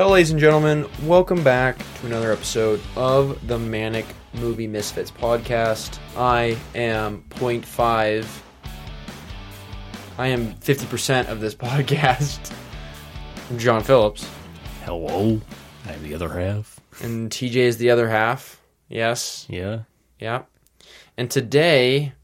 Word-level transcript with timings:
Hello, 0.00 0.14
ladies 0.14 0.30
and 0.30 0.40
gentlemen. 0.40 0.88
Welcome 1.04 1.44
back 1.44 1.76
to 1.76 2.06
another 2.06 2.32
episode 2.32 2.80
of 2.96 3.46
the 3.46 3.58
Manic 3.58 4.06
Movie 4.32 4.66
Misfits 4.66 5.10
podcast. 5.10 5.98
I 6.16 6.56
am 6.74 7.22
0.5. 7.28 8.26
I 10.16 10.26
am 10.26 10.54
50% 10.54 11.28
of 11.28 11.40
this 11.40 11.54
podcast. 11.66 12.50
I'm 13.50 13.58
John 13.58 13.82
Phillips. 13.82 14.26
Hello. 14.86 15.38
I'm 15.86 16.02
the 16.02 16.14
other 16.14 16.30
half. 16.30 16.80
And 17.02 17.30
TJ 17.30 17.56
is 17.56 17.76
the 17.76 17.90
other 17.90 18.08
half. 18.08 18.58
Yes. 18.88 19.44
Yeah. 19.50 19.80
Yeah. 20.18 20.44
And 21.18 21.30
today, 21.30 22.14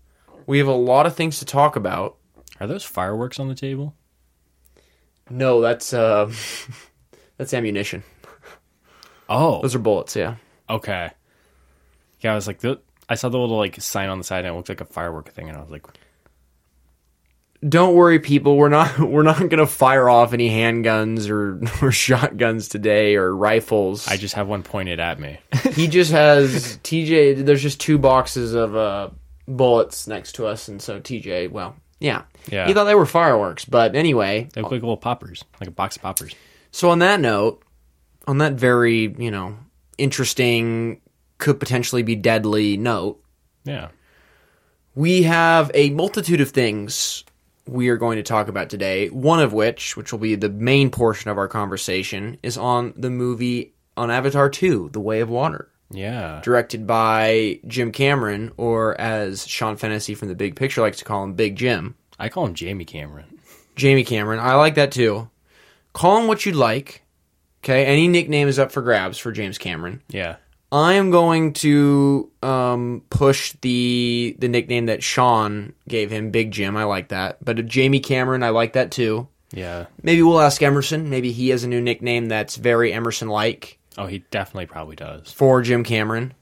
we 0.47 0.57
have 0.57 0.69
a 0.69 0.73
lot 0.73 1.05
of 1.05 1.15
things 1.15 1.41
to 1.41 1.45
talk 1.45 1.77
about. 1.77 2.17
Are 2.59 2.67
those 2.67 2.85
fireworks 2.85 3.39
on 3.39 3.49
the 3.49 3.55
table? 3.55 3.95
No, 5.29 5.61
that's, 5.61 5.93
uh, 5.93 6.33
that's 7.37 7.55
ammunition. 7.55 8.03
Oh. 9.29 9.61
Those 9.63 9.75
are 9.75 9.79
bullets, 9.81 10.15
yeah. 10.17 10.37
okay. 10.71 11.11
Yeah, 12.21 12.33
I 12.33 12.35
was 12.35 12.47
like, 12.47 12.61
the, 12.61 12.81
I 13.09 13.15
saw 13.17 13.29
the 13.29 13.39
little 13.39 13.57
like 13.59 13.81
sign 13.81 14.09
on 14.09 14.19
the 14.19 14.25
side 14.25 14.45
and 14.45 14.55
it 14.55 14.57
looked 14.57 14.69
like 14.69 14.81
a 14.81 14.85
firework 14.87 15.29
thing, 15.31 15.49
and 15.49 15.57
I 15.59 15.61
was 15.61 15.71
like, 15.71 15.85
don't 17.67 17.95
worry 17.95 18.19
people 18.21 18.57
we're 18.57 18.69
not 18.69 18.99
we're 19.01 19.23
not 19.23 19.39
going 19.39 19.51
to 19.59 19.67
fire 19.67 20.09
off 20.09 20.33
any 20.35 20.49
handguns 20.51 21.29
or, 21.31 21.61
or 21.85 21.91
shotguns 21.91 22.69
today 22.69 23.17
or 23.17 23.35
rifles 23.35 24.07
I 24.07 24.17
just 24.19 24.35
have 24.35 24.47
one 24.47 24.63
pointed 24.63 25.01
at 25.01 25.19
me. 25.19 25.39
he 25.73 25.89
just 25.89 26.13
has 26.13 26.79
tj 26.85 27.45
there's 27.45 27.63
just 27.63 27.81
two 27.81 27.97
boxes 27.99 28.53
of 28.53 28.77
uh 28.77 29.09
bullets 29.49 30.07
next 30.07 30.33
to 30.35 30.47
us 30.47 30.69
and 30.69 30.83
so 30.83 31.01
tj 31.01 31.51
well 31.51 31.75
yeah 31.99 32.25
Yeah. 32.51 32.67
he 32.67 32.75
thought 32.75 32.85
they 32.85 32.95
were 32.95 33.07
fireworks 33.07 33.65
but 33.65 33.97
anyway 33.97 34.49
They 34.53 34.61
look 34.61 34.71
like 34.73 34.83
little 34.83 34.97
poppers, 34.99 35.43
like 35.59 35.69
a 35.69 35.73
box 35.73 35.97
of 35.97 36.03
poppers. 36.03 36.35
So 36.77 36.91
on 36.91 36.99
that 37.01 37.21
note 37.21 37.63
on 38.27 38.39
that 38.39 38.53
very 38.55 39.15
you 39.19 39.31
know 39.31 39.57
interesting 39.99 41.01
could 41.39 41.59
potentially 41.61 42.03
be 42.03 42.15
deadly 42.15 42.77
note 42.77 43.21
Yeah. 43.65 43.89
We 44.95 45.25
have 45.25 45.71
a 45.75 45.91
multitude 45.91 46.41
of 46.41 46.51
things 46.51 47.25
we 47.67 47.89
are 47.91 47.97
going 47.99 48.17
to 48.17 48.23
talk 48.23 48.49
about 48.49 48.71
today. 48.71 49.09
One 49.09 49.41
of 49.41 49.53
which, 49.53 49.95
which 49.97 50.11
will 50.11 50.19
be 50.21 50.37
the 50.37 50.49
main 50.49 50.89
portion 50.91 51.31
of 51.31 51.37
our 51.37 51.49
conversation, 51.49 52.39
is 52.43 52.57
on 52.57 52.95
the 52.97 53.11
movie 53.11 53.75
on 53.99 54.11
Avatar 54.11 54.49
2, 54.49 54.91
The 54.93 55.01
Way 55.01 55.21
of 55.21 55.29
Water, 55.29 55.69
Yeah. 55.91 56.41
directed 56.43 56.87
by 56.87 57.61
Jim 57.67 57.93
Cameron, 57.93 58.53
or 58.57 58.99
as 58.99 59.47
Sean 59.47 59.77
Fennessy 59.77 60.15
from 60.15 60.29
The 60.29 60.35
Big 60.35 60.57
Picture 60.57 60.81
likes 60.81 60.99
to 60.99 61.05
call 61.05 61.25
him, 61.25 61.35
Big 61.35 61.57
Jim. 61.57 61.95
I 62.19 62.31
call 62.31 62.47
him 62.47 62.55
Jamie 62.55 62.87
Cameron. 62.87 63.39
Jamie 63.75 64.05
Cameron. 64.05 64.39
I 64.41 64.55
like 64.55 64.77
that 64.77 64.93
too. 64.93 65.29
Call 65.97 66.19
him 66.21 66.27
what 66.27 66.45
you'd 66.45 66.57
like. 66.57 67.03
Okay, 67.65 67.87
any 67.87 68.07
nickname 68.07 68.49
is 68.49 68.59
up 68.59 68.71
for 68.71 68.83
grabs 68.83 69.17
for 69.17 69.33
James 69.33 69.57
Cameron. 69.57 70.03
Yeah. 70.09 70.37
I 70.71 70.93
am 70.93 71.11
going 71.11 71.55
to 71.55 72.31
um, 72.43 73.03
push 73.09 73.55
the 73.63 74.37
the 74.39 74.47
nickname 74.49 74.87
that 74.87 75.03
Sean 75.03 75.73
gave 75.89 76.11
him, 76.11 76.31
Big 76.31 76.51
Jim. 76.51 76.77
I 76.77 76.85
like 76.85 77.09
that. 77.09 77.43
But 77.43 77.59
uh, 77.59 77.63
Jamie 77.63 78.01
Cameron, 78.01 78.43
I 78.43 78.51
like 78.51 78.75
that 78.75 78.91
too. 78.91 79.27
Yeah. 79.53 79.87
Maybe 80.03 80.21
we'll 80.23 80.41
ask 80.41 80.61
Emerson. 80.63 81.09
Maybe 81.09 81.33
he 81.33 81.49
has 81.49 81.65
a 81.65 81.69
new 81.69 81.81
nickname 81.81 82.27
that's 82.27 82.57
very 82.57 82.93
Emerson 82.93 83.29
like 83.29 83.79
Oh, 83.97 84.05
he 84.07 84.19
definitely 84.31 84.67
probably 84.67 84.97
does. 84.97 85.33
for 85.33 85.63
Jim 85.63 85.83
Cameron. 85.83 86.35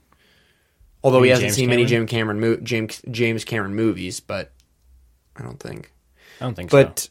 Although 1.05 1.23
he 1.23 1.31
hasn't 1.31 1.45
James 1.49 1.55
seen 1.57 1.69
many 1.71 1.85
Jim 1.85 2.07
Cameron 2.09 2.41
mo- 2.41 2.57
James 2.61 3.01
James 3.09 3.45
Cameron 3.45 3.77
movies, 3.77 4.19
but 4.19 4.51
I 5.37 5.43
don't 5.43 5.61
think. 5.61 5.93
I 6.41 6.45
don't 6.47 6.55
think 6.55 6.71
But 6.71 7.09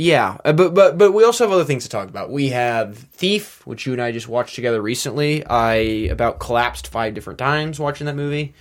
yeah, 0.00 0.38
uh, 0.46 0.54
but 0.54 0.72
but 0.72 0.96
but 0.96 1.12
we 1.12 1.24
also 1.24 1.44
have 1.44 1.52
other 1.52 1.66
things 1.66 1.82
to 1.82 1.90
talk 1.90 2.08
about. 2.08 2.30
We 2.30 2.48
have 2.48 2.96
Thief, 2.96 3.66
which 3.66 3.84
you 3.84 3.92
and 3.92 4.00
I 4.00 4.12
just 4.12 4.28
watched 4.28 4.54
together 4.54 4.80
recently. 4.80 5.44
I 5.44 5.74
about 6.10 6.40
collapsed 6.40 6.88
five 6.88 7.12
different 7.12 7.38
times 7.38 7.78
watching 7.78 8.06
that 8.06 8.16
movie. 8.16 8.54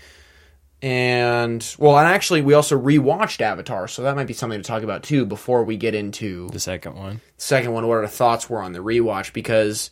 And 0.82 1.66
well, 1.80 1.98
and 1.98 2.10
actually 2.10 2.42
we 2.42 2.56
also 2.56 2.78
rewatched 2.78 3.40
Avatar, 3.40 3.88
so 3.88 4.02
that 4.04 4.18
might 4.18 4.28
be 4.28 4.34
something 4.34 4.60
to 4.60 4.68
talk 4.68 4.84
about 4.84 5.04
too 5.04 5.26
before 5.26 5.64
we 5.64 5.78
get 5.78 5.96
into. 5.96 6.50
The 6.50 6.60
second 6.60 6.96
one. 6.96 7.22
the 7.38 7.42
second 7.42 7.72
one. 7.72 7.88
What 7.88 8.00
our 8.00 8.08
thoughts 8.08 8.50
were 8.50 8.62
on 8.62 8.74
the 8.74 8.80
rewatch 8.80 9.32
because 9.32 9.92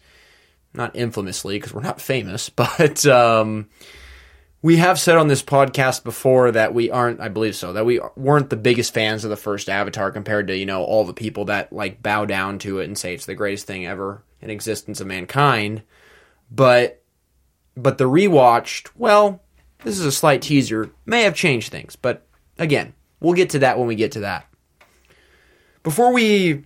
not 0.73 0.97
infamously 0.97 1.55
because 1.55 1.73
we're 1.73 1.81
not 1.81 2.01
famous, 2.01 2.49
but 2.55 3.05
um, 3.05 3.69
we 4.61 4.77
have 4.77 4.99
said 4.99 5.17
on 5.17 5.27
this 5.27 5.43
podcast 5.43 6.03
before 6.03 6.51
that 6.51 6.73
we 6.73 6.89
aren't, 6.89 7.19
I 7.19 7.27
believe 7.27 7.55
so, 7.55 7.73
that 7.73 7.85
we 7.85 7.99
weren't 8.15 8.49
the 8.49 8.55
biggest 8.55 8.93
fans 8.93 9.23
of 9.23 9.29
the 9.29 9.37
first 9.37 9.69
Avatar 9.69 10.11
compared 10.11 10.47
to, 10.47 10.57
you 10.57 10.65
know, 10.65 10.83
all 10.83 11.05
the 11.05 11.13
people 11.13 11.45
that 11.45 11.71
like 11.71 12.01
bow 12.01 12.25
down 12.25 12.59
to 12.59 12.79
it 12.79 12.85
and 12.85 12.97
say 12.97 13.13
it's 13.13 13.27
the 13.27 13.35
greatest 13.35 13.67
thing 13.67 13.85
ever 13.85 14.23
in 14.41 14.49
existence 14.49 14.99
of 14.99 15.07
mankind. 15.07 15.83
But 16.49 17.03
but 17.75 17.99
the 17.99 18.09
rewatched, 18.09 18.89
well, 18.95 19.43
this 19.83 19.99
is 19.99 20.05
a 20.05 20.11
slight 20.11 20.41
teaser, 20.41 20.89
may 21.05 21.21
have 21.23 21.35
changed 21.35 21.71
things, 21.71 21.95
but 21.95 22.25
again, 22.57 22.93
we'll 23.19 23.33
get 23.33 23.51
to 23.51 23.59
that 23.59 23.77
when 23.77 23.87
we 23.87 23.95
get 23.95 24.13
to 24.13 24.21
that. 24.21 24.47
Before 25.83 26.11
we 26.11 26.65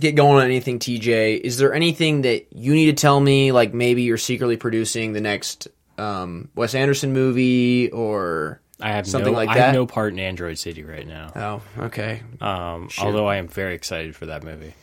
get 0.00 0.16
going 0.16 0.38
on 0.38 0.44
anything, 0.44 0.80
TJ, 0.80 1.40
is 1.40 1.58
there 1.58 1.72
anything 1.72 2.22
that 2.22 2.52
you 2.52 2.74
need 2.74 2.86
to 2.86 3.00
tell 3.00 3.20
me? 3.20 3.52
Like 3.52 3.72
maybe 3.72 4.02
you're 4.02 4.18
secretly 4.18 4.56
producing 4.56 5.12
the 5.12 5.20
next 5.20 5.68
um, 5.98 6.48
Wes 6.54 6.74
Anderson 6.74 7.12
movie 7.12 7.90
or 7.90 8.60
I 8.80 8.90
have 8.92 9.06
Something 9.06 9.32
no, 9.32 9.38
like 9.38 9.48
I 9.48 9.54
that? 9.54 9.64
have 9.66 9.74
no 9.74 9.86
part 9.86 10.12
in 10.12 10.20
Asteroid 10.20 10.58
City 10.58 10.82
right 10.84 11.06
now. 11.06 11.32
oh, 11.78 11.84
okay. 11.86 12.22
Um, 12.40 12.88
although 12.98 13.26
I 13.26 13.36
am 13.36 13.48
very 13.48 13.74
excited 13.74 14.14
for 14.14 14.26
that 14.26 14.42
movie. 14.44 14.74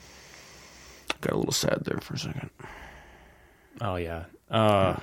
Got 1.21 1.33
a 1.33 1.37
little 1.37 1.53
sad 1.53 1.83
there 1.85 1.99
for 2.01 2.15
a 2.15 2.19
second. 2.19 2.49
Oh 3.81 3.95
yeah. 3.95 4.25
Uh, 4.49 4.95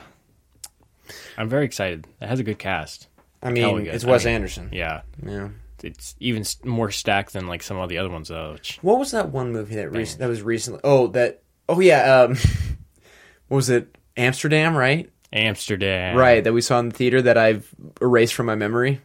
I'm 1.38 1.48
very 1.48 1.64
excited. 1.64 2.06
It 2.20 2.26
has 2.26 2.40
a 2.40 2.42
good 2.44 2.58
cast. 2.58 3.08
I 3.42 3.50
mean, 3.50 3.74
we 3.74 3.84
got- 3.84 3.94
it's 3.94 4.04
I 4.04 4.10
Wes 4.10 4.24
mean, 4.24 4.34
Anderson. 4.34 4.68
Yeah. 4.72 5.02
Yeah. 5.24 5.48
It's 5.82 6.14
even 6.20 6.44
more 6.64 6.90
stacked 6.90 7.32
than 7.32 7.46
like 7.46 7.62
some 7.62 7.78
of 7.78 7.88
the 7.88 7.98
other 7.98 8.10
ones 8.10 8.28
though. 8.28 8.52
which- 8.52 8.78
What 8.82 8.98
was 8.98 9.12
that 9.12 9.30
one 9.30 9.52
movie 9.52 9.76
that 9.76 9.90
rec- 9.92 10.18
that 10.18 10.28
was 10.28 10.42
recently? 10.42 10.80
Oh, 10.84 11.06
that. 11.08 11.42
Oh 11.68 11.80
yeah. 11.80 12.22
Um, 12.22 12.36
what 13.48 13.56
was 13.56 13.70
it? 13.70 13.96
Amsterdam, 14.16 14.76
right? 14.76 15.10
Amsterdam. 15.32 16.16
Right. 16.16 16.42
That 16.42 16.52
we 16.52 16.60
saw 16.60 16.78
in 16.80 16.88
the 16.88 16.94
theater 16.94 17.22
that 17.22 17.38
I've 17.38 17.68
erased 18.00 18.34
from 18.34 18.46
my 18.46 18.54
memory. 18.56 19.00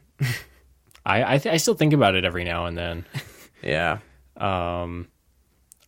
I 1.06 1.36
I, 1.36 1.38
th- 1.38 1.54
I 1.54 1.58
still 1.58 1.76
think 1.76 1.94
about 1.94 2.16
it 2.16 2.26
every 2.26 2.44
now 2.44 2.66
and 2.66 2.78
then. 2.78 3.06
Yeah. 3.64 3.98
Um, 4.38 5.08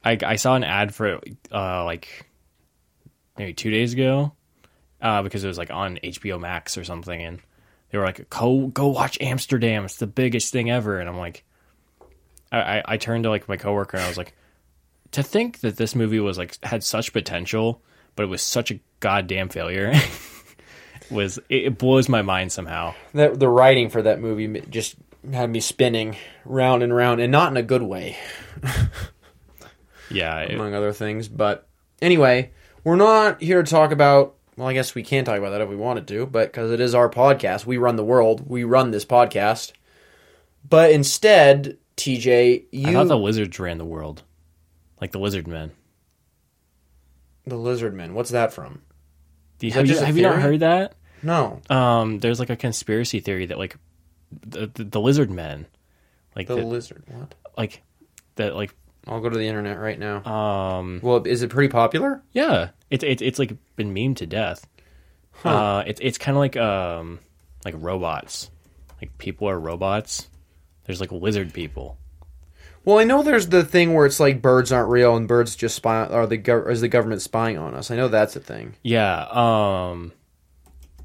I 0.03 0.17
I 0.25 0.35
saw 0.37 0.55
an 0.55 0.63
ad 0.63 0.95
for 0.95 1.07
it 1.07 1.37
uh 1.51 1.85
like 1.85 2.25
maybe 3.37 3.53
two 3.53 3.69
days 3.69 3.93
ago, 3.93 4.33
uh 4.99 5.21
because 5.21 5.43
it 5.43 5.47
was 5.47 5.59
like 5.59 5.69
on 5.69 5.99
HBO 6.03 6.39
Max 6.39 6.75
or 6.75 6.83
something, 6.83 7.21
and 7.21 7.39
they 7.91 7.99
were 7.99 8.05
like, 8.05 8.29
"Go 8.31 8.67
go 8.67 8.87
watch 8.87 9.19
Amsterdam. 9.21 9.85
It's 9.85 9.97
the 9.97 10.07
biggest 10.07 10.51
thing 10.51 10.71
ever." 10.71 10.99
And 10.99 11.07
I'm 11.07 11.17
like, 11.19 11.43
I 12.51 12.77
I, 12.79 12.83
I 12.93 12.97
turned 12.97 13.25
to 13.25 13.29
like 13.29 13.47
my 13.47 13.57
coworker 13.57 13.97
and 13.97 14.05
I 14.05 14.09
was 14.09 14.17
like, 14.17 14.33
to 15.11 15.21
think 15.21 15.59
that 15.59 15.77
this 15.77 15.93
movie 15.93 16.19
was 16.19 16.39
like 16.39 16.57
had 16.63 16.83
such 16.83 17.13
potential, 17.13 17.83
but 18.17 18.23
it 18.23 18.27
was 18.29 18.41
such 18.41 18.71
a 18.71 18.79
goddamn 18.99 19.47
failure. 19.47 19.93
was 21.09 21.37
it, 21.47 21.65
it 21.65 21.77
blows 21.77 22.09
my 22.09 22.21
mind 22.21 22.51
somehow. 22.51 22.93
That 23.13 23.39
the 23.39 23.47
writing 23.47 23.89
for 23.89 24.01
that 24.01 24.19
movie 24.19 24.59
just 24.69 24.95
had 25.31 25.49
me 25.49 25.61
spinning 25.61 26.17
round 26.43 26.83
and 26.83 26.93
round, 26.93 27.21
and 27.21 27.31
not 27.31 27.51
in 27.51 27.57
a 27.57 27.63
good 27.63 27.81
way. 27.83 28.17
Yeah, 30.09 30.39
it- 30.41 30.53
among 30.55 30.73
other 30.73 30.93
things. 30.93 31.27
But 31.27 31.67
anyway, 32.01 32.51
we're 32.83 32.95
not 32.95 33.41
here 33.41 33.61
to 33.61 33.69
talk 33.69 33.91
about. 33.91 34.35
Well, 34.55 34.67
I 34.67 34.73
guess 34.73 34.95
we 34.95 35.03
can 35.03 35.23
talk 35.23 35.37
about 35.37 35.51
that 35.51 35.61
if 35.61 35.69
we 35.69 35.75
wanted 35.75 36.07
to, 36.07 36.25
but 36.25 36.51
because 36.51 36.71
it 36.71 36.79
is 36.79 36.95
our 36.95 37.09
podcast, 37.09 37.65
we 37.65 37.77
run 37.77 37.95
the 37.95 38.03
world. 38.03 38.49
We 38.49 38.63
run 38.63 38.89
this 38.89 39.05
podcast. 39.05 39.71
But 40.67 40.91
instead, 40.91 41.77
TJ, 41.95 42.65
you 42.71 42.87
I 42.89 42.93
thought 42.93 43.07
the 43.07 43.17
Wizards 43.17 43.59
ran 43.59 43.77
the 43.77 43.85
world, 43.85 44.23
like 44.99 45.11
the 45.11 45.19
lizard 45.19 45.47
men. 45.47 45.71
The 47.47 47.57
lizard 47.57 47.93
man. 47.93 48.13
What's 48.13 48.31
that 48.31 48.53
from? 48.53 48.81
Do 49.59 49.67
you- 49.67 49.73
that 49.73 49.79
have 49.79 49.87
you, 49.87 49.93
just 49.93 50.05
have 50.05 50.17
you 50.17 50.23
not 50.23 50.41
heard 50.41 50.59
that? 50.59 50.93
No, 51.23 51.61
Um, 51.69 52.19
there's 52.19 52.39
like 52.39 52.51
a 52.51 52.55
conspiracy 52.55 53.19
theory 53.19 53.47
that 53.47 53.57
like 53.57 53.75
the 54.31 54.67
the, 54.67 54.83
the 54.83 55.01
lizard 55.01 55.31
men, 55.31 55.65
like 56.35 56.47
the 56.47 56.55
the, 56.57 56.65
lizard. 56.65 57.03
What? 57.07 57.33
like 57.57 57.81
that 58.35 58.55
like 58.55 58.75
I'll 59.07 59.21
go 59.21 59.29
to 59.29 59.37
the 59.37 59.47
internet 59.47 59.79
right 59.79 59.97
now. 59.97 60.23
um 60.23 60.99
well, 61.01 61.23
is 61.25 61.41
it 61.41 61.49
pretty 61.49 61.69
popular? 61.69 62.21
yeah 62.33 62.69
it's 62.91 63.03
it's 63.03 63.21
it's 63.21 63.39
like 63.39 63.53
been 63.75 63.93
memed 63.93 64.17
to 64.17 64.25
death. 64.27 64.67
Uh, 65.43 65.83
it's 65.87 65.99
it's 66.03 66.17
kind 66.17 66.35
of 66.35 66.39
like 66.39 66.55
um 66.57 67.19
like 67.65 67.73
robots, 67.77 68.49
like 69.01 69.17
people 69.17 69.49
are 69.49 69.59
robots. 69.59 70.27
There's 70.85 71.01
like 71.01 71.11
lizard 71.11 71.51
people. 71.53 71.97
Well, 72.87 72.99
I 72.99 73.03
know 73.03 73.21
there's 73.21 73.49
the 73.49 73.65
thing 73.65 73.93
where 73.93 74.05
it's 74.05 74.17
like 74.17 74.41
birds 74.41 74.71
aren't 74.71 74.87
real 74.87 75.17
and 75.17 75.27
birds 75.27 75.57
just 75.57 75.75
spy 75.75 76.05
or 76.05 76.25
the 76.25 76.37
gov- 76.37 76.71
is 76.71 76.79
the 76.79 76.87
government 76.87 77.21
spying 77.21 77.57
on 77.57 77.73
us. 77.73 77.91
I 77.91 77.97
know 77.97 78.07
that's 78.07 78.37
a 78.37 78.39
thing. 78.39 78.75
Yeah. 78.81 79.25
Um, 79.29 80.13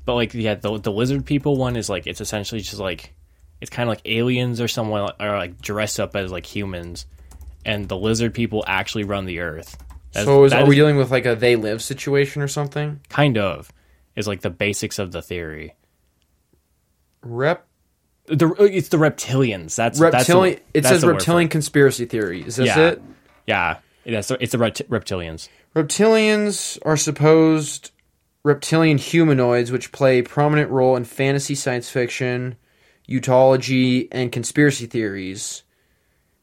but 0.04 0.14
like 0.14 0.32
yeah, 0.32 0.54
the 0.54 0.78
the 0.78 0.92
lizard 0.92 1.26
people 1.26 1.56
one 1.56 1.74
is 1.74 1.90
like 1.90 2.06
it's 2.06 2.20
essentially 2.20 2.60
just 2.60 2.78
like 2.78 3.14
it's 3.60 3.68
kind 3.68 3.88
of 3.88 3.96
like 3.96 4.02
aliens 4.04 4.60
or 4.60 4.68
someone 4.68 5.10
or 5.18 5.36
like 5.36 5.60
dressed 5.60 5.98
up 5.98 6.14
as 6.14 6.30
like 6.30 6.46
humans, 6.46 7.04
and 7.64 7.88
the 7.88 7.96
lizard 7.96 8.32
people 8.32 8.62
actually 8.68 9.02
run 9.02 9.24
the 9.24 9.40
earth. 9.40 9.76
That's- 10.12 10.26
so 10.26 10.44
is, 10.44 10.52
are 10.52 10.64
we 10.64 10.76
is 10.76 10.76
dealing 10.76 10.98
with 10.98 11.10
like 11.10 11.26
a 11.26 11.34
they 11.34 11.56
live 11.56 11.82
situation 11.82 12.42
or 12.42 12.48
something? 12.48 13.00
kind 13.08 13.36
of 13.36 13.72
is 14.14 14.28
like 14.28 14.42
the 14.42 14.50
basics 14.50 15.00
of 15.00 15.10
the 15.10 15.20
theory. 15.20 15.74
Rep 17.22 17.66
The 18.26 18.46
uh, 18.48 18.64
it's 18.64 18.88
the 18.88 18.98
reptilians. 18.98 19.74
That's 19.74 19.98
that's 19.98 20.28
reptilian. 20.28 20.56
the- 20.56 20.78
it 20.78 20.82
that's 20.82 20.88
says 20.88 21.00
the 21.00 21.06
word 21.08 21.12
for 21.14 21.16
reptilian 21.18 21.48
conspiracy 21.48 22.04
theory. 22.04 22.42
Is 22.46 22.56
this 22.56 22.68
Yeah. 22.68 22.88
it? 22.88 23.02
Yeah, 23.46 23.78
that's 24.06 24.28
the, 24.28 24.38
it's 24.40 24.52
the 24.52 24.58
rept- 24.58 24.88
reptilians. 24.88 25.48
Reptilians 25.74 26.78
are 26.82 26.96
supposed 26.96 27.90
reptilian 28.44 28.98
humanoids 28.98 29.70
which 29.72 29.90
play 29.92 30.18
a 30.18 30.22
prominent 30.22 30.70
role 30.70 30.94
in 30.96 31.04
fantasy 31.04 31.54
science 31.56 31.90
fiction, 31.90 32.56
ufology, 33.08 34.08
and 34.12 34.30
conspiracy 34.32 34.86
theories. 34.86 35.62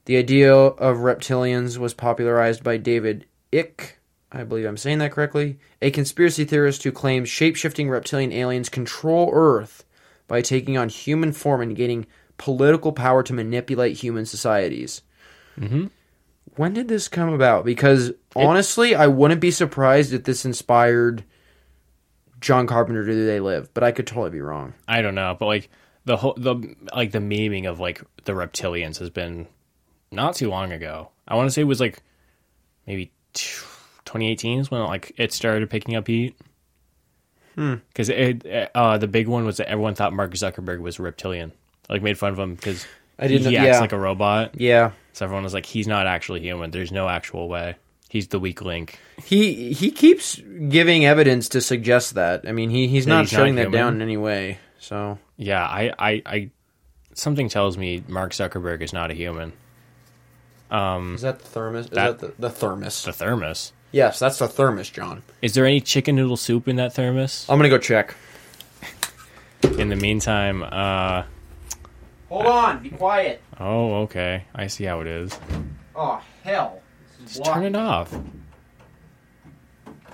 The 0.05 0.17
idea 0.17 0.53
of 0.53 0.97
reptilians 0.97 1.77
was 1.77 1.93
popularized 1.93 2.63
by 2.63 2.77
David 2.77 3.25
Icke, 3.53 3.91
I 4.31 4.43
believe 4.43 4.65
I'm 4.65 4.77
saying 4.77 4.97
that 4.99 5.11
correctly, 5.11 5.59
a 5.81 5.91
conspiracy 5.91 6.45
theorist 6.45 6.83
who 6.83 6.91
claims 6.91 7.29
shape-shifting 7.29 7.89
reptilian 7.89 8.31
aliens 8.31 8.69
control 8.69 9.29
Earth 9.33 9.85
by 10.29 10.41
taking 10.41 10.77
on 10.77 10.87
human 10.87 11.33
form 11.33 11.59
and 11.59 11.75
gaining 11.75 12.07
political 12.37 12.93
power 12.93 13.21
to 13.23 13.33
manipulate 13.33 13.97
human 13.97 14.25
societies. 14.25 15.01
Mm-hmm. 15.59 15.87
When 16.55 16.73
did 16.73 16.87
this 16.87 17.09
come 17.09 17.33
about? 17.33 17.65
Because 17.65 18.13
honestly, 18.35 18.95
I 18.95 19.07
wouldn't 19.07 19.41
be 19.41 19.51
surprised 19.51 20.13
if 20.13 20.23
this 20.23 20.45
inspired 20.45 21.25
John 22.39 22.67
Carpenter 22.67 23.05
to 23.05 23.11
Do 23.11 23.25
They 23.25 23.39
Live, 23.39 23.73
but 23.73 23.83
I 23.83 23.91
could 23.91 24.07
totally 24.07 24.29
be 24.29 24.41
wrong. 24.41 24.73
I 24.87 25.01
don't 25.01 25.15
know, 25.15 25.35
but 25.37 25.45
like 25.45 25.69
the 26.05 26.17
whole 26.17 26.33
the 26.37 26.75
like 26.95 27.11
the 27.11 27.19
memeing 27.19 27.69
of 27.69 27.79
like 27.79 28.01
the 28.23 28.31
reptilians 28.31 28.97
has 28.99 29.09
been 29.09 29.47
not 30.11 30.35
too 30.35 30.49
long 30.49 30.71
ago. 30.71 31.09
I 31.27 31.35
want 31.35 31.47
to 31.47 31.51
say 31.51 31.61
it 31.61 31.65
was 31.65 31.79
like 31.79 32.01
maybe 32.87 33.11
2018 33.33 34.59
is 34.59 34.71
when 34.71 34.81
like 34.83 35.13
it 35.17 35.33
started 35.33 35.69
picking 35.69 35.95
up 35.95 36.07
heat. 36.07 36.35
Because 37.59 38.09
it 38.09 38.71
uh, 38.73 38.97
the 38.97 39.07
big 39.07 39.27
one 39.27 39.45
was 39.45 39.57
that 39.57 39.67
everyone 39.69 39.95
thought 39.95 40.13
Mark 40.13 40.31
Zuckerberg 40.33 40.79
was 40.79 40.97
a 40.99 41.01
reptilian, 41.03 41.51
like 41.89 42.01
made 42.01 42.17
fun 42.17 42.31
of 42.33 42.39
him 42.39 42.55
because 42.55 42.85
I 43.17 43.27
didn't 43.27 43.47
he 43.51 43.57
know- 43.57 43.63
acts 43.65 43.75
yeah. 43.75 43.79
like 43.81 43.91
a 43.91 43.99
robot. 43.99 44.59
Yeah. 44.59 44.91
So 45.13 45.25
everyone 45.25 45.43
was 45.43 45.53
like, 45.53 45.65
he's 45.65 45.87
not 45.87 46.07
actually 46.07 46.39
human. 46.41 46.71
There's 46.71 46.91
no 46.91 47.09
actual 47.09 47.49
way. 47.49 47.75
He's 48.09 48.29
the 48.29 48.39
weak 48.39 48.61
link. 48.61 48.97
He 49.23 49.73
he 49.73 49.91
keeps 49.91 50.37
giving 50.69 51.05
evidence 51.05 51.49
to 51.49 51.61
suggest 51.61 52.13
that. 52.15 52.47
I 52.47 52.53
mean, 52.53 52.69
he 52.69 52.87
he's 52.87 53.05
That 53.05 53.09
not 53.11 53.21
he's 53.25 53.33
not 53.33 53.37
shutting 53.39 53.55
that 53.55 53.63
human? 53.65 53.79
down 53.79 53.95
in 53.95 54.01
any 54.01 54.17
way. 54.17 54.59
So, 54.79 55.19
Yeah, 55.35 55.63
I, 55.65 55.93
I, 55.99 56.21
I, 56.25 56.49
something 57.13 57.49
tells 57.49 57.77
me 57.77 58.01
Mark 58.07 58.31
Zuckerberg 58.31 58.81
is 58.81 58.93
not 58.93 59.11
a 59.11 59.13
human. 59.13 59.51
is 60.71 61.21
that 61.21 61.39
the 61.39 61.45
thermos? 61.45 61.85
Is 61.85 61.91
That- 61.91 62.19
that, 62.19 62.37
the, 62.37 62.41
the 62.41 62.49
thermos? 62.49 63.03
The 63.03 63.13
thermos. 63.13 63.73
Yes, 63.91 64.19
that's 64.19 64.39
the 64.39 64.47
thermos, 64.47 64.89
John. 64.89 65.23
Is 65.41 65.53
there 65.53 65.65
any 65.65 65.81
chicken 65.81 66.15
noodle 66.15 66.37
soup 66.37 66.67
in 66.67 66.75
that 66.77 66.93
thermos? 66.93 67.45
I'm 67.49 67.57
gonna 67.57 67.69
go 67.69 67.77
check. 67.77 68.15
In 69.77 69.89
the 69.89 69.95
meantime, 69.95 70.63
uh, 70.63 71.23
Hold 72.29 72.45
on, 72.45 72.83
be 72.83 72.89
quiet. 72.91 73.41
oh, 73.59 74.01
okay. 74.03 74.45
I 74.53 74.67
see 74.67 74.83
how 74.85 75.01
it 75.01 75.07
is. 75.07 75.37
Oh 75.95 76.21
hell! 76.43 76.81
This 77.19 77.31
is 77.31 77.37
Just 77.37 77.51
turn 77.51 77.63
it 77.65 77.75
off. 77.75 78.15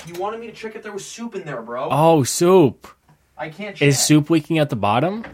You 0.07 0.19
wanted 0.19 0.39
me 0.39 0.47
to 0.47 0.53
check 0.53 0.75
if 0.75 0.83
there 0.83 0.91
was 0.91 1.05
soup 1.05 1.35
in 1.35 1.45
there, 1.45 1.61
bro. 1.61 1.89
Oh, 1.91 2.23
soup. 2.23 2.87
I 3.37 3.49
can't. 3.49 3.75
Check. 3.75 3.87
Is 3.87 3.99
soup 3.99 4.29
leaking 4.29 4.59
at 4.59 4.69
the 4.69 4.75
bottom? 4.75 5.25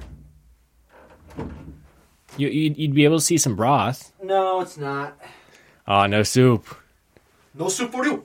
You, 2.37 2.47
you'd, 2.47 2.77
you'd 2.77 2.93
be 2.95 3.03
able 3.03 3.17
to 3.17 3.23
see 3.23 3.37
some 3.37 3.55
broth. 3.55 4.13
No, 4.23 4.61
it's 4.61 4.77
not. 4.77 5.19
Oh, 5.87 6.05
no 6.07 6.23
soup. 6.23 6.65
No 7.53 7.67
soup 7.67 7.91
for 7.91 8.05
you. 8.05 8.23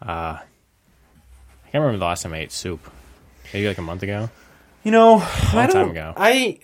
Uh, 0.00 0.38
I 0.40 1.70
can't 1.70 1.82
remember 1.82 1.98
the 1.98 2.04
last 2.04 2.22
time 2.22 2.32
I 2.32 2.38
ate 2.38 2.52
soup. 2.52 2.80
Maybe 3.52 3.68
like 3.68 3.78
a 3.78 3.82
month 3.82 4.02
ago. 4.02 4.30
You 4.82 4.92
know, 4.92 5.18
I 5.18 5.52
Long 5.54 5.66
don't. 5.66 5.72
time 5.72 5.90
ago. 5.90 6.14
I, 6.16 6.58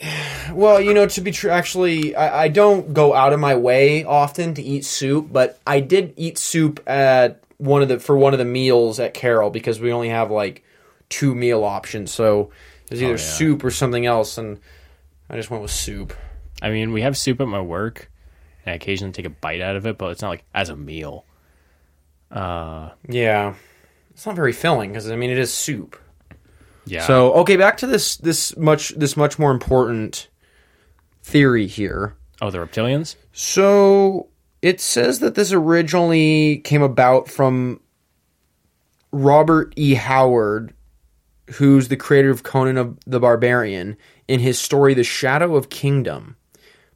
well, 0.52 0.80
you 0.80 0.94
know, 0.94 1.06
to 1.06 1.20
be 1.20 1.32
true, 1.32 1.50
actually, 1.50 2.16
I, 2.16 2.44
I 2.44 2.48
don't 2.48 2.94
go 2.94 3.12
out 3.12 3.34
of 3.34 3.40
my 3.40 3.56
way 3.56 4.04
often 4.04 4.54
to 4.54 4.62
eat 4.62 4.86
soup, 4.86 5.28
but 5.30 5.60
I 5.66 5.80
did 5.80 6.14
eat 6.16 6.38
soup 6.38 6.82
at 6.88 7.42
one 7.58 7.82
of 7.82 7.88
the 7.88 7.98
for 7.98 8.16
one 8.16 8.32
of 8.32 8.38
the 8.38 8.46
meals 8.46 9.00
at 9.00 9.12
Carol 9.12 9.50
because 9.50 9.80
we 9.80 9.92
only 9.92 10.08
have 10.08 10.30
like 10.30 10.64
two 11.10 11.34
meal 11.34 11.62
options, 11.62 12.10
so 12.10 12.50
there's 12.88 13.02
either 13.02 13.12
oh, 13.12 13.16
yeah. 13.16 13.22
soup 13.22 13.64
or 13.64 13.70
something 13.70 14.06
else, 14.06 14.38
and 14.38 14.60
I 15.28 15.36
just 15.36 15.50
went 15.50 15.62
with 15.62 15.70
soup. 15.70 16.14
I 16.62 16.70
mean, 16.70 16.92
we 16.92 17.02
have 17.02 17.18
soup 17.18 17.42
at 17.42 17.48
my 17.48 17.60
work, 17.60 18.10
and 18.64 18.72
I 18.72 18.76
occasionally 18.76 19.12
take 19.12 19.26
a 19.26 19.30
bite 19.30 19.60
out 19.60 19.76
of 19.76 19.86
it, 19.86 19.98
but 19.98 20.10
it's 20.12 20.22
not 20.22 20.30
like 20.30 20.44
as 20.54 20.70
a 20.70 20.76
meal. 20.76 21.25
Uh, 22.30 22.90
yeah, 23.08 23.54
it's 24.10 24.26
not 24.26 24.36
very 24.36 24.52
filling 24.52 24.90
because 24.90 25.10
I 25.10 25.16
mean 25.16 25.30
it 25.30 25.38
is 25.38 25.52
soup. 25.52 25.96
Yeah. 26.86 27.06
So 27.06 27.32
okay, 27.34 27.56
back 27.56 27.76
to 27.78 27.86
this 27.86 28.16
this 28.16 28.56
much 28.56 28.90
this 28.90 29.16
much 29.16 29.38
more 29.38 29.50
important 29.50 30.28
theory 31.22 31.66
here. 31.66 32.16
oh, 32.40 32.50
the 32.50 32.58
reptilians? 32.58 33.16
So 33.32 34.28
it 34.62 34.80
says 34.80 35.18
that 35.20 35.34
this 35.34 35.52
originally 35.52 36.58
came 36.58 36.82
about 36.82 37.28
from 37.28 37.80
Robert 39.12 39.72
E. 39.76 39.94
Howard, 39.94 40.74
who's 41.54 41.88
the 41.88 41.96
creator 41.96 42.30
of 42.30 42.42
Conan 42.42 42.76
of 42.76 42.98
the 43.06 43.20
Barbarian, 43.20 43.96
in 44.28 44.40
his 44.40 44.58
story 44.58 44.94
The 44.94 45.04
Shadow 45.04 45.56
of 45.56 45.68
Kingdom, 45.68 46.36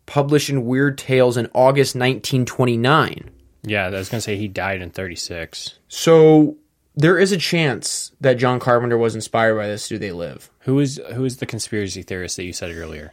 published 0.06 0.50
in 0.50 0.66
Weird 0.66 0.98
Tales 0.98 1.36
in 1.36 1.46
August 1.54 1.94
1929. 1.94 3.30
Yeah, 3.62 3.86
I 3.86 3.90
was 3.90 4.08
gonna 4.08 4.20
say 4.20 4.36
he 4.36 4.48
died 4.48 4.80
in 4.80 4.90
'36. 4.90 5.78
So 5.88 6.56
there 6.96 7.18
is 7.18 7.32
a 7.32 7.36
chance 7.36 8.12
that 8.20 8.34
John 8.34 8.60
Carpenter 8.60 8.98
was 8.98 9.14
inspired 9.14 9.56
by 9.56 9.66
this. 9.66 9.88
Do 9.88 9.98
they 9.98 10.12
live? 10.12 10.50
Who 10.60 10.78
is 10.80 11.00
who 11.14 11.24
is 11.24 11.38
the 11.38 11.46
conspiracy 11.46 12.02
theorist 12.02 12.36
that 12.36 12.44
you 12.44 12.52
said 12.52 12.74
earlier? 12.74 13.12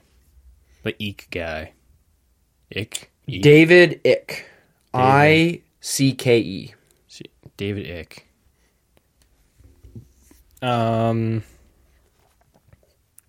The 0.84 0.96
Eek 1.00 1.28
guy. 1.32 1.74
Ick. 2.76 3.12
Eek? 3.28 3.42
David 3.42 4.02
Icke, 4.04 4.44
I 4.94 5.62
C 5.82 6.14
K 6.14 6.40
E. 6.40 6.74
David 7.58 8.08
Icke. 10.62 10.68
Um. 10.68 11.44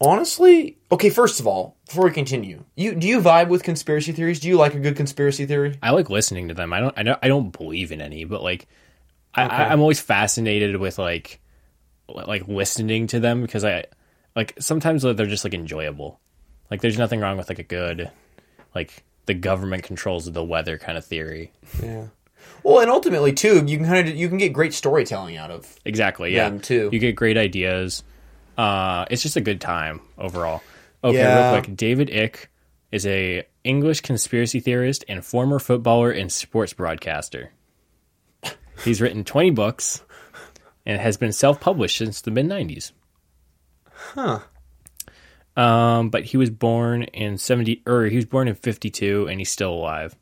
Honestly, 0.00 0.78
okay. 0.92 1.10
First 1.10 1.40
of 1.40 1.46
all, 1.46 1.76
before 1.88 2.04
we 2.04 2.10
continue, 2.12 2.64
you 2.76 2.94
do 2.94 3.08
you 3.08 3.20
vibe 3.20 3.48
with 3.48 3.62
conspiracy 3.62 4.12
theories? 4.12 4.38
Do 4.40 4.48
you 4.48 4.56
like 4.56 4.74
a 4.74 4.78
good 4.78 4.96
conspiracy 4.96 5.46
theory? 5.46 5.76
I 5.82 5.90
like 5.90 6.10
listening 6.10 6.48
to 6.48 6.54
them. 6.54 6.72
I 6.72 6.80
don't. 6.80 6.96
I 6.96 7.02
don't. 7.02 7.18
I 7.22 7.28
don't 7.28 7.50
believe 7.50 7.90
in 7.90 8.00
any, 8.00 8.24
but 8.24 8.42
like, 8.42 8.68
I, 9.34 9.46
Okay. 9.46 9.56
I, 9.56 9.72
I'm 9.72 9.80
always 9.80 9.98
fascinated 10.00 10.76
with 10.76 10.98
like, 10.98 11.40
like 12.08 12.46
listening 12.46 13.06
to 13.08 13.20
them 13.20 13.42
because 13.42 13.64
I, 13.64 13.86
like, 14.36 14.54
sometimes 14.60 15.02
they're 15.02 15.26
just 15.26 15.44
like 15.44 15.54
enjoyable. 15.54 16.20
Like, 16.70 16.82
there's 16.82 16.98
nothing 16.98 17.20
wrong 17.20 17.38
with 17.38 17.48
like 17.48 17.58
a 17.58 17.64
good, 17.64 18.10
like, 18.74 19.02
the 19.26 19.34
government 19.34 19.82
controls 19.82 20.30
the 20.30 20.44
weather 20.44 20.76
kind 20.78 20.98
of 20.98 21.04
theory. 21.04 21.52
Yeah. 21.82 22.08
Well, 22.62 22.80
and 22.80 22.90
ultimately 22.90 23.32
too, 23.32 23.64
you 23.66 23.78
can 23.78 23.86
kind 23.86 24.08
of 24.08 24.14
you 24.14 24.28
can 24.28 24.38
get 24.38 24.52
great 24.52 24.74
storytelling 24.74 25.36
out 25.36 25.50
of. 25.50 25.74
Exactly. 25.84 26.34
Yeah. 26.34 26.50
Them, 26.50 26.60
too. 26.60 26.90
You 26.92 26.98
get 26.98 27.16
great 27.16 27.36
ideas. 27.38 28.02
Uh, 28.58 29.06
it's 29.10 29.22
just 29.22 29.36
a 29.36 29.40
good 29.40 29.60
time 29.60 30.00
overall. 30.18 30.62
Okay, 31.04 31.16
Yeah. 31.18 31.52
real 31.52 31.62
quick. 31.62 31.76
David 31.76 32.08
Icke 32.08 32.46
is 32.90 33.06
a 33.06 33.46
English 33.64 34.00
conspiracy 34.00 34.60
theorist 34.60 35.04
and 35.08 35.24
former 35.24 35.58
footballer 35.58 36.10
and 36.10 36.30
sports 36.32 36.72
broadcaster. 36.72 37.52
He's 38.84 39.00
written 39.00 39.24
20 39.24 39.50
books 39.50 40.02
and 40.86 41.00
has 41.00 41.16
been 41.16 41.32
self-published 41.32 41.96
since 41.98 42.20
the 42.20 42.30
mid 42.30 42.46
90s. 42.46 42.92
Huh. 43.92 44.40
Um, 45.56 46.10
but 46.10 46.24
he 46.24 46.36
was 46.36 46.50
born 46.50 47.02
in 47.02 47.36
70 47.36 47.82
or 47.86 48.04
he 48.06 48.14
was 48.16 48.24
born 48.26 48.46
in 48.48 48.54
52 48.54 49.26
and 49.28 49.40
he's 49.40 49.50
still 49.50 49.72
alive. 49.74 50.14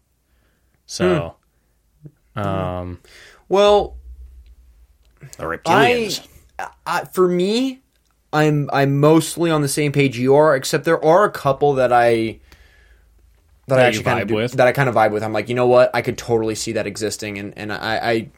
So, 0.87 1.37
um, 2.35 3.01
Well, 3.49 3.97
the 5.37 5.45
reptilians. 5.45 6.27
I, 6.87 7.05
for 7.05 7.29
me, 7.29 7.83
I'm 8.33 8.69
I'm 8.73 8.99
mostly 9.01 9.51
on 9.51 9.63
the 9.63 9.69
same 9.69 9.93
page 9.93 10.19
you 10.19 10.35
are, 10.35 10.55
except 10.57 10.85
there 10.85 11.03
are 11.05 11.25
a 11.25 11.31
couple 11.31 11.75
that 11.75 11.93
I 11.93 12.39
that, 13.69 13.79
I 13.79 13.83
That 13.83 13.95
you 13.95 14.01
actually 14.01 14.05
kind 14.05 14.19
vibe 14.19 14.23
of 14.23 14.29
do, 14.29 14.35
with? 14.35 14.53
that 14.53 14.67
I 14.67 14.73
kind 14.73 14.89
of 14.89 14.95
vibe 14.95 15.13
with. 15.13 15.23
I'm 15.23 15.33
like, 15.33 15.49
you 15.49 15.55
know 15.55 15.67
what? 15.67 15.91
I 15.95 16.03
could 16.03 16.19
totally 16.19 16.55
see 16.55 16.73
that 16.73 16.87
existing, 16.87 17.39
and 17.39 17.53
and 17.57 17.73
I. 17.73 17.97
I 18.11 18.31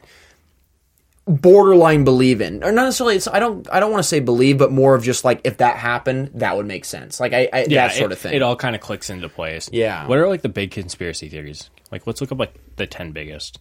borderline 1.26 2.04
believe 2.04 2.40
in 2.40 2.64
or 2.64 2.72
not 2.72 2.84
necessarily 2.84 3.14
it's 3.14 3.28
i 3.28 3.38
don't 3.38 3.68
i 3.70 3.78
don't 3.80 3.90
want 3.92 4.02
to 4.02 4.08
say 4.08 4.18
believe 4.18 4.56
but 4.56 4.72
more 4.72 4.94
of 4.94 5.02
just 5.04 5.26
like 5.26 5.42
if 5.44 5.58
that 5.58 5.76
happened 5.76 6.30
that 6.32 6.56
would 6.56 6.64
make 6.64 6.86
sense 6.86 7.20
like 7.20 7.34
i, 7.34 7.46
I 7.52 7.66
that 7.66 7.92
sort 7.92 8.12
it, 8.12 8.14
of 8.14 8.18
thing 8.18 8.32
It 8.32 8.40
all 8.40 8.56
kind 8.56 8.74
of 8.74 8.80
clicks 8.80 9.10
into 9.10 9.28
place. 9.28 9.68
Yeah. 9.70 10.06
What 10.06 10.16
are 10.16 10.26
like 10.26 10.40
the 10.40 10.48
big 10.48 10.70
conspiracy 10.70 11.28
theories? 11.28 11.68
Like, 11.92 12.06
let's 12.06 12.22
look 12.22 12.32
up 12.32 12.38
like 12.38 12.54
the 12.76 12.86
ten 12.86 13.12
biggest. 13.12 13.58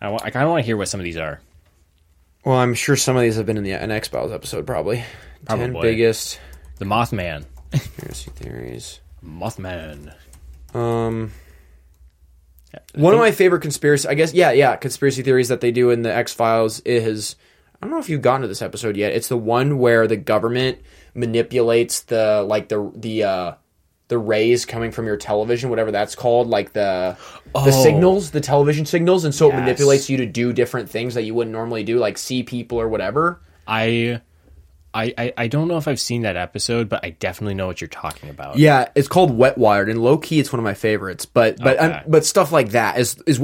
I, 0.00 0.08
wa- 0.08 0.20
I 0.22 0.30
kind 0.30 0.44
of 0.44 0.50
want 0.50 0.62
to 0.62 0.66
hear 0.66 0.78
what 0.78 0.88
some 0.88 0.98
of 0.98 1.04
these 1.04 1.18
are. 1.18 1.42
well 2.46 2.56
i'm 2.56 2.72
sure 2.72 2.96
some 2.96 3.14
of 3.14 3.20
these 3.20 3.36
have 3.36 3.44
been 3.44 3.58
in 3.58 3.64
the 3.64 3.72
an 3.72 3.90
x-files 3.90 4.32
episode 4.32 4.66
probably 4.66 5.04
10 5.48 5.58
Probably. 5.72 5.90
biggest 5.90 6.40
The 6.78 6.84
Mothman. 6.84 7.44
conspiracy 7.70 8.30
theories 8.34 9.00
Mothman. 9.24 10.14
um 10.74 11.32
One 12.94 13.14
of 13.14 13.20
my 13.20 13.30
favorite 13.32 13.60
conspiracy, 13.62 14.08
I 14.08 14.14
guess, 14.14 14.32
yeah, 14.34 14.50
yeah, 14.52 14.76
conspiracy 14.76 15.22
theories 15.22 15.48
that 15.48 15.60
they 15.60 15.70
do 15.70 15.90
in 15.90 16.02
the 16.02 16.14
X 16.14 16.32
Files 16.32 16.80
is, 16.80 17.36
I 17.80 17.86
don't 17.86 17.90
know 17.92 17.98
if 18.00 18.08
you've 18.08 18.22
gotten 18.22 18.42
to 18.42 18.48
this 18.48 18.62
episode 18.62 18.96
yet. 18.96 19.12
It's 19.12 19.28
the 19.28 19.36
one 19.36 19.78
where 19.78 20.06
the 20.06 20.16
government 20.16 20.78
manipulates 21.14 22.02
the 22.02 22.42
like 22.46 22.68
the 22.68 22.90
the 22.94 23.24
uh, 23.24 23.52
the 24.08 24.18
rays 24.18 24.64
coming 24.66 24.92
from 24.92 25.06
your 25.06 25.16
television, 25.16 25.70
whatever 25.70 25.90
that's 25.90 26.14
called, 26.14 26.48
like 26.48 26.72
the 26.74 27.16
the 27.54 27.72
signals, 27.72 28.30
the 28.30 28.40
television 28.40 28.84
signals, 28.86 29.24
and 29.24 29.34
so 29.34 29.50
it 29.50 29.54
manipulates 29.56 30.08
you 30.10 30.18
to 30.18 30.26
do 30.26 30.52
different 30.52 30.88
things 30.90 31.14
that 31.14 31.22
you 31.22 31.34
wouldn't 31.34 31.52
normally 31.52 31.82
do, 31.84 31.98
like 31.98 32.18
see 32.18 32.42
people 32.42 32.78
or 32.78 32.88
whatever. 32.88 33.40
I, 33.66 34.20
I, 34.96 35.14
I, 35.18 35.32
I 35.36 35.46
don't 35.48 35.68
know 35.68 35.76
if 35.76 35.86
I've 35.86 36.00
seen 36.00 36.22
that 36.22 36.36
episode, 36.36 36.88
but 36.88 37.04
I 37.04 37.10
definitely 37.10 37.54
know 37.54 37.66
what 37.66 37.80
you're 37.80 37.88
talking 37.88 38.30
about. 38.30 38.56
Yeah, 38.58 38.88
it's 38.94 39.08
called 39.08 39.36
Wet 39.36 39.58
Wired, 39.58 39.88
and 39.90 40.00
low 40.02 40.16
key, 40.18 40.40
it's 40.40 40.52
one 40.52 40.58
of 40.60 40.64
my 40.64 40.74
favorites. 40.74 41.26
But 41.26 41.58
but 41.58 41.76
Okay. 41.76 41.92
um, 41.98 42.04
but 42.08 42.24
stuff 42.24 42.50
like 42.52 42.70
that 42.70 42.98
is 42.98 43.16
is 43.26 43.40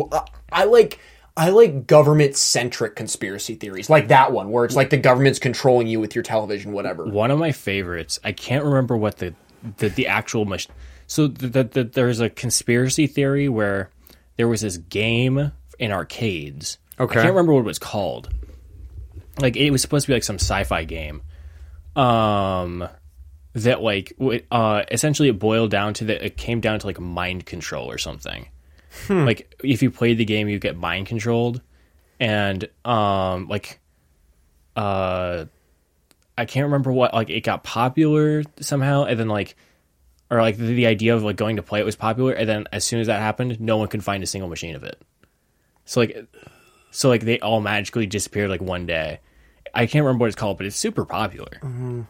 I 0.50 0.64
like. 0.64 0.99
I 1.35 1.49
like 1.49 1.87
government 1.87 2.37
centric 2.37 2.94
conspiracy 2.94 3.54
theories, 3.54 3.88
like 3.88 4.09
that 4.09 4.32
one, 4.32 4.50
where 4.50 4.66
it's 4.66 4.76
like 4.76 4.90
the 4.90 4.99
government's 4.99 5.38
controlling 5.38 5.87
you 5.87 5.99
with 5.99 6.14
your 6.14 6.23
television, 6.23 6.73
whatever. 6.73 7.06
One 7.06 7.30
of 7.30 7.38
my 7.38 7.52
favorites. 7.52 8.21
I 8.23 8.32
can't 8.32 8.62
remember 8.66 8.99
what 8.99 9.16
the 9.16 9.32
the, 9.78 9.88
the 9.88 10.09
actual 10.09 10.44
mach- 10.44 10.66
so 11.06 11.28
the, 11.28 11.49
the, 11.49 11.64
the, 11.64 11.85
there's 11.85 12.21
a 12.21 12.28
conspiracy 12.28 13.06
theory 13.06 13.49
where 13.49 13.88
there 14.37 14.47
was 14.47 14.61
this 14.61 14.76
game 14.76 15.52
in 15.78 15.90
arcades. 15.90 16.76
Okay. 17.00 17.18
I 17.21 17.23
can't 17.23 17.35
remember 17.35 17.54
what 17.54 17.61
it 17.61 17.64
was 17.64 17.78
called. 17.78 18.28
Like 19.38 19.56
it 19.56 19.71
was 19.71 19.80
supposed 19.80 20.04
to 20.04 20.11
be 20.11 20.14
like 20.14 20.25
some 20.25 20.37
sci-fi 20.37 20.85
game. 20.85 21.23
Um 21.96 22.88
that 23.54 23.82
like 23.82 24.14
uh 24.50 24.82
essentially 24.90 25.28
it 25.28 25.38
boiled 25.38 25.70
down 25.70 25.92
to 25.94 26.04
that 26.06 26.25
it 26.25 26.37
came 26.37 26.61
down 26.61 26.78
to 26.78 26.87
like 26.87 26.99
mind 26.99 27.44
control 27.44 27.90
or 27.90 27.99
something. 27.99 28.49
Like 29.08 29.54
if 29.62 29.82
you 29.82 29.90
played 29.90 30.18
the 30.18 30.25
game 30.25 30.49
you 30.49 30.58
get 30.58 30.76
mind 30.76 31.06
controlled 31.06 31.61
and 32.20 32.68
um 32.84 33.49
like 33.49 33.80
uh 34.76 35.46
I 36.38 36.44
can't 36.46 36.64
remember 36.64 36.92
what 36.92 37.12
like 37.12 37.30
it 37.30 37.42
got 37.42 37.62
popular 37.62 38.42
somehow 38.61 39.04
and 39.04 39.18
then 39.18 39.28
like 39.28 39.56
or 40.30 40.40
like 40.40 40.56
the, 40.56 40.64
the 40.64 40.87
idea 40.87 41.14
of 41.14 41.22
like 41.22 41.37
going 41.37 41.56
to 41.56 41.62
play 41.62 41.80
it 41.80 41.84
was 41.84 41.96
popular 41.96 42.32
and 42.32 42.49
then 42.49 42.66
as 42.72 42.84
soon 42.84 43.00
as 43.00 43.06
that 43.08 43.20
happened 43.20 43.61
no 43.61 43.76
one 43.76 43.88
could 43.88 44.02
find 44.02 44.22
a 44.22 44.26
single 44.26 44.49
machine 44.49 44.75
of 44.75 44.82
it. 44.82 45.00
So 45.84 46.00
like 46.00 46.26
so 46.90 47.08
like 47.08 47.22
they 47.22 47.38
all 47.40 47.61
magically 47.61 48.06
disappeared 48.06 48.49
like 48.49 48.62
one 48.62 48.87
day. 48.87 49.20
I 49.75 49.87
can't 49.87 50.05
remember 50.05 50.23
what 50.23 50.26
it's 50.26 50.37
called 50.37 50.57
but 50.59 50.67
it's 50.67 50.76
super 50.76 51.05
popular. 51.05 51.59
Mm-hmm. 51.62 52.02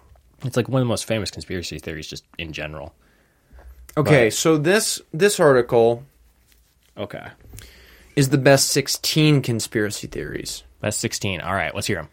It's 0.44 0.56
like 0.56 0.68
one 0.68 0.82
of 0.82 0.86
the 0.86 0.88
most 0.90 1.04
famous 1.04 1.30
conspiracy 1.30 1.78
theories 1.78 2.08
just 2.08 2.24
in 2.38 2.52
general. 2.52 2.94
Okay, 3.96 4.30
so 4.30 4.56
this 4.56 5.00
this 5.12 5.38
article 5.38 6.04
Okay. 6.96 7.26
is 8.16 8.28
the 8.30 8.38
best 8.38 8.68
sixteen 8.68 9.40
conspiracy 9.42 10.06
theories. 10.06 10.62
That's 10.80 10.96
16. 10.96 11.40
All 11.40 11.54
right, 11.54 11.72
let's 11.74 11.86
hear 11.86 11.98
them. 11.98 12.08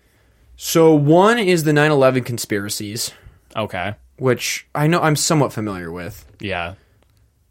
So 0.55 0.93
one 0.93 1.39
is 1.39 1.63
the 1.63 1.71
9-11 1.71 2.23
conspiracies, 2.23 3.11
Okay. 3.55 3.95
which 4.17 4.67
I 4.75 4.85
know 4.85 5.01
I'm 5.01 5.15
somewhat 5.15 5.53
familiar 5.53 5.91
with. 5.91 6.23
Yeah. 6.39 6.75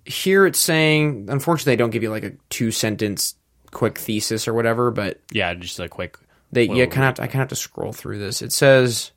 Here 0.05 0.47
it's 0.47 0.61
saying, 0.61 1.27
unfortunately, 1.29 1.73
they 1.73 1.77
don't 1.77 1.91
give 1.91 2.05
you 2.05 2.11
like 2.11 2.23
a 2.23 2.33
two 2.51 2.71
sentence 2.71 3.35
quick 3.73 3.99
thesis 3.99 4.47
or 4.47 4.55
whatever, 4.55 4.91
but 4.93 5.21
Yeah, 5.33 5.53
just 5.55 5.81
a 5.81 5.89
quick 5.89 6.17
they 6.53 6.65
yeah 6.65 6.87
kind 6.87 7.07
of 7.07 7.23
I 7.23 7.27
kind 7.27 7.37
of 7.37 7.41
have 7.41 7.49
to 7.49 7.57
scroll 7.57 7.93
through 7.93 8.19
this. 8.19 8.43
It 8.43 8.53
says. 8.53 9.13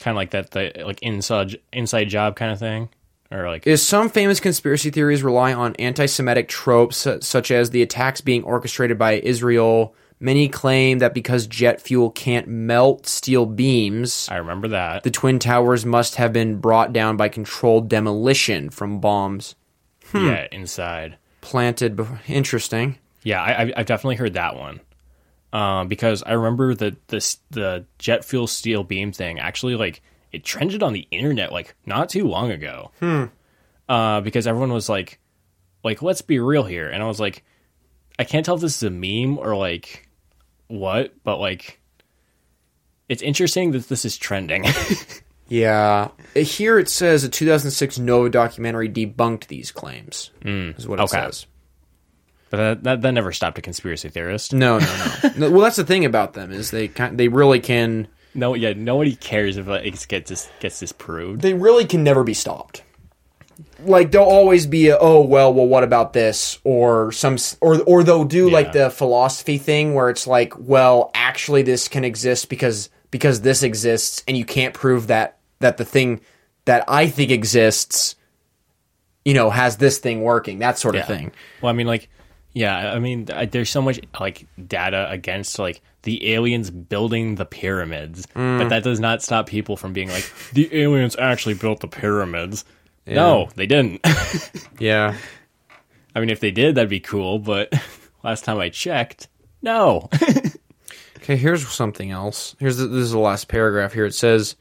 kind 0.00 0.14
of 0.14 0.16
like 0.16 0.30
that 0.30 0.50
the 0.50 0.72
like 0.84 1.02
inside 1.02 1.58
inside 1.72 2.04
job 2.08 2.36
kind 2.36 2.52
of 2.52 2.58
thing 2.58 2.88
or 3.30 3.48
like 3.48 3.66
is 3.66 3.82
some 3.82 4.08
famous 4.08 4.40
conspiracy 4.40 4.90
theories 4.90 5.22
rely 5.22 5.52
on 5.52 5.74
anti-Semitic 5.76 6.48
tropes 6.48 7.06
such 7.20 7.50
as 7.50 7.70
the 7.70 7.82
attacks 7.82 8.20
being 8.20 8.44
orchestrated 8.44 8.98
by 8.98 9.14
Israel. 9.14 9.94
Many 10.18 10.48
claim 10.48 11.00
that 11.00 11.12
because 11.12 11.46
jet 11.46 11.78
fuel 11.80 12.10
can't 12.10 12.48
melt 12.48 13.06
steel 13.06 13.44
beams, 13.44 14.28
I 14.30 14.36
remember 14.36 14.68
that. 14.68 15.02
the 15.02 15.10
twin 15.10 15.38
towers 15.38 15.84
must 15.84 16.14
have 16.14 16.32
been 16.32 16.58
brought 16.58 16.94
down 16.94 17.18
by 17.18 17.28
controlled 17.28 17.90
demolition 17.90 18.70
from 18.70 18.98
bombs 19.00 19.56
hmm. 20.06 20.26
Yeah, 20.26 20.46
inside. 20.50 21.18
planted. 21.42 22.00
Interesting. 22.28 22.96
Yeah, 23.24 23.42
I, 23.42 23.72
I've 23.76 23.86
definitely 23.86 24.16
heard 24.16 24.34
that 24.34 24.56
one. 24.56 24.80
Um, 25.52 25.88
because 25.88 26.22
I 26.22 26.32
remember 26.32 26.74
the 26.74 26.96
the 27.06 27.36
the 27.50 27.84
jet 27.98 28.24
fuel 28.24 28.46
steel 28.46 28.84
beam 28.84 29.12
thing 29.12 29.38
actually 29.38 29.76
like 29.76 30.02
it 30.32 30.44
trended 30.44 30.82
on 30.82 30.92
the 30.92 31.06
internet 31.10 31.52
like 31.52 31.74
not 31.86 32.08
too 32.08 32.26
long 32.26 32.50
ago. 32.50 32.90
Hmm. 33.00 33.24
Uh, 33.88 34.20
because 34.20 34.46
everyone 34.46 34.72
was 34.72 34.88
like, 34.88 35.20
like 35.84 36.02
let's 36.02 36.22
be 36.22 36.40
real 36.40 36.64
here, 36.64 36.88
and 36.88 37.02
I 37.02 37.06
was 37.06 37.20
like, 37.20 37.44
I 38.18 38.24
can't 38.24 38.44
tell 38.44 38.56
if 38.56 38.60
this 38.60 38.76
is 38.76 38.82
a 38.82 38.90
meme 38.90 39.38
or 39.38 39.56
like 39.56 40.08
what, 40.66 41.14
but 41.22 41.38
like, 41.38 41.80
it's 43.08 43.22
interesting 43.22 43.70
that 43.72 43.88
this 43.88 44.04
is 44.04 44.16
trending. 44.16 44.64
Yeah. 45.48 46.10
Here 46.34 46.78
it 46.78 46.88
says 46.88 47.24
a 47.24 47.28
2006 47.28 47.98
Nova 47.98 48.28
documentary 48.28 48.88
debunked 48.88 49.46
these 49.46 49.70
claims. 49.70 50.30
is 50.76 50.88
what 50.88 50.98
it 50.98 51.04
okay. 51.04 51.24
says. 51.24 51.46
But 52.50 52.56
that, 52.58 52.82
that 52.84 53.02
that 53.02 53.10
never 53.12 53.32
stopped 53.32 53.58
a 53.58 53.62
conspiracy 53.62 54.08
theorist. 54.08 54.52
No, 54.52 54.78
no, 54.78 54.86
no. 54.86 55.30
no. 55.36 55.50
Well, 55.50 55.62
that's 55.62 55.76
the 55.76 55.84
thing 55.84 56.04
about 56.04 56.34
them 56.34 56.52
is 56.52 56.70
they 56.70 56.88
kind 56.88 57.18
they 57.18 57.28
really 57.28 57.60
can 57.60 58.08
No, 58.34 58.54
yeah, 58.54 58.72
nobody 58.76 59.16
cares 59.16 59.56
if 59.56 59.68
it 59.68 60.08
gets 60.08 60.30
this 60.30 60.48
gets 60.60 60.78
disproved. 60.78 61.40
they 61.42 61.54
really 61.54 61.84
can 61.84 62.04
never 62.04 62.22
be 62.24 62.34
stopped. 62.34 62.82
Like 63.80 64.10
they'll 64.10 64.22
always 64.22 64.66
be 64.66 64.88
a, 64.88 64.98
oh 64.98 65.22
well 65.22 65.52
well 65.52 65.66
what 65.66 65.82
about 65.82 66.12
this 66.12 66.58
or 66.62 67.10
some 67.12 67.36
or 67.60 67.80
or 67.82 68.02
they'll 68.04 68.24
do 68.24 68.50
like 68.50 68.72
the 68.72 68.90
philosophy 68.90 69.58
thing 69.58 69.94
where 69.94 70.10
it's 70.10 70.26
like 70.26 70.52
well 70.58 71.10
actually 71.14 71.62
this 71.62 71.88
can 71.88 72.04
exist 72.04 72.48
because 72.48 72.90
because 73.10 73.40
this 73.40 73.62
exists 73.62 74.22
and 74.28 74.36
you 74.36 74.44
can't 74.44 74.74
prove 74.74 75.06
that 75.08 75.38
that 75.60 75.78
the 75.78 75.84
thing 75.84 76.20
that 76.66 76.84
I 76.86 77.06
think 77.08 77.30
exists 77.30 78.14
you 79.24 79.34
know 79.34 79.50
has 79.50 79.78
this 79.78 79.98
thing 79.98 80.22
working 80.22 80.58
that 80.60 80.78
sort 80.78 80.94
of 80.96 81.06
thing. 81.06 81.32
Well, 81.60 81.70
I 81.70 81.72
mean, 81.72 81.86
like, 81.86 82.08
yeah, 82.56 82.92
I 82.94 82.98
mean, 82.98 83.26
I- 83.32 83.44
there's 83.44 83.68
so 83.68 83.82
much 83.82 84.00
like 84.18 84.46
data 84.66 85.06
against 85.10 85.58
like 85.58 85.82
the 86.04 86.32
aliens 86.32 86.70
building 86.70 87.34
the 87.34 87.44
pyramids, 87.44 88.26
Mm. 88.34 88.58
but 88.58 88.68
that 88.70 88.82
does 88.82 88.98
not 88.98 89.22
stop 89.22 89.46
people 89.46 89.76
from 89.76 89.92
being 89.92 90.08
like 90.08 90.24
the 90.54 90.68
aliens 90.74 91.16
actually 91.18 91.54
built 91.54 91.80
the 91.80 91.88
pyramids. 91.88 92.64
No, 93.06 93.48
they 93.56 93.66
didn't. 93.66 94.00
Yeah. 94.78 95.16
I 96.14 96.20
mean, 96.20 96.30
if 96.30 96.40
they 96.40 96.50
did, 96.50 96.74
that'd 96.74 96.88
be 96.90 97.00
cool. 97.00 97.38
But 97.38 97.72
last 98.24 98.44
time 98.44 98.58
I 98.58 98.68
checked, 98.70 99.28
no. 99.62 100.08
Okay, 101.18 101.36
here's 101.36 101.66
something 101.66 102.12
else. 102.12 102.54
Here's 102.60 102.76
the, 102.76 102.86
this 102.86 103.02
is 103.02 103.10
the 103.10 103.18
last 103.18 103.48
paragraph 103.48 103.92
here. 103.92 104.04
It 104.06 104.14
says 104.14 104.54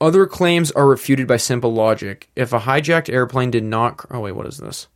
other 0.00 0.24
claims 0.26 0.70
are 0.72 0.86
refuted 0.86 1.26
by 1.26 1.38
simple 1.38 1.72
logic. 1.74 2.30
If 2.36 2.52
a 2.52 2.60
hijacked 2.60 3.12
airplane 3.12 3.50
did 3.50 3.64
not 3.64 3.96
cr- 3.96 4.14
Oh 4.16 4.20
wait, 4.20 4.36
what 4.36 4.46
is 4.46 4.58
this? 4.58 4.86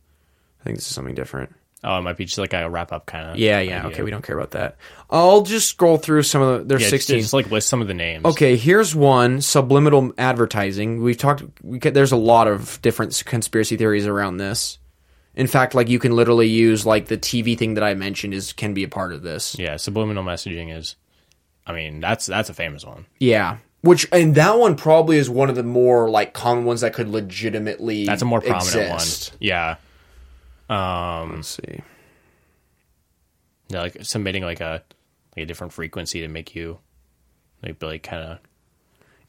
I 0.61 0.63
think 0.63 0.77
this 0.77 0.87
is 0.87 0.95
something 0.95 1.13
different. 1.15 1.53
Oh, 1.83 1.97
it 1.97 2.01
might 2.01 2.17
be 2.17 2.25
just 2.25 2.37
like 2.37 2.53
a 2.53 2.69
wrap 2.69 2.91
up 2.91 3.05
kind 3.05 3.29
of. 3.31 3.37
Yeah, 3.37 3.59
yeah. 3.59 3.87
Okay, 3.87 4.03
we 4.03 4.11
don't 4.11 4.23
care 4.23 4.37
about 4.37 4.51
that. 4.51 4.77
I'll 5.09 5.41
just 5.41 5.67
scroll 5.67 5.97
through 5.97 6.23
some 6.23 6.41
of 6.41 6.59
the 6.59 6.65
there's 6.65 6.81
Yeah, 6.83 6.89
just, 6.89 7.07
16. 7.07 7.19
just 7.21 7.33
like 7.33 7.51
list 7.51 7.69
some 7.69 7.81
of 7.81 7.87
the 7.87 7.93
names. 7.93 8.25
Okay, 8.25 8.55
here's 8.55 8.95
one 8.95 9.41
subliminal 9.41 10.13
advertising. 10.17 11.01
We've 11.03 11.17
talked. 11.17 11.43
We 11.61 11.79
there's 11.79 12.11
a 12.11 12.17
lot 12.17 12.47
of 12.47 12.81
different 12.81 13.21
conspiracy 13.25 13.77
theories 13.77 14.07
around 14.07 14.37
this. 14.37 14.77
In 15.33 15.47
fact, 15.47 15.73
like 15.75 15.87
you 15.87 15.99
can 15.99 16.15
literally 16.15 16.47
use 16.47 16.85
like 16.85 17.07
the 17.07 17.17
TV 17.17 17.57
thing 17.57 17.75
that 17.75 17.83
I 17.83 17.93
mentioned 17.93 18.33
is 18.33 18.51
can 18.53 18.73
be 18.73 18.83
a 18.83 18.89
part 18.89 19.13
of 19.13 19.21
this. 19.21 19.57
Yeah, 19.57 19.77
subliminal 19.77 20.23
messaging 20.23 20.75
is. 20.75 20.95
I 21.65 21.73
mean, 21.73 21.99
that's 21.99 22.25
that's 22.25 22.49
a 22.49 22.53
famous 22.53 22.85
one. 22.85 23.05
Yeah. 23.19 23.57
Which 23.81 24.07
and 24.11 24.35
that 24.35 24.59
one 24.59 24.75
probably 24.75 25.17
is 25.17 25.29
one 25.29 25.49
of 25.49 25.55
the 25.55 25.63
more 25.63 26.09
like 26.09 26.33
common 26.33 26.65
ones 26.65 26.81
that 26.81 26.93
could 26.93 27.07
legitimately 27.07 28.05
That's 28.05 28.21
a 28.21 28.25
more 28.25 28.41
prominent 28.41 28.93
exist. 28.93 29.31
one. 29.31 29.37
Yeah. 29.39 29.75
Um, 30.71 31.35
Let's 31.35 31.49
see. 31.49 31.81
Yeah, 33.69 33.81
like 33.81 33.97
submitting 34.01 34.43
like 34.43 34.61
a 34.61 34.83
like 35.35 35.43
a 35.43 35.45
different 35.45 35.73
frequency 35.73 36.21
to 36.21 36.27
make 36.27 36.55
you 36.55 36.79
like 37.63 37.81
like 37.81 38.03
kind 38.03 38.23
of 38.23 38.39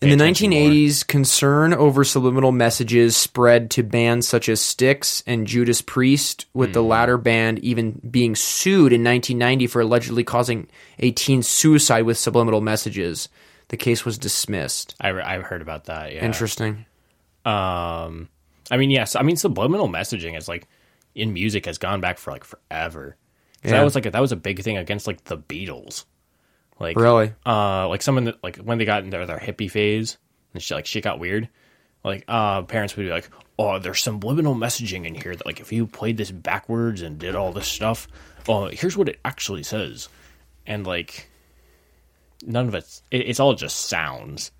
In 0.00 0.08
the 0.08 0.14
attention 0.16 0.50
more. 0.50 0.60
1980s, 0.70 1.06
concern 1.06 1.72
over 1.74 2.02
subliminal 2.02 2.50
messages 2.52 3.16
spread 3.16 3.70
to 3.72 3.82
bands 3.84 4.26
such 4.26 4.48
as 4.48 4.60
Styx 4.60 5.22
and 5.26 5.46
Judas 5.46 5.80
Priest, 5.80 6.46
with 6.54 6.70
Hmm. 6.70 6.74
the 6.74 6.82
latter 6.82 7.18
band 7.18 7.60
even 7.60 8.00
being 8.10 8.34
sued 8.34 8.92
in 8.92 9.04
1990 9.04 9.66
for 9.68 9.80
allegedly 9.80 10.24
causing 10.24 10.68
a 10.98 11.12
teen 11.12 11.42
suicide 11.42 12.02
with 12.02 12.18
subliminal 12.18 12.60
messages. 12.60 13.28
The 13.68 13.76
case 13.76 14.04
was 14.04 14.18
dismissed. 14.18 14.94
I 15.00 15.10
I've 15.10 15.44
heard 15.44 15.62
about 15.62 15.84
that. 15.84 16.12
Yeah. 16.12 16.24
Interesting. 16.24 16.84
Um, 17.44 18.28
I 18.70 18.76
mean, 18.76 18.90
yes. 18.90 19.14
I 19.16 19.22
mean, 19.22 19.36
subliminal 19.36 19.88
messaging 19.88 20.36
is 20.36 20.46
like 20.48 20.66
in 21.14 21.32
music 21.32 21.66
has 21.66 21.78
gone 21.78 22.00
back 22.00 22.18
for 22.18 22.30
like 22.32 22.44
forever. 22.44 23.16
Yeah. 23.64 23.72
That 23.72 23.84
was 23.84 23.94
like 23.94 24.06
a, 24.06 24.10
that 24.10 24.20
was 24.20 24.32
a 24.32 24.36
big 24.36 24.60
thing 24.62 24.76
against 24.76 25.06
like 25.06 25.24
the 25.24 25.38
Beatles. 25.38 26.04
Like 26.80 26.96
Really? 26.96 27.32
uh, 27.46 27.88
like 27.88 28.02
someone 28.02 28.24
that 28.24 28.42
like 28.42 28.56
when 28.56 28.78
they 28.78 28.84
got 28.84 29.04
into 29.04 29.24
their 29.24 29.38
hippie 29.38 29.70
phase 29.70 30.18
and 30.54 30.62
shit, 30.62 30.74
like 30.76 30.86
shit 30.86 31.04
got 31.04 31.18
weird. 31.20 31.48
Like 32.04 32.24
uh, 32.26 32.62
parents 32.62 32.96
would 32.96 33.04
be 33.04 33.10
like, 33.10 33.30
oh, 33.58 33.78
there's 33.78 34.02
some 34.02 34.14
subliminal 34.14 34.56
messaging 34.56 35.06
in 35.06 35.14
here 35.14 35.36
that 35.36 35.46
like 35.46 35.60
if 35.60 35.72
you 35.72 35.86
played 35.86 36.16
this 36.16 36.32
backwards 36.32 37.02
and 37.02 37.18
did 37.18 37.36
all 37.36 37.52
this 37.52 37.68
stuff, 37.68 38.08
oh, 38.48 38.66
here's 38.66 38.96
what 38.96 39.08
it 39.08 39.20
actually 39.24 39.62
says, 39.62 40.08
and 40.66 40.84
like 40.84 41.28
none 42.44 42.66
of 42.66 42.74
it's 42.74 43.02
it, 43.12 43.18
it's 43.28 43.38
all 43.38 43.54
just 43.54 43.88
sounds. 43.88 44.50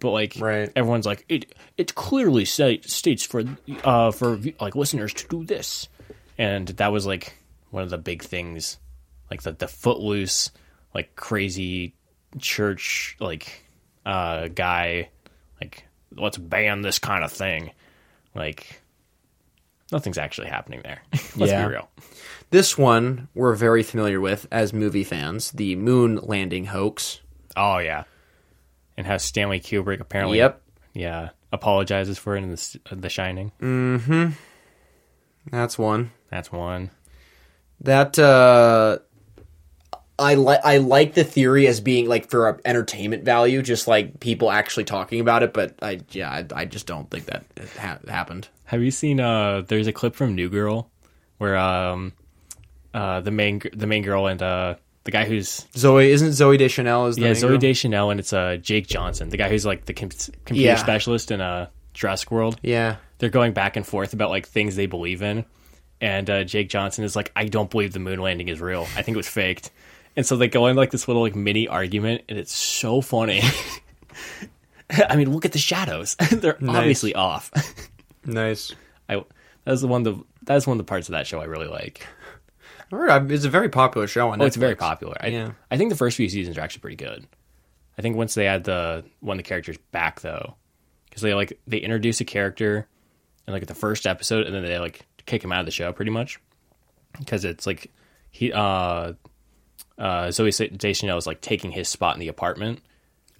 But 0.00 0.10
like 0.10 0.34
Right. 0.38 0.70
everyone's 0.76 1.06
like 1.06 1.24
it 1.30 1.54
it 1.78 1.94
clearly 1.94 2.44
say, 2.44 2.80
states 2.82 3.24
for 3.24 3.44
uh 3.84 4.10
for 4.10 4.38
like 4.60 4.76
listeners 4.76 5.14
to 5.14 5.28
do 5.28 5.44
this, 5.44 5.88
and 6.40 6.68
that 6.68 6.92
was 6.92 7.04
like 7.06 7.34
one 7.70 7.82
of 7.82 7.90
the 7.90 7.98
big 7.98 8.22
things, 8.22 8.78
like 9.30 9.42
the 9.42 9.52
the 9.52 9.68
footloose 9.68 10.50
like 10.94 11.14
crazy 11.14 11.94
church 12.38 13.16
like 13.20 13.64
uh 14.06 14.48
guy 14.48 15.08
like 15.60 15.84
let's 16.16 16.36
ban 16.38 16.80
this 16.82 16.98
kind 16.98 17.22
of 17.24 17.30
thing 17.32 17.70
like 18.34 18.80
nothing's 19.92 20.18
actually 20.18 20.46
happening 20.48 20.80
there 20.82 21.02
let's 21.12 21.50
Yeah. 21.52 21.66
be 21.66 21.72
real 21.74 21.88
This 22.50 22.78
one 22.78 23.28
we're 23.34 23.54
very 23.54 23.82
familiar 23.82 24.20
with 24.20 24.46
as 24.50 24.72
movie 24.72 25.04
fans, 25.04 25.50
the 25.52 25.74
moon 25.76 26.18
landing 26.22 26.64
hoax. 26.66 27.20
oh 27.56 27.78
yeah 27.78 28.04
and 28.96 29.06
how 29.06 29.16
stanley 29.16 29.60
kubrick 29.60 30.00
apparently 30.00 30.38
Yep. 30.38 30.62
yeah 30.94 31.28
apologizes 31.52 32.16
for 32.18 32.36
it 32.36 32.42
in 32.44 32.50
the, 32.50 32.80
the 32.96 33.08
shining 33.10 33.50
Hmm. 33.60 34.28
That's 35.50 35.78
one. 35.78 36.10
That's 36.30 36.50
one 36.52 36.90
That 37.80 38.18
uh 38.18 38.98
I 40.18 40.34
like 40.34 40.60
I 40.64 40.76
like 40.76 41.14
the 41.14 41.24
theory 41.24 41.66
as 41.66 41.80
being 41.80 42.06
like 42.06 42.28
for 42.28 42.48
a 42.48 42.58
entertainment 42.66 43.24
value, 43.24 43.62
just 43.62 43.88
like 43.88 44.20
people 44.20 44.50
actually 44.50 44.84
talking 44.84 45.18
about 45.20 45.42
it. 45.42 45.54
But 45.54 45.76
I 45.80 46.00
yeah, 46.10 46.30
I, 46.30 46.44
I 46.54 46.64
just 46.66 46.86
don't 46.86 47.10
think 47.10 47.24
that 47.26 47.44
ha- 47.78 47.98
happened. 48.06 48.48
have 48.64 48.82
you 48.82 48.90
seen 48.90 49.18
uh 49.20 49.62
there's 49.66 49.86
a 49.86 49.92
clip 49.92 50.14
from 50.14 50.34
new 50.34 50.50
girl 50.50 50.90
where 51.38 51.56
um 51.56 52.12
uh 52.92 53.20
the 53.20 53.30
main 53.30 53.62
the 53.72 53.86
main 53.86 54.02
girl 54.02 54.26
and 54.26 54.42
uh 54.42 54.74
the 55.04 55.10
guy 55.10 55.24
who's 55.24 55.64
Zoe 55.74 56.10
isn't 56.12 56.30
Zooey 56.32 56.58
Deschanel 56.58 57.06
is 57.06 57.16
the 57.16 57.22
yeah 57.22 57.34
zoe 57.34 57.50
girl? 57.50 57.58
deschanel 57.58 58.10
and 58.10 58.20
it's 58.20 58.34
uh 58.34 58.58
jake 58.60 58.86
johnson 58.86 59.30
the 59.30 59.38
guy 59.38 59.48
who's 59.48 59.64
like 59.64 59.86
the 59.86 59.94
com- 59.94 60.10
computer 60.44 60.72
Yeah. 60.72 60.76
specialist 60.76 61.30
in 61.30 61.40
uh 61.40 61.68
jurassic 61.94 62.30
world 62.30 62.58
Yeah, 62.62 62.96
they're 63.18 63.30
going 63.30 63.52
back 63.54 63.76
and 63.76 63.86
forth 63.86 64.12
about 64.12 64.28
like 64.28 64.46
things 64.46 64.76
they 64.76 64.84
believe 64.86 65.22
in 65.22 65.46
and 66.00 66.28
uh, 66.30 66.44
jake 66.44 66.68
johnson 66.68 67.04
is 67.04 67.14
like 67.14 67.30
i 67.36 67.44
don't 67.44 67.70
believe 67.70 67.92
the 67.92 67.98
moon 67.98 68.18
landing 68.20 68.48
is 68.48 68.60
real. 68.60 68.86
I 68.96 69.02
think 69.02 69.14
it 69.14 69.16
was 69.16 69.28
faked. 69.28 69.70
And 70.16 70.26
so 70.26 70.36
they 70.36 70.48
go 70.48 70.66
in 70.66 70.76
like 70.76 70.90
this 70.90 71.06
little 71.06 71.22
like 71.22 71.36
mini 71.36 71.68
argument 71.68 72.22
and 72.28 72.38
it's 72.38 72.54
so 72.54 73.00
funny. 73.00 73.42
I 75.08 75.16
mean 75.16 75.32
look 75.32 75.44
at 75.44 75.52
the 75.52 75.58
shadows. 75.58 76.16
They're 76.30 76.58
obviously 76.66 77.14
off. 77.14 77.50
Nice. 78.22 78.74
i 79.08 79.24
that's 79.64 79.80
the 79.80 79.88
one 79.88 80.02
the 80.02 80.22
that's 80.42 80.66
one 80.66 80.74
of 80.74 80.78
the 80.78 80.88
parts 80.88 81.08
of 81.08 81.12
that 81.12 81.26
show 81.26 81.40
i 81.40 81.44
really 81.44 81.68
like. 81.68 82.06
It's 83.30 83.44
a 83.44 83.50
very 83.50 83.70
popular 83.70 84.06
show 84.06 84.28
on 84.30 84.42
oh 84.42 84.44
it's 84.44 84.56
very 84.56 84.74
popular. 84.74 85.16
I, 85.20 85.28
Yeah. 85.28 85.52
I 85.70 85.78
think 85.78 85.90
the 85.90 85.96
first 85.96 86.16
few 86.16 86.28
seasons 86.28 86.58
are 86.58 86.60
actually 86.60 86.80
pretty 86.80 86.96
good. 86.96 87.26
I 87.96 88.02
think 88.02 88.16
once 88.16 88.34
they 88.34 88.46
add 88.46 88.64
the 88.64 89.04
one 89.20 89.38
of 89.38 89.44
the 89.44 89.48
characters 89.48 89.78
back 89.90 90.20
though 90.20 90.56
because 91.08 91.22
they 91.22 91.34
like 91.34 91.58
they 91.66 91.78
introduce 91.78 92.20
a 92.20 92.24
character 92.24 92.88
in 93.46 93.52
like 93.52 93.66
the 93.66 93.74
first 93.74 94.06
episode 94.06 94.46
and 94.46 94.54
then 94.54 94.64
they 94.64 94.78
like 94.78 95.06
kick 95.26 95.42
him 95.44 95.52
out 95.52 95.60
of 95.60 95.66
the 95.66 95.72
show 95.72 95.92
pretty 95.92 96.10
much. 96.10 96.38
Because 97.18 97.44
it's 97.44 97.66
like 97.66 97.90
he 98.30 98.52
uh 98.52 99.12
uh 99.98 100.26
zooey 100.28 100.76
deschanel 100.78 101.18
is 101.18 101.26
like 101.26 101.40
taking 101.40 101.70
his 101.72 101.88
spot 101.88 102.14
in 102.14 102.20
the 102.20 102.28
apartment. 102.28 102.80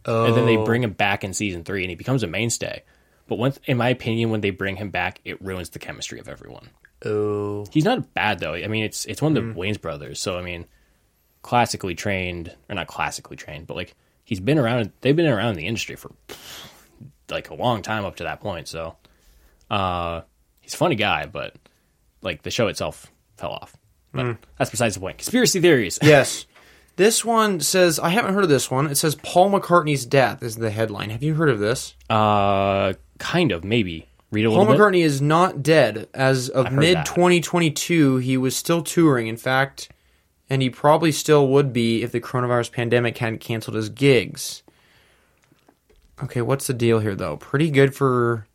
Oh, 0.07 0.25
and 0.25 0.35
then 0.37 0.47
they 0.47 0.57
bring 0.57 0.83
him 0.83 0.93
back 0.93 1.25
in 1.25 1.33
season 1.35 1.63
three 1.65 1.83
and 1.83 1.91
he 1.91 1.97
becomes 1.97 2.23
a 2.23 2.27
mainstay. 2.27 2.83
But 3.29 3.37
once 3.39 3.61
in 3.65 3.77
my 3.77 3.89
opinion 3.91 4.31
when 4.31 4.41
they 4.41 4.51
bring 4.51 4.77
him 4.77 4.91
back 4.91 5.21
it 5.25 5.41
ruins 5.43 5.71
the 5.71 5.79
chemistry 5.79 6.19
of 6.19 6.29
everyone. 6.29 6.71
Oh, 7.05 7.65
he's 7.71 7.85
not 7.85 8.13
bad 8.15 8.41
though. 8.41 8.55
I 8.55 8.67
mean 8.67 8.85
it's 8.85 9.05
it's 9.07 9.23
one 9.23 9.37
of 9.37 9.43
Mm. 9.45 9.55
the 9.55 9.61
wayans 9.61 9.81
brothers. 9.81 10.21
So 10.21 10.39
i 10.39 10.43
mean 10.43 10.67
classically 11.43 11.95
trained 11.95 12.55
or 12.69 12.75
not 12.75 12.87
classically 12.87 13.37
trained 13.37 13.67
but 13.67 13.75
like 13.77 13.95
he's 14.25 14.41
been 14.41 14.59
around 14.59 14.93
they've 15.01 15.17
been 15.17 15.27
around 15.27 15.51
in 15.53 15.57
the 15.57 15.67
industry 15.67 15.97
for 15.97 16.13
like 17.31 17.49
a 17.51 17.55
long 17.55 17.81
time 17.83 18.05
up 18.05 18.17
to 18.17 18.25
that 18.25 18.41
point. 18.41 18.69
So 18.69 18.97
uh 19.71 20.23
he's 20.61 20.75
a 20.75 20.77
funny 20.79 20.97
guy 20.97 21.27
but 21.27 21.55
like 22.23 22.43
the 22.43 22.51
show 22.51 22.69
itself 22.69 23.11
fell 23.37 23.51
off 23.51 23.77
but 24.13 24.27
Mm. 24.27 24.39
that's 24.59 24.71
besides 24.71 24.95
the 24.95 25.01
point 25.01 25.19
conspiracy 25.19 25.61
theories 25.61 25.99
yes. 26.03 26.47
This 26.97 27.25
one 27.25 27.61
says 27.61 27.99
I 27.99 28.11
haven't 28.11 28.35
heard 28.35 28.43
of 28.43 28.51
this 28.51 28.71
one. 28.71 28.87
It 28.89 28.97
says 28.97 29.15
Paul 29.15 29.51
McCartney's 29.53 30.05
death 30.05 30.43
is 30.43 30.57
the 30.57 30.71
headline. 30.71 31.09
Have 31.11 31.23
you 31.23 31.35
heard 31.35 31.49
of 31.49 31.59
this? 31.59 31.95
uh 32.11 32.93
kind 33.19 33.53
of 33.53 33.65
maybe 33.65 34.09
read 34.31 34.45
a 34.45 34.51
Paul 34.51 34.59
little 34.67 34.75
bit 34.75 34.81
McCartney 34.81 35.03
is 35.05 35.23
not 35.23 35.63
dead. 35.63 36.09
As 36.13 36.51
of 36.51 36.73
mid 36.73 36.99
2022, 37.07 38.17
he 38.19 38.37
was 38.37 38.55
still 38.55 38.83
touring. 38.83 39.29
In 39.29 39.39
fact, 39.39 39.89
and 40.51 40.61
he 40.61 40.69
probably 40.69 41.11
still 41.13 41.49
would 41.49 41.73
be 41.73 42.03
if 42.03 42.13
the 42.13 42.21
coronavirus 42.21 42.73
pandemic 42.73 43.17
hadn't 43.17 43.39
canceled 43.41 43.77
his 43.77 43.89
gigs. 43.89 44.63
Okay, 46.23 46.43
what's 46.43 46.67
the 46.67 46.75
deal 46.75 46.99
here, 46.99 47.15
though? 47.15 47.37
Pretty 47.39 47.71
good 47.71 47.95
for. 47.95 48.47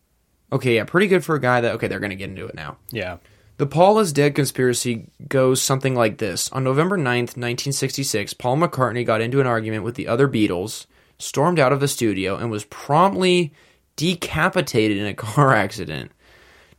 Okay, 0.52 0.76
yeah, 0.76 0.84
pretty 0.84 1.08
good 1.08 1.24
for 1.26 1.34
a 1.36 1.42
guy 1.42 1.62
that. 1.62 1.74
Okay, 1.76 1.88
they're 1.88 2.00
going 2.00 2.12
to 2.12 2.16
get 2.16 2.30
into 2.30 2.46
it 2.46 2.54
now. 2.56 2.78
yeah 2.92 3.18
The 3.58 3.66
Paul 3.66 4.00
is 4.00 4.12
Dead 4.12 4.36
conspiracy 4.36 5.08
goes 5.30 5.62
something 5.62 5.96
like 5.96 6.18
this. 6.18 6.52
On 6.52 6.64
November 6.64 6.98
9th, 6.98 7.38
1966, 7.38 8.34
Paul 8.34 8.58
McCartney 8.58 9.06
got 9.06 9.22
into 9.22 9.40
an 9.40 9.48
argument 9.48 9.84
with 9.86 9.96
the 9.96 10.08
other 10.10 10.28
Beatles, 10.28 10.88
stormed 11.20 11.58
out 11.60 11.72
of 11.72 11.80
the 11.80 11.88
studio, 11.88 12.36
and 12.36 12.52
was 12.52 12.66
promptly 12.66 13.54
decapitated 13.96 14.98
in 14.98 15.06
a 15.06 15.14
car 15.14 15.54
accident. 15.54 16.12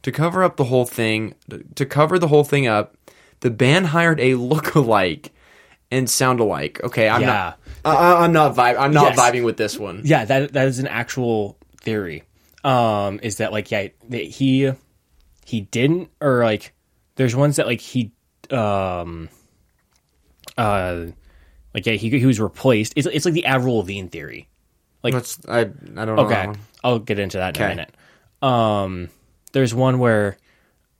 To 0.02 0.12
cover 0.12 0.44
up 0.44 0.56
the 0.56 0.64
whole 0.64 0.84
thing, 0.84 1.34
to 1.74 1.86
cover 1.86 2.18
the 2.18 2.28
whole 2.28 2.44
thing 2.44 2.66
up, 2.66 2.94
the 3.40 3.50
band 3.50 3.86
hired 3.88 4.20
a 4.20 4.34
look-alike 4.36 5.32
and 5.90 6.10
sound 6.10 6.40
alike. 6.40 6.80
Okay, 6.84 7.08
I'm 7.08 7.22
Yeah. 7.22 7.26
not. 7.26 7.58
I, 7.86 8.24
I'm 8.24 8.32
not 8.32 8.54
vibe. 8.54 8.76
I'm 8.78 8.92
not 8.92 9.16
Yes. 9.16 9.18
vibing 9.18 9.44
with 9.44 9.56
this 9.56 9.78
one. 9.78 10.02
Yeah, 10.04 10.24
that 10.26 10.52
that 10.54 10.66
is 10.68 10.78
an 10.80 10.88
actual 10.88 11.56
theory. 11.80 12.24
Um, 12.64 13.20
is 13.22 13.36
that 13.36 13.52
like 13.52 13.70
yeah, 13.70 13.88
he 14.10 14.72
he 15.46 15.62
didn't 15.62 16.10
or 16.20 16.44
like 16.44 16.74
there's 17.14 17.34
ones 17.34 17.56
that 17.56 17.66
like 17.66 17.80
he 17.80 18.12
um 18.50 19.28
uh 20.58 21.06
like 21.74 21.86
yeah 21.86 21.94
he 21.94 22.10
he 22.10 22.26
was 22.26 22.40
replaced. 22.40 22.92
It's 22.96 23.06
it's 23.06 23.24
like 23.24 23.34
the 23.34 23.44
Avril 23.46 23.78
Lavigne 23.78 24.08
theory. 24.08 24.48
Let's. 25.14 25.38
I. 25.48 25.60
I 25.60 25.64
don't 25.64 26.06
know. 26.16 26.24
Okay. 26.24 26.52
I'll 26.82 26.98
get 26.98 27.18
into 27.18 27.36
that 27.38 27.56
in 27.56 27.62
a 27.62 27.68
minute. 27.68 27.94
Um, 28.42 29.08
there's 29.52 29.72
one 29.74 29.98
where, 30.00 30.36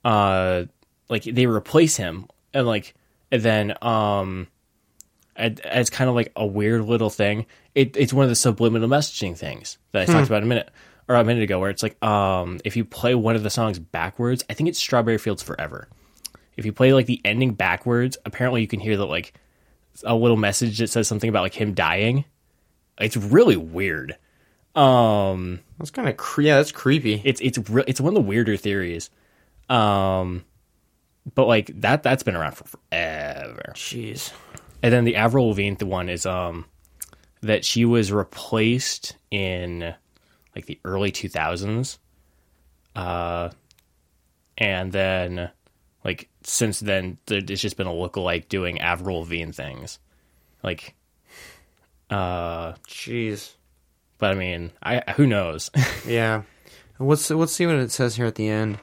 uh, 0.05 0.63
like 1.09 1.23
they 1.23 1.45
replace 1.45 1.97
him, 1.97 2.27
and 2.53 2.65
like, 2.65 2.93
and 3.31 3.41
then 3.41 3.73
um, 3.81 4.47
it, 5.37 5.59
it's 5.65 5.89
kind 5.89 6.09
of 6.09 6.15
like 6.15 6.31
a 6.35 6.45
weird 6.45 6.85
little 6.85 7.09
thing. 7.09 7.47
It, 7.75 7.97
it's 7.97 8.13
one 8.13 8.23
of 8.23 8.29
the 8.29 8.35
subliminal 8.35 8.87
messaging 8.87 9.35
things 9.37 9.77
that 9.91 10.03
I 10.03 10.05
Hmm. 10.05 10.11
talked 10.13 10.27
about 10.27 10.43
a 10.43 10.45
minute 10.45 10.69
or 11.07 11.15
a 11.15 11.23
minute 11.23 11.43
ago, 11.43 11.59
where 11.59 11.69
it's 11.69 11.83
like, 11.83 12.01
um, 12.03 12.59
if 12.65 12.75
you 12.75 12.83
play 12.85 13.15
one 13.15 13.35
of 13.35 13.43
the 13.43 13.49
songs 13.49 13.79
backwards, 13.79 14.43
I 14.49 14.53
think 14.53 14.69
it's 14.69 14.79
Strawberry 14.79 15.17
Fields 15.17 15.41
Forever. 15.43 15.87
If 16.57 16.65
you 16.65 16.73
play 16.73 16.93
like 16.93 17.05
the 17.05 17.21
ending 17.23 17.53
backwards, 17.53 18.17
apparently 18.25 18.61
you 18.61 18.67
can 18.67 18.79
hear 18.79 18.97
that 18.97 19.05
like 19.05 19.33
a 20.03 20.15
little 20.15 20.37
message 20.37 20.79
that 20.79 20.89
says 20.89 21.07
something 21.07 21.29
about 21.29 21.43
like 21.43 21.53
him 21.53 21.73
dying. 21.73 22.25
It's 22.99 23.15
really 23.15 23.57
weird. 23.57 24.17
Um, 24.75 25.59
That's 25.77 25.91
kind 25.91 26.07
of. 26.09 26.17
Cre- 26.17 26.41
yeah, 26.41 26.57
that's 26.57 26.71
creepy. 26.71 27.21
it's 27.23 27.41
it's 27.41 27.57
re- 27.69 27.83
it's 27.87 28.01
one 28.01 28.09
of 28.09 28.15
the 28.15 28.27
weirder 28.27 28.57
theories. 28.57 29.09
Um, 29.69 30.45
but 31.35 31.47
like 31.47 31.71
that 31.81 32.03
that's 32.03 32.23
been 32.23 32.35
around 32.35 32.53
for 32.53 32.65
forever. 32.65 33.73
Jeez. 33.73 34.31
And 34.83 34.93
then 34.93 35.03
the 35.03 35.15
Avril 35.15 35.49
Lavigne 35.49 35.83
one 35.83 36.09
is 36.09 36.25
um 36.25 36.65
that 37.41 37.65
she 37.65 37.85
was 37.85 38.11
replaced 38.11 39.15
in 39.31 39.93
like 40.57 40.65
the 40.65 40.79
early 40.83 41.11
two 41.11 41.29
thousands. 41.29 41.99
Uh, 42.95 43.49
and 44.57 44.91
then 44.91 45.51
like 46.03 46.29
since 46.43 46.79
then 46.79 47.19
there- 47.27 47.43
it's 47.47 47.61
just 47.61 47.77
been 47.77 47.85
a 47.85 47.91
lookalike 47.91 48.49
doing 48.49 48.81
Avril 48.81 49.19
Lavigne 49.19 49.51
things, 49.51 49.99
like. 50.63 50.95
Uh, 52.09 52.71
Jeez. 52.87 53.53
but 54.17 54.31
I 54.31 54.33
mean, 54.35 54.71
I 54.81 55.03
who 55.15 55.27
knows? 55.27 55.69
Yeah. 56.07 56.41
Let's 56.99 57.29
let's 57.29 57.51
see 57.53 57.67
what 57.67 57.75
it 57.75 57.91
says 57.91 58.15
here 58.15 58.25
at 58.25 58.33
the 58.35 58.47
end. 58.49 58.79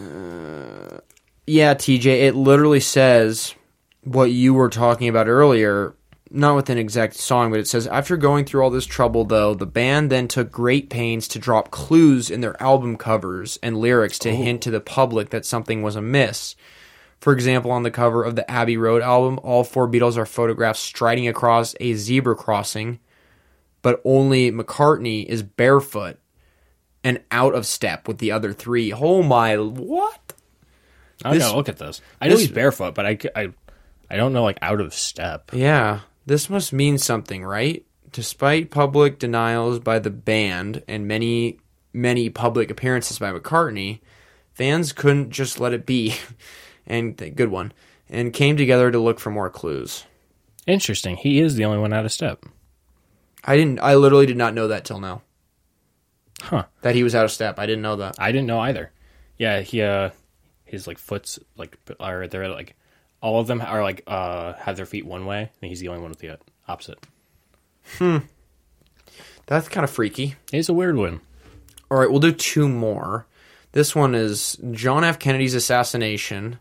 Uh, 0.00 0.98
yeah, 1.46 1.74
TJ, 1.74 2.06
it 2.28 2.34
literally 2.34 2.80
says 2.80 3.54
what 4.04 4.30
you 4.30 4.54
were 4.54 4.70
talking 4.70 5.08
about 5.08 5.28
earlier, 5.28 5.94
not 6.32 6.56
with 6.56 6.70
an 6.70 6.78
exact 6.78 7.14
song, 7.14 7.50
but 7.50 7.60
it 7.60 7.68
says 7.68 7.86
after 7.86 8.16
going 8.16 8.44
through 8.44 8.62
all 8.62 8.70
this 8.70 8.86
trouble 8.86 9.24
though, 9.24 9.54
the 9.54 9.66
band 9.66 10.10
then 10.10 10.28
took 10.28 10.50
great 10.50 10.90
pains 10.90 11.28
to 11.28 11.38
drop 11.38 11.70
clues 11.70 12.30
in 12.30 12.40
their 12.40 12.60
album 12.62 12.96
covers 12.96 13.58
and 13.62 13.76
lyrics 13.76 14.18
to 14.20 14.30
oh. 14.30 14.34
hint 14.36 14.62
to 14.62 14.70
the 14.70 14.80
public 14.80 15.30
that 15.30 15.44
something 15.44 15.82
was 15.82 15.96
amiss. 15.96 16.56
For 17.20 17.32
example, 17.32 17.70
on 17.70 17.84
the 17.84 17.90
cover 17.90 18.24
of 18.24 18.34
the 18.34 18.50
Abbey 18.50 18.76
Road 18.76 19.00
album, 19.02 19.38
all 19.42 19.62
four 19.62 19.88
Beatles 19.88 20.16
are 20.16 20.26
photographed 20.26 20.78
striding 20.80 21.28
across 21.28 21.74
a 21.80 21.94
zebra 21.94 22.34
crossing 22.34 22.98
but 23.82 24.00
only 24.04 24.50
McCartney 24.50 25.26
is 25.26 25.42
barefoot. 25.42 26.18
and 27.04 27.20
out 27.32 27.52
of 27.52 27.66
step 27.66 28.06
with 28.06 28.18
the 28.18 28.30
other 28.30 28.52
three. 28.52 28.92
Oh 28.92 29.24
my, 29.24 29.56
what? 29.56 30.34
I 31.24 31.34
This- 31.34 31.42
gotta 31.42 31.56
look 31.56 31.68
at 31.68 31.78
this. 31.78 32.00
I 32.20 32.28
know 32.28 32.34
this- 32.34 32.42
he's 32.42 32.52
barefoot, 32.52 32.94
but 32.94 33.04
I, 33.04 33.18
I, 33.34 33.52
I 34.08 34.16
don't 34.16 34.32
know 34.32 34.44
like 34.44 34.58
out 34.62 34.80
of 34.80 34.94
step. 34.94 35.50
Yeah, 35.52 36.00
this 36.26 36.48
must 36.48 36.72
mean 36.72 36.98
something, 36.98 37.44
right? 37.44 37.84
Despite 38.10 38.70
public 38.70 39.18
denials 39.18 39.78
by 39.78 39.98
the 39.98 40.10
band 40.10 40.82
and 40.86 41.08
many, 41.08 41.58
many 41.92 42.28
public 42.30 42.70
appearances 42.70 43.18
by 43.18 43.32
McCartney, 43.32 44.00
fans 44.52 44.92
couldn't 44.92 45.30
just 45.30 45.58
let 45.60 45.72
it 45.72 45.86
be. 45.86 46.14
and 46.86 47.16
good 47.36 47.50
one. 47.50 47.72
And 48.08 48.32
came 48.32 48.56
together 48.56 48.90
to 48.90 48.98
look 48.98 49.18
for 49.18 49.30
more 49.30 49.48
clues. 49.48 50.04
Interesting. 50.66 51.16
He 51.16 51.40
is 51.40 51.56
the 51.56 51.64
only 51.64 51.78
one 51.78 51.92
out 51.92 52.04
of 52.04 52.12
step. 52.12 52.44
I 53.44 53.56
didn't. 53.56 53.80
I 53.80 53.94
literally 53.94 54.26
did 54.26 54.36
not 54.36 54.54
know 54.54 54.68
that 54.68 54.84
till 54.84 55.00
now. 55.00 55.22
Huh. 56.42 56.64
That 56.82 56.94
he 56.94 57.02
was 57.02 57.14
out 57.14 57.24
of 57.24 57.32
step. 57.32 57.58
I 57.58 57.66
didn't 57.66 57.82
know 57.82 57.96
that. 57.96 58.16
I 58.18 58.30
didn't 58.32 58.46
know 58.46 58.60
either. 58.60 58.92
Yeah, 59.38 59.60
he 59.60 59.82
uh 59.82 60.10
his 60.64 60.86
like 60.86 60.98
foot's 60.98 61.38
like 61.56 61.78
are 61.98 62.28
they're 62.28 62.48
like 62.48 62.76
all 63.22 63.40
of 63.40 63.46
them 63.46 63.62
are 63.62 63.82
like 63.82 64.02
uh 64.06 64.52
have 64.54 64.76
their 64.76 64.84
feet 64.86 65.06
one 65.06 65.24
way 65.24 65.50
and 65.62 65.68
he's 65.70 65.80
the 65.80 65.88
only 65.88 66.02
one 66.02 66.10
with 66.10 66.18
the 66.18 66.38
opposite. 66.68 66.98
Hmm. 67.98 68.18
That's 69.46 69.68
kind 69.68 69.84
of 69.84 69.90
freaky. 69.90 70.36
It's 70.52 70.68
a 70.68 70.74
weird 70.74 70.96
one. 70.96 71.20
All 71.90 71.98
right, 71.98 72.10
we'll 72.10 72.20
do 72.20 72.32
two 72.32 72.68
more. 72.68 73.26
This 73.72 73.94
one 73.94 74.14
is 74.14 74.58
John 74.70 75.04
F. 75.04 75.18
Kennedy's 75.18 75.54
assassination. 75.54 76.58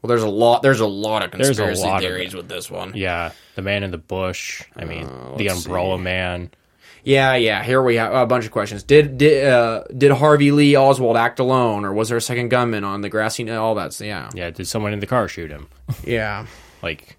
Well, 0.00 0.08
there's 0.08 0.22
a 0.22 0.28
lot. 0.28 0.62
There's 0.62 0.80
a 0.80 0.86
lot 0.86 1.24
of 1.24 1.30
conspiracy 1.30 1.82
lot 1.82 2.00
theories 2.00 2.34
it. 2.34 2.36
with 2.36 2.48
this 2.48 2.70
one. 2.70 2.92
Yeah, 2.94 3.32
the 3.54 3.62
man 3.62 3.82
in 3.82 3.90
the 3.90 3.98
bush. 3.98 4.62
I 4.76 4.84
mean, 4.84 5.06
the 5.36 5.48
Uh, 5.48 5.52
let's 5.52 5.64
umbrella 5.64 5.98
man. 5.98 6.50
Yeah, 7.04 7.34
yeah. 7.36 7.62
Here 7.62 7.82
we 7.82 7.96
have 7.96 8.12
a 8.12 8.26
bunch 8.26 8.44
of 8.46 8.50
questions. 8.50 8.82
Did 8.82 9.18
did 9.18 9.46
uh, 9.46 9.84
did 9.96 10.10
Harvey 10.12 10.50
Lee 10.50 10.76
Oswald 10.76 11.16
act 11.16 11.38
alone, 11.38 11.84
or 11.84 11.92
was 11.92 12.08
there 12.08 12.18
a 12.18 12.20
second 12.22 12.48
gunman 12.48 12.82
on 12.84 13.02
the 13.02 13.08
grassy? 13.08 13.48
All 13.50 13.74
that's 13.74 14.00
yeah, 14.00 14.30
Yeah, 14.34 14.50
did 14.50 14.66
someone 14.66 14.92
in 14.92 15.00
the 15.00 15.06
car 15.06 15.28
shoot 15.28 15.50
him? 15.50 15.68
yeah. 16.04 16.46
Like, 16.82 17.16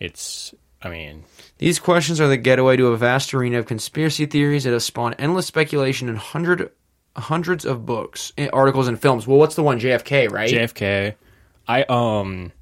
it's. 0.00 0.54
I 0.80 0.88
mean, 0.90 1.24
These 1.58 1.80
questions 1.80 2.20
are 2.20 2.28
the 2.28 2.36
getaway 2.36 2.76
to 2.76 2.86
a 2.88 2.96
vast 2.96 3.34
arena 3.34 3.58
of 3.58 3.66
conspiracy 3.66 4.26
theories 4.26 4.62
that 4.64 4.72
have 4.72 4.82
spawned 4.82 5.16
endless 5.18 5.46
speculation 5.46 6.08
and 6.08 6.16
hundred 6.16 6.70
hundreds 7.16 7.64
of 7.64 7.84
books, 7.84 8.32
eh, 8.38 8.48
articles, 8.52 8.86
and 8.86 9.00
films. 9.00 9.26
Well, 9.26 9.38
what's 9.38 9.56
the 9.56 9.62
one? 9.64 9.80
JFK, 9.80 10.30
right? 10.30 10.50
JFK. 10.50 11.14
I 11.66 11.82
um, 11.82 12.52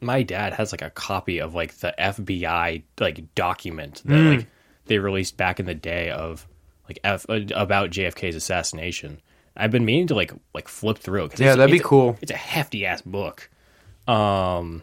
my 0.00 0.22
dad 0.22 0.52
has 0.54 0.72
like 0.72 0.82
a 0.82 0.90
copy 0.90 1.40
of 1.40 1.54
like 1.54 1.74
the 1.78 1.92
FBI 1.98 2.82
like 3.00 3.34
document 3.34 4.02
that 4.06 4.16
Hmm. 4.16 4.28
like 4.36 4.46
they 4.86 4.98
released 4.98 5.36
back 5.36 5.60
in 5.60 5.66
the 5.66 5.74
day 5.74 6.10
of 6.10 6.46
like 6.88 6.98
F, 7.04 7.26
uh, 7.28 7.40
about 7.54 7.90
JFK's 7.90 8.36
assassination. 8.36 9.20
I've 9.56 9.70
been 9.70 9.84
meaning 9.84 10.06
to 10.08 10.14
like 10.14 10.32
like 10.54 10.68
flip 10.68 10.98
through 10.98 11.24
it. 11.26 11.40
Yeah, 11.40 11.46
it's- 11.52 11.56
that'd 11.56 11.70
be 11.70 11.76
it's 11.78 11.84
a- 11.84 11.88
cool. 11.88 12.18
It's 12.20 12.30
a 12.32 12.36
hefty 12.36 12.86
ass 12.86 13.02
book. 13.02 13.50
Um, 14.06 14.82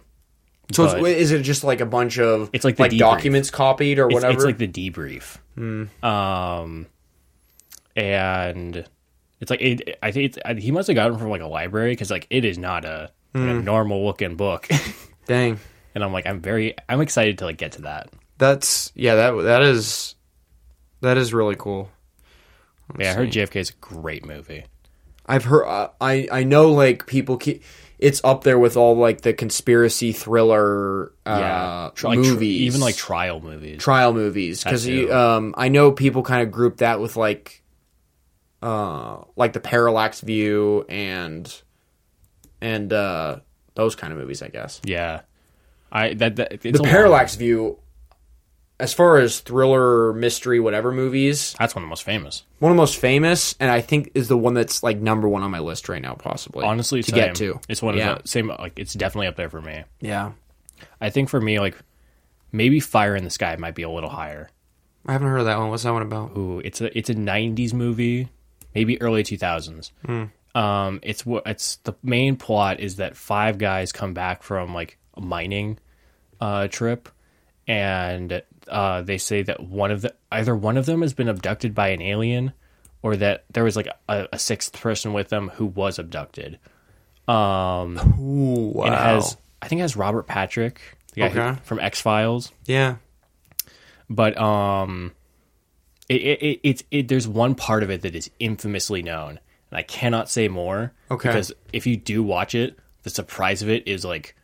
so 0.72 0.86
it's, 0.86 1.08
is 1.08 1.32
it 1.32 1.44
just 1.44 1.64
like 1.64 1.80
a 1.82 1.86
bunch 1.86 2.18
of 2.20 2.50
It's 2.54 2.66
like 2.66 2.80
like 2.80 2.92
debrief. 2.92 2.98
documents 3.00 3.52
copied 3.52 4.00
or 4.00 4.08
whatever? 4.08 4.34
it's 4.34 4.44
like 4.46 4.58
the 4.58 4.68
debrief. 4.68 5.38
Um, 6.04 6.88
and 7.96 8.86
it's 9.40 9.52
like 9.52 9.62
it, 9.62 9.98
I 10.02 10.12
think 10.12 10.26
it's, 10.26 10.38
I, 10.46 10.54
he 10.56 10.72
must 10.72 10.88
have 10.88 10.96
gotten 10.96 11.18
from 11.18 11.30
like 11.30 11.42
a 11.42 11.48
library 11.48 11.92
because 11.92 12.10
like 12.12 12.28
it 12.30 12.46
is 12.46 12.58
not 12.58 12.86
a, 12.86 13.12
like, 13.34 13.50
a 13.50 13.54
normal 13.54 14.06
looking 14.06 14.36
book. 14.36 14.68
Dang. 15.28 15.60
and 15.96 16.04
I'm 16.04 16.12
like 16.12 16.26
I'm 16.28 16.40
very 16.42 16.76
I'm 16.90 17.02
excited 17.02 17.38
to 17.40 17.46
like 17.46 17.58
get 17.58 17.74
to 17.74 17.84
that. 17.84 18.10
That's 18.44 18.92
yeah. 18.94 19.16
That 19.16 19.32
that 19.44 19.62
is 19.62 20.16
that 21.00 21.16
is 21.18 21.34
really 21.34 21.56
cool. 21.56 21.90
yeah, 23.00 23.12
I 23.12 23.14
heard 23.14 23.32
JFK 23.32 23.56
is 23.56 23.70
a 23.70 23.74
great 23.80 24.26
movie. 24.26 24.66
I've 25.26 25.46
heard. 25.46 25.66
Uh, 25.66 25.90
I 26.02 26.28
I 26.30 26.44
know 26.44 26.72
like 26.72 27.08
people 27.08 27.38
keep. 27.38 27.64
It's 28.00 28.20
up 28.26 28.44
there 28.44 28.60
with 28.60 28.76
all 28.76 28.98
like 28.98 29.22
the 29.22 29.32
conspiracy 29.32 30.12
thriller 30.12 31.14
uh, 31.26 31.38
yeah, 31.40 31.90
Tr- 31.96 32.08
like, 32.08 32.20
tr- 32.20 32.26
movies, 32.26 32.62
even 32.64 32.82
like 32.82 32.98
trial 32.98 33.40
movies. 33.40 33.80
trial 33.82 34.12
movies. 34.14 34.62
Because 34.62 34.86
um, 35.10 35.56
I 35.58 35.70
know 35.70 35.94
people 35.94 36.22
kind 36.22 36.42
of 36.44 36.52
group 36.52 36.78
that 36.78 37.00
with 37.00 37.16
like, 37.16 37.64
uh, 38.62 39.22
like 39.38 39.54
the 39.54 39.62
Parallax 39.62 40.20
View 40.20 40.86
and 40.90 41.62
and 42.60 42.92
uh, 42.92 43.38
those 43.76 43.96
kind 43.96 44.12
of 44.12 44.20
movies. 44.20 44.42
I 44.42 44.50
guess 44.50 44.82
yeah, 44.84 45.22
I 45.90 46.14
that, 46.16 46.36
that 46.36 46.66
it's 46.66 46.78
the 46.78 46.84
Parallax 46.84 47.36
View, 47.36 47.80
as 48.84 48.94
far 48.94 49.18
as 49.18 49.40
thriller, 49.40 50.14
mystery, 50.14 50.60
whatever 50.60 50.92
movies, 50.92 51.56
That's 51.58 51.74
one 51.74 51.84
of 51.84 51.88
the 51.88 51.90
most 51.90 52.04
famous. 52.04 52.44
one 52.60 52.72
of 52.72 52.76
the 52.76 52.82
most 52.82 52.98
famous, 52.98 53.56
and 53.60 53.72
I 53.72 53.82
think 53.82 54.12
is 54.14 54.28
the 54.28 54.38
one 54.38 54.54
that's 54.54 54.84
like 54.84 54.98
number 54.98 55.28
one 55.28 55.42
on 55.42 55.52
my 55.52 55.60
list 55.60 55.88
right 55.90 56.02
now, 56.02 56.14
possibly. 56.16 56.66
Honestly, 56.66 57.02
to 57.02 57.10
same. 57.10 57.20
get 57.20 57.36
to, 57.36 57.60
it's 57.70 57.82
one 57.82 57.98
yeah. 57.98 58.14
of 58.14 58.24
the 58.24 58.28
same. 58.28 58.48
Like 58.50 58.78
it's 58.78 58.94
definitely 58.94 59.28
up 59.28 59.36
there 59.38 59.50
for 59.50 59.62
me. 59.62 59.84
yeah. 60.02 60.34
I 61.00 61.10
think 61.10 61.30
for 61.30 61.40
me, 61.40 61.60
like 61.60 61.78
maybe 62.52 62.82
Fire 62.82 63.16
in 63.16 63.24
the 63.24 63.30
Sky 63.30 63.56
might 63.56 63.76
be 63.76 63.84
a 63.84 63.90
little 63.90 64.10
higher. 64.10 64.50
I 65.06 65.14
haven't 65.14 65.28
heard 65.28 65.40
of 65.40 65.46
that 65.46 65.58
one. 65.58 65.70
What's 65.70 65.84
that 65.84 65.94
one 65.94 66.02
about? 66.02 66.38
Ooh, 66.38 66.60
it's 66.60 66.82
a 66.82 66.98
it's 66.98 67.10
a 67.10 67.16
'90s 67.16 67.74
movie, 67.74 68.30
maybe 68.76 69.02
early 69.02 69.24
2000s. 69.24 69.92
Um, 70.56 71.00
it's 71.04 71.26
what 71.26 71.44
it's 71.46 71.78
the 71.78 71.94
main 72.04 72.36
plot 72.36 72.80
is 72.80 72.98
that 72.98 73.16
five 73.16 73.58
guys 73.58 73.92
come 73.92 74.14
back 74.14 74.44
from 74.44 74.74
like 74.74 74.98
a 75.16 75.22
mining 75.22 75.80
uh, 76.42 76.68
trip, 76.68 77.10
and 77.68 78.44
uh, 78.68 79.02
they 79.02 79.18
say 79.18 79.44
that 79.44 79.62
one 79.62 79.92
of 79.92 80.02
the 80.02 80.14
either 80.32 80.56
one 80.56 80.78
of 80.78 80.86
them 80.86 81.02
has 81.02 81.14
been 81.14 81.28
abducted 81.30 81.74
by 81.76 81.90
an 81.90 82.02
alien, 82.02 82.54
or 83.02 83.16
that 83.18 83.46
there 83.52 83.64
was 83.64 83.76
like 83.76 83.88
a, 84.10 84.28
a 84.34 84.40
sixth 84.40 84.80
person 84.80 85.14
with 85.14 85.30
them 85.30 85.50
who 85.56 85.66
was 85.66 86.00
abducted. 86.00 86.60
Um, 87.28 87.98
Ooh, 88.20 88.72
wow. 88.76 88.86
and 88.86 88.94
it 88.94 89.00
has 89.00 89.38
I 89.62 89.68
think 89.68 89.80
it 89.80 89.84
has 89.84 89.96
Robert 89.96 90.28
Patrick, 90.28 90.82
the 91.14 91.22
guy 91.22 91.30
who- 91.30 91.56
from 91.64 91.80
X 91.80 92.02
Files 92.02 92.52
yeah. 92.66 92.96
but 94.10 94.38
um 94.38 95.14
it, 96.10 96.22
it, 96.22 96.42
it 96.44 96.60
it's 96.64 96.84
it 96.92 97.08
there's 97.08 97.28
one 97.28 97.56
part 97.56 97.82
of 97.84 97.90
it 97.90 98.02
that 98.02 98.14
is 98.16 98.30
infamously 98.40 99.02
known 99.02 99.40
and 99.72 99.78
i 99.78 99.82
cannot 99.84 100.30
say 100.30 100.50
more 100.50 100.92
Okay. 101.10 101.30
because 101.30 101.54
if 101.72 101.88
you 101.88 101.96
do 101.96 102.22
watch 102.24 102.54
it 102.56 102.78
the 103.04 103.10
surprise 103.10 103.62
of 103.62 103.70
it 103.70 103.88
is 103.88 104.04
like 104.04 104.36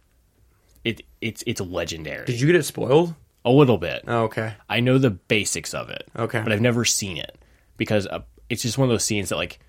it 0.86 1.02
it's 1.20 1.44
it's 1.46 1.60
legendary 1.60 2.26
Did 2.26 2.40
you 2.40 2.48
get 2.48 2.56
it 2.56 2.64
spoiled? 2.64 3.14
A 3.46 3.52
little 3.52 3.78
bit 3.78 4.04
Oh, 4.08 4.24
okay. 4.24 4.54
i 4.70 4.80
know 4.82 4.98
the 4.98 5.10
basics 5.12 5.74
of 5.74 5.90
it 5.90 6.08
Okay. 6.16 6.42
but 6.42 6.52
i've 6.52 6.62
never 6.62 6.84
seen 6.86 7.18
it 7.18 7.38
because 7.78 8.06
uh, 8.08 8.20
it's 8.50 8.62
just 8.64 8.78
one 8.78 8.88
of 8.88 8.94
those 8.94 9.04
scenes 9.06 9.30
that 9.30 9.38
like 9.38 9.60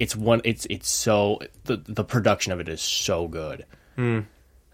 it's 0.00 0.16
one 0.16 0.40
it's 0.44 0.66
it's 0.70 0.88
so 0.90 1.38
the 1.64 1.76
the 1.86 2.04
production 2.04 2.52
of 2.52 2.60
it 2.60 2.68
is 2.68 2.80
so 2.82 3.28
good 3.28 3.64
Hmm. 3.96 4.20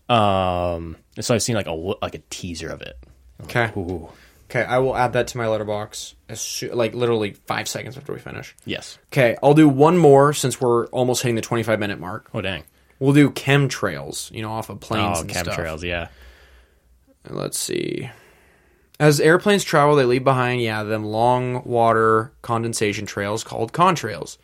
um 0.09 0.97
so 1.21 1.35
i've 1.35 1.43
seen 1.43 1.55
like 1.55 1.67
a 1.67 1.73
like 1.73 2.15
a 2.15 2.23
teaser 2.31 2.69
of 2.71 2.81
it 2.83 2.97
Okay. 3.45 3.71
Ooh. 3.77 4.11
Okay, 4.51 4.63
I 4.65 4.81
will 4.81 4.95
add 4.97 5.13
that 5.15 5.29
to 5.29 5.39
my 5.39 5.45
Letterboxd 5.47 6.15
as 6.29 6.41
soo- 6.43 6.73
like 6.75 6.93
literally 6.93 7.33
five 7.47 7.69
seconds 7.69 7.97
after 7.97 8.13
we 8.13 8.19
finish. 8.19 8.55
yes 8.67 8.99
Okay, 9.13 9.37
I'll 9.43 9.55
do 9.55 9.67
one 9.69 9.97
more 9.97 10.33
since 10.35 10.61
we're 10.61 10.87
almost 10.89 11.23
hitting 11.23 11.37
the 11.37 11.41
twenty-five 11.41 11.79
minute 11.79 11.99
mark. 12.01 12.29
oh 12.35 12.41
dang 12.41 12.65
We'll 12.99 13.15
do 13.15 13.31
chemtrails, 13.31 14.31
you 14.33 14.43
know, 14.43 14.51
off 14.51 14.69
of 14.69 14.81
planes 14.81 15.19
oh 15.19 15.21
and 15.23 15.31
stuff. 15.31 15.57
chemtrails 15.57 15.83
yeah 15.83 16.09
Let's 17.29 17.59
see. 17.59 18.11
As 19.01 19.19
airplanes 19.19 19.65
travel, 19.65 19.97
they 19.97 20.05
leave 20.05 20.25
behind, 20.25 20.61
yeah, 20.61 20.83
them 20.83 21.07
long 21.07 21.65
water 21.65 22.33
condensation 22.43 23.07
trails 23.07 23.43
called 23.43 23.73
contrails. 23.73 24.37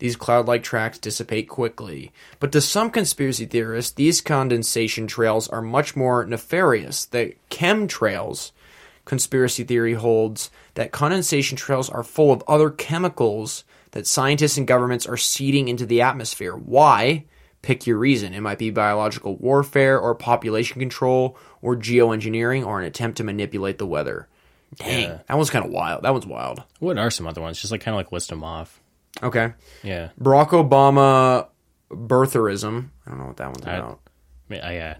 These 0.00 0.16
cloud 0.16 0.48
like 0.48 0.64
tracks 0.64 0.98
dissipate 0.98 1.48
quickly. 1.48 2.10
But 2.40 2.50
to 2.50 2.60
some 2.60 2.90
conspiracy 2.90 3.46
theorists, 3.46 3.92
these 3.92 4.20
condensation 4.20 5.06
trails 5.06 5.46
are 5.46 5.62
much 5.62 5.94
more 5.94 6.26
nefarious. 6.26 7.04
The 7.04 7.34
chemtrails 7.52 8.50
conspiracy 9.04 9.62
theory 9.62 9.94
holds 9.94 10.50
that 10.74 10.90
condensation 10.90 11.56
trails 11.56 11.88
are 11.88 12.02
full 12.02 12.32
of 12.32 12.42
other 12.48 12.70
chemicals 12.70 13.62
that 13.92 14.08
scientists 14.08 14.58
and 14.58 14.66
governments 14.66 15.06
are 15.06 15.16
seeding 15.16 15.68
into 15.68 15.86
the 15.86 16.02
atmosphere. 16.02 16.56
Why? 16.56 17.26
Pick 17.62 17.86
your 17.86 17.98
reason. 17.98 18.34
It 18.34 18.40
might 18.40 18.58
be 18.58 18.70
biological 18.70 19.36
warfare 19.36 20.00
or 20.00 20.16
population 20.16 20.80
control 20.80 21.36
or 21.62 21.76
geoengineering 21.76 22.64
or 22.66 22.78
an 22.80 22.86
attempt 22.86 23.18
to 23.18 23.24
manipulate 23.24 23.78
the 23.78 23.86
weather. 23.86 24.28
Dang, 24.76 25.02
Yeah. 25.02 25.18
that 25.26 25.36
one's 25.36 25.50
kind 25.50 25.64
of 25.64 25.70
wild. 25.70 26.04
That 26.04 26.12
one's 26.12 26.26
wild. 26.26 26.62
What 26.78 26.96
are 26.98 27.10
some 27.10 27.26
other 27.26 27.40
ones? 27.40 27.60
Just 27.60 27.72
like 27.72 27.80
kind 27.80 27.94
of 27.94 27.98
like 27.98 28.12
list 28.12 28.28
them 28.30 28.44
off. 28.44 28.80
Okay. 29.22 29.52
Yeah. 29.82 30.10
Barack 30.20 30.50
Obama 30.50 31.48
birtherism. 31.90 32.88
I 33.06 33.10
don't 33.10 33.18
know 33.18 33.26
what 33.26 33.36
that 33.38 33.48
one's 33.48 33.66
I- 33.66 33.76
about. 33.76 34.00
I 34.50 34.54
yeah. 34.74 34.96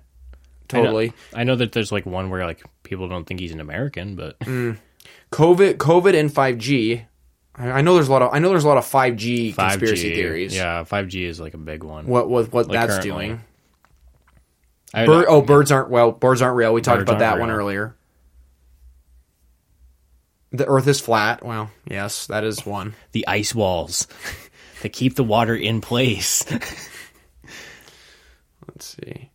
Totally. 0.69 1.07
I 1.07 1.09
know, 1.09 1.41
I 1.41 1.45
know 1.45 1.57
that 1.57 1.73
there's 1.73 1.91
like 1.91 2.07
one 2.07 2.31
where 2.31 2.45
like 2.47 2.63
people 2.85 3.09
don't 3.09 3.25
think 3.25 3.41
he's 3.41 3.51
an 3.53 3.61
American, 3.61 4.15
but 4.15 4.39
Mm. 4.41 4.77
COVID, 5.33 5.75
COVID, 5.79 6.19
and 6.19 6.33
five 6.33 6.59
G. 6.59 7.03
I 7.57 7.83
know 7.83 7.95
there's 7.95 8.09
a 8.09 8.13
lot 8.13 8.23
of 8.23 8.31
I 8.33 8.39
know 8.39 8.51
there's 8.51 8.63
a 8.65 8.69
lot 8.69 8.79
of 8.79 8.87
five 8.87 9.17
G 9.17 9.53
5G, 9.53 9.57
conspiracy 9.57 10.15
theories. 10.15 10.55
Yeah, 10.57 10.85
5G 10.85 11.25
is 11.27 11.41
like 11.41 11.55
a 11.55 11.59
big 11.59 11.83
one. 11.83 12.07
What 12.07 12.29
what 12.31 12.53
what 12.53 12.69
Like 12.69 12.73
that's 12.73 12.99
currently. 13.05 13.27
doing? 13.29 13.41
Bird, 14.93 15.27
oh, 15.29 15.43
birds 15.43 15.71
aren't 15.71 15.91
well. 15.91 16.13
Birds 16.13 16.43
aren't 16.43 16.57
real. 16.57 16.75
We 16.75 16.81
talked 16.81 17.01
Birds 17.01 17.11
about 17.11 17.19
that 17.21 17.29
aren't 17.33 17.41
one 17.41 17.51
earlier. 17.51 17.95
The 20.53 20.67
Earth 20.67 20.89
is 20.89 21.01
flat. 21.01 21.45
Well, 21.45 21.71
yes, 21.89 22.27
that 22.27 22.43
is 22.43 22.67
one. 22.67 22.95
The 23.13 23.27
ice 23.29 23.55
walls 23.55 24.09
that 24.83 24.93
keep 24.93 25.15
the 25.15 25.25
water 25.25 25.55
in 25.55 25.81
place. 25.81 26.45
Let's 28.69 28.97
see. 28.97 29.31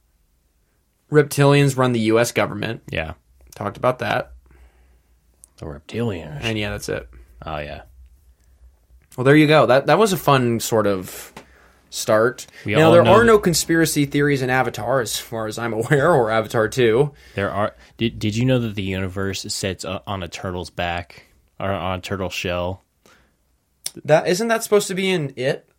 Reptilians 1.12 1.78
run 1.78 1.94
the 1.94 2.00
U.S. 2.02 2.32
government. 2.32 2.84
yeah. 2.90 3.14
Talked 3.56 3.78
about 3.78 4.00
that. 4.00 4.34
The 5.58 5.66
reptilians. 5.66 6.40
And 6.42 6.58
yeah, 6.58 6.72
that's 6.72 6.90
it. 6.90 7.08
Oh 7.46 7.60
yeah. 7.60 7.84
Well, 9.16 9.24
there 9.24 9.36
you 9.36 9.48
go. 9.48 9.68
That 9.68 9.86
that 9.86 9.98
was 9.98 10.12
a 10.12 10.18
fun 10.18 10.60
sort 10.60 10.88
of 10.88 11.32
start. 11.96 12.46
We 12.66 12.76
now 12.76 12.92
there 12.92 13.02
are 13.02 13.20
that- 13.20 13.26
no 13.26 13.40
conspiracy 13.40 14.06
theories 14.06 14.42
in 14.42 14.50
Avatar, 14.50 15.02
as 15.02 15.18
far 15.18 15.48
as 15.48 15.58
I'm 15.58 15.74
aware, 15.82 16.12
or 16.14 16.30
Avatar 16.32 16.68
Two. 16.68 17.14
There 17.36 17.52
are. 17.52 17.76
Did 17.98 18.20
Did 18.20 18.36
you 18.36 18.46
know 18.46 18.60
that 18.60 18.76
the 18.76 18.84
universe 18.84 19.46
sits 19.54 19.86
uh, 19.86 20.00
on 20.06 20.24
a 20.24 20.28
turtle's 20.28 20.70
back 20.70 21.26
or 21.60 21.70
on 21.72 22.00
a 22.00 22.02
turtle 22.02 22.30
shell? 22.30 22.84
That 24.04 24.28
isn't 24.28 24.48
that 24.50 24.64
supposed 24.64 24.88
to 24.90 24.96
be 24.96 25.10
in 25.10 25.34
it, 25.38 25.70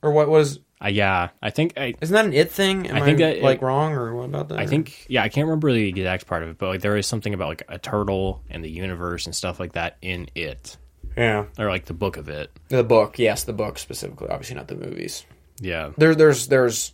or 0.00 0.10
what 0.12 0.28
was? 0.28 0.60
Uh, 0.82 0.88
yeah, 0.88 1.28
I 1.42 1.50
think 1.50 1.74
I. 1.76 1.94
Isn't 2.00 2.14
that 2.14 2.24
an 2.24 2.32
it 2.32 2.50
thing? 2.50 2.88
Am 2.88 2.96
I, 2.96 3.02
I 3.02 3.04
think 3.04 3.18
that 3.18 3.36
it- 3.36 3.42
like 3.42 3.60
wrong 3.62 3.92
or 3.92 4.14
what 4.14 4.24
about 4.24 4.48
that? 4.48 4.58
I 4.58 4.66
think 4.66 5.04
yeah, 5.08 5.22
I 5.22 5.28
can't 5.28 5.46
remember 5.46 5.72
the 5.72 5.86
exact 5.88 6.26
part 6.26 6.42
of 6.42 6.48
it, 6.48 6.58
but 6.58 6.68
like 6.68 6.80
there 6.80 6.96
is 6.96 7.06
something 7.06 7.34
about 7.34 7.48
like 7.48 7.62
a 7.68 7.78
turtle 7.78 8.42
and 8.50 8.64
the 8.64 8.70
universe 8.70 9.26
and 9.26 9.34
stuff 9.34 9.60
like 9.60 9.72
that 9.74 9.98
in 10.02 10.28
it, 10.34 10.76
yeah, 11.16 11.44
or 11.58 11.68
like 11.68 11.84
the 11.84 11.92
book 11.94 12.16
of 12.16 12.28
it. 12.30 12.50
the 12.68 12.82
book. 12.82 13.18
Yes, 13.18 13.44
the 13.44 13.52
book 13.52 13.78
specifically. 13.78 14.28
Obviously, 14.28 14.56
not 14.56 14.68
the 14.68 14.74
movies. 14.76 15.24
Yeah, 15.62 15.92
There, 15.96 16.14
there's 16.14 16.48
there's 16.48 16.92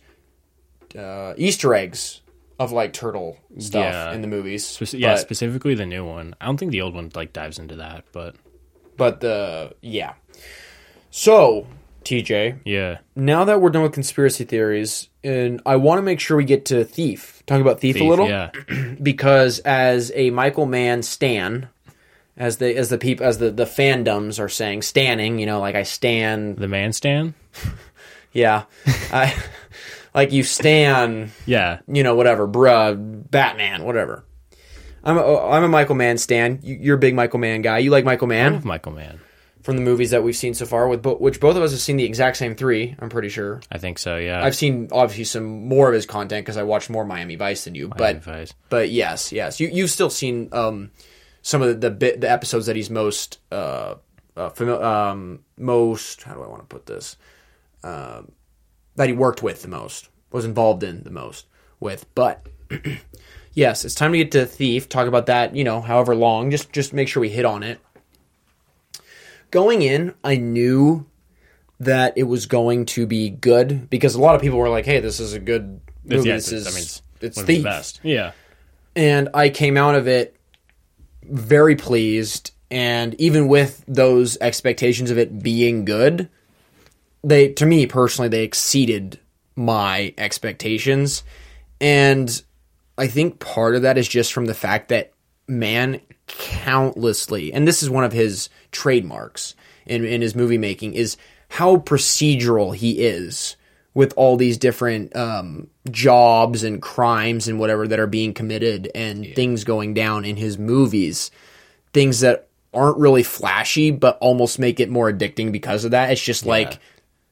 uh, 0.97 1.33
Easter 1.37 1.73
eggs 1.73 2.21
of 2.59 2.71
like 2.71 2.93
turtle 2.93 3.37
stuff 3.57 3.83
Yeah. 3.93 4.13
in 4.13 4.21
the 4.21 4.27
movies. 4.27 4.77
Yeah, 4.93 5.13
but- 5.13 5.19
specifically 5.19 5.75
the 5.75 5.85
new 5.85 6.05
one. 6.05 6.35
I 6.39 6.45
don't 6.45 6.57
think 6.57 6.71
the 6.71 6.81
old 6.81 6.93
one 6.93 7.09
like 7.15 7.33
dives 7.33 7.57
into 7.59 7.75
that, 7.77 8.05
but 8.11 8.35
but 8.95 9.19
the 9.21 9.73
yeah. 9.81 10.13
So 11.09 11.67
TJ, 12.03 12.59
yeah, 12.65 12.99
now 13.15 13.43
that 13.45 13.59
we're 13.61 13.69
done 13.71 13.83
with 13.83 13.93
conspiracy 13.93 14.43
theories, 14.43 15.09
and 15.23 15.61
I 15.65 15.75
want 15.77 15.97
to 15.97 16.01
make 16.03 16.19
sure 16.19 16.37
we 16.37 16.43
get 16.45 16.65
to 16.65 16.83
Thief. 16.85 17.41
Talk 17.45 17.61
about 17.61 17.79
Thief, 17.79 17.99
a 17.99 18.03
little, 18.03 18.27
yeah, 18.29 18.51
because 19.01 19.59
as 19.59 20.11
a 20.15 20.29
Michael 20.29 20.65
Mann 20.65 21.01
stan, 21.01 21.69
as 22.37 22.57
the 22.57 22.75
as 22.75 22.89
the 22.89 22.97
people 22.97 23.25
as 23.25 23.37
the 23.39 23.49
the 23.51 23.65
fandoms 23.65 24.39
are 24.39 24.49
saying, 24.49 24.83
standing, 24.83 25.39
you 25.39 25.45
know, 25.45 25.59
like 25.59 25.75
I 25.75 25.83
stand, 25.83 26.57
the 26.57 26.67
man 26.67 26.93
stand. 26.93 27.33
yeah, 28.33 28.63
I 29.11 29.35
like 30.13 30.31
you 30.31 30.43
stan, 30.43 31.31
Yeah, 31.45 31.79
you 31.87 32.03
know, 32.03 32.15
whatever, 32.15 32.47
bruh, 32.47 33.29
Batman, 33.31 33.83
whatever. 33.83 34.23
I'm 35.03 35.17
a, 35.17 35.47
I'm 35.49 35.63
a 35.63 35.67
Michael 35.69 35.95
Mann 35.95 36.17
stan. 36.17 36.59
You- 36.61 36.77
You're 36.81 36.95
a 36.95 36.99
big 36.99 37.15
Michael 37.15 37.39
Mann 37.39 37.61
guy. 37.61 37.77
You 37.79 37.89
like 37.91 38.03
Michael 38.05 38.31
I 38.31 38.47
love 38.49 38.65
Michael 38.65 38.91
Mann. 38.91 39.19
from 39.63 39.77
the 39.77 39.81
movies 39.81 40.11
that 40.11 40.23
we've 40.23 40.35
seen 40.35 40.53
so 40.53 40.65
far, 40.65 40.87
with 40.89 41.01
bo- 41.01 41.15
which 41.17 41.39
both 41.39 41.55
of 41.55 41.63
us 41.63 41.71
have 41.71 41.79
seen 41.79 41.95
the 41.97 42.03
exact 42.03 42.35
same 42.37 42.53
three. 42.55 42.95
I'm 42.99 43.09
pretty 43.09 43.29
sure. 43.29 43.61
I 43.71 43.77
think 43.77 43.97
so. 43.97 44.17
Yeah, 44.17 44.43
I've 44.43 44.55
seen 44.55 44.89
obviously 44.91 45.23
some 45.23 45.67
more 45.67 45.87
of 45.87 45.93
his 45.93 46.05
content 46.05 46.45
because 46.45 46.57
I 46.57 46.63
watched 46.63 46.89
more 46.89 47.05
Miami 47.05 47.35
Vice 47.35 47.63
than 47.63 47.75
you. 47.75 47.87
but 47.87 48.17
advice. 48.17 48.53
but 48.69 48.89
yes, 48.89 49.31
yes, 49.31 49.59
you 49.61 49.69
you've 49.69 49.89
still 49.89 50.09
seen 50.09 50.49
um, 50.51 50.91
some 51.41 51.61
of 51.61 51.69
the 51.69 51.75
the, 51.89 51.91
bit, 51.91 52.21
the 52.21 52.29
episodes 52.29 52.65
that 52.65 52.75
he's 52.75 52.89
most 52.89 53.39
uh, 53.53 53.95
uh 54.35 54.49
fami- 54.49 54.81
um 54.83 55.39
most 55.57 56.23
how 56.23 56.33
do 56.33 56.43
I 56.43 56.47
want 56.47 56.61
to 56.61 56.67
put 56.67 56.85
this 56.87 57.15
um 57.83 58.31
that 58.95 59.07
he 59.07 59.13
worked 59.13 59.41
with 59.41 59.61
the 59.61 59.67
most 59.67 60.09
was 60.31 60.45
involved 60.45 60.83
in 60.83 61.03
the 61.03 61.09
most 61.09 61.45
with. 61.79 62.05
But 62.15 62.45
yes, 63.53 63.85
it's 63.85 63.95
time 63.95 64.11
to 64.11 64.17
get 64.17 64.31
to 64.33 64.45
Thief. 64.45 64.89
Talk 64.89 65.07
about 65.07 65.27
that. 65.27 65.55
You 65.55 65.63
know, 65.63 65.81
however 65.81 66.15
long. 66.15 66.51
Just 66.51 66.71
just 66.71 66.93
make 66.93 67.07
sure 67.07 67.21
we 67.21 67.29
hit 67.29 67.45
on 67.45 67.63
it. 67.63 67.79
Going 69.51 69.81
in, 69.81 70.13
I 70.23 70.35
knew 70.35 71.07
that 71.79 72.17
it 72.17 72.23
was 72.23 72.45
going 72.45 72.85
to 72.85 73.07
be 73.07 73.29
good 73.29 73.89
because 73.89 74.15
a 74.15 74.21
lot 74.21 74.35
of 74.35 74.41
people 74.41 74.59
were 74.59 74.69
like, 74.69 74.85
"Hey, 74.85 74.99
this 74.99 75.19
is 75.19 75.33
a 75.33 75.39
good 75.39 75.81
movie. 76.03 76.29
yeah, 76.29 76.35
this 76.35 76.51
is 76.51 76.67
I 76.67 76.71
mean, 76.71 76.81
it's, 76.81 77.01
it's 77.21 77.41
Thief." 77.41 77.57
the 77.57 77.63
best. 77.63 77.99
Yeah, 78.03 78.33
and 78.95 79.29
I 79.33 79.49
came 79.49 79.77
out 79.77 79.95
of 79.95 80.07
it 80.07 80.35
very 81.23 81.75
pleased. 81.75 82.51
And 82.71 83.15
even 83.19 83.47
with 83.47 83.83
those 83.87 84.37
expectations 84.41 85.09
of 85.09 85.17
it 85.17 85.41
being 85.41 85.85
good, 85.85 86.29
they, 87.23 87.53
to 87.53 87.65
me 87.65 87.85
personally, 87.85 88.29
they 88.29 88.43
exceeded 88.43 89.19
my 89.55 90.13
expectations. 90.17 91.23
And 91.81 92.41
I 92.97 93.07
think 93.07 93.39
part 93.39 93.75
of 93.75 93.81
that 93.83 93.97
is 93.97 94.07
just 94.07 94.33
from 94.33 94.45
the 94.45 94.53
fact 94.53 94.89
that 94.89 95.11
man 95.47 96.01
countlessly, 96.27 97.51
and 97.53 97.67
this 97.67 97.81
is 97.83 97.89
one 97.89 98.03
of 98.03 98.13
his 98.13 98.49
trademarks 98.71 99.55
in, 99.85 100.05
in 100.05 100.21
his 100.21 100.35
movie 100.35 100.57
making, 100.57 100.93
is 100.93 101.17
how 101.49 101.77
procedural 101.77 102.75
he 102.75 102.99
is 103.01 103.55
with 103.93 104.13
all 104.15 104.37
these 104.37 104.57
different 104.57 105.15
um, 105.15 105.67
jobs 105.89 106.63
and 106.63 106.81
crimes 106.81 107.47
and 107.47 107.59
whatever 107.59 107.87
that 107.87 107.99
are 107.99 108.07
being 108.07 108.33
committed 108.33 108.89
and 108.93 109.25
things 109.35 109.63
going 109.63 109.93
down 109.93 110.25
in 110.25 110.35
his 110.35 110.57
movies. 110.57 111.31
Things 111.91 112.19
that 112.19 112.47
aren't 112.71 112.97
really 112.97 113.23
flashy, 113.23 113.89
but 113.89 114.17
almost 114.21 114.59
make 114.59 114.79
it 114.79 114.89
more 114.89 115.11
addicting 115.11 115.51
because 115.51 115.85
of 115.85 115.91
that. 115.91 116.11
It's 116.11 116.23
just 116.23 116.45
like 116.45 116.79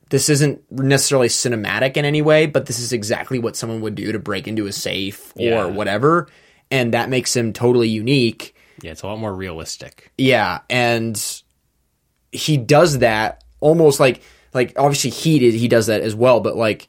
this 0.09 0.29
isn't 0.29 0.61
necessarily 0.71 1.27
cinematic 1.27 1.97
in 1.97 2.05
any 2.05 2.21
way, 2.21 2.45
but 2.45 2.65
this 2.65 2.79
is 2.79 2.93
exactly 2.93 3.39
what 3.39 3.55
someone 3.55 3.81
would 3.81 3.95
do 3.95 4.11
to 4.11 4.19
break 4.19 4.47
into 4.47 4.65
a 4.67 4.71
safe 4.71 5.33
or 5.35 5.41
Yeah. 5.43 5.65
whatever. 5.65 6.27
And 6.71 6.93
that 6.93 7.09
makes 7.09 7.35
him 7.35 7.53
totally 7.53 7.89
unique. 7.89 8.55
yeah, 8.81 8.91
it's 8.91 9.01
a 9.01 9.07
lot 9.07 9.17
more 9.19 9.33
realistic. 9.33 10.11
Yeah. 10.17 10.59
And 10.69 11.19
he 12.31 12.57
does 12.57 12.99
that 12.99 13.43
almost 13.59 13.99
like, 13.99 14.21
like 14.53 14.73
obviously 14.77 15.09
Heat, 15.09 15.41
he 15.53 15.67
does 15.67 15.87
that 15.87 16.01
as 16.01 16.13
well, 16.15 16.39
but 16.41 16.55
like 16.55 16.87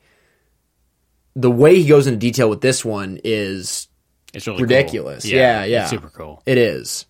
the 1.35 1.51
way 1.51 1.77
he 1.81 1.89
goes 1.89 2.07
into 2.07 2.19
detail 2.19 2.51
with 2.51 2.61
this 2.61 2.85
one 2.85 3.21
is 3.25 3.89
It's 4.35 4.47
really 4.47 4.59
cool. 4.59 4.63
Ridiculous. 4.65 5.25
Yeah, 5.25 5.65
yeah. 5.65 5.83
it's 5.83 5.91
super 5.91 6.09
cool. 6.11 6.43
It 6.45 6.59
is. 6.59 7.07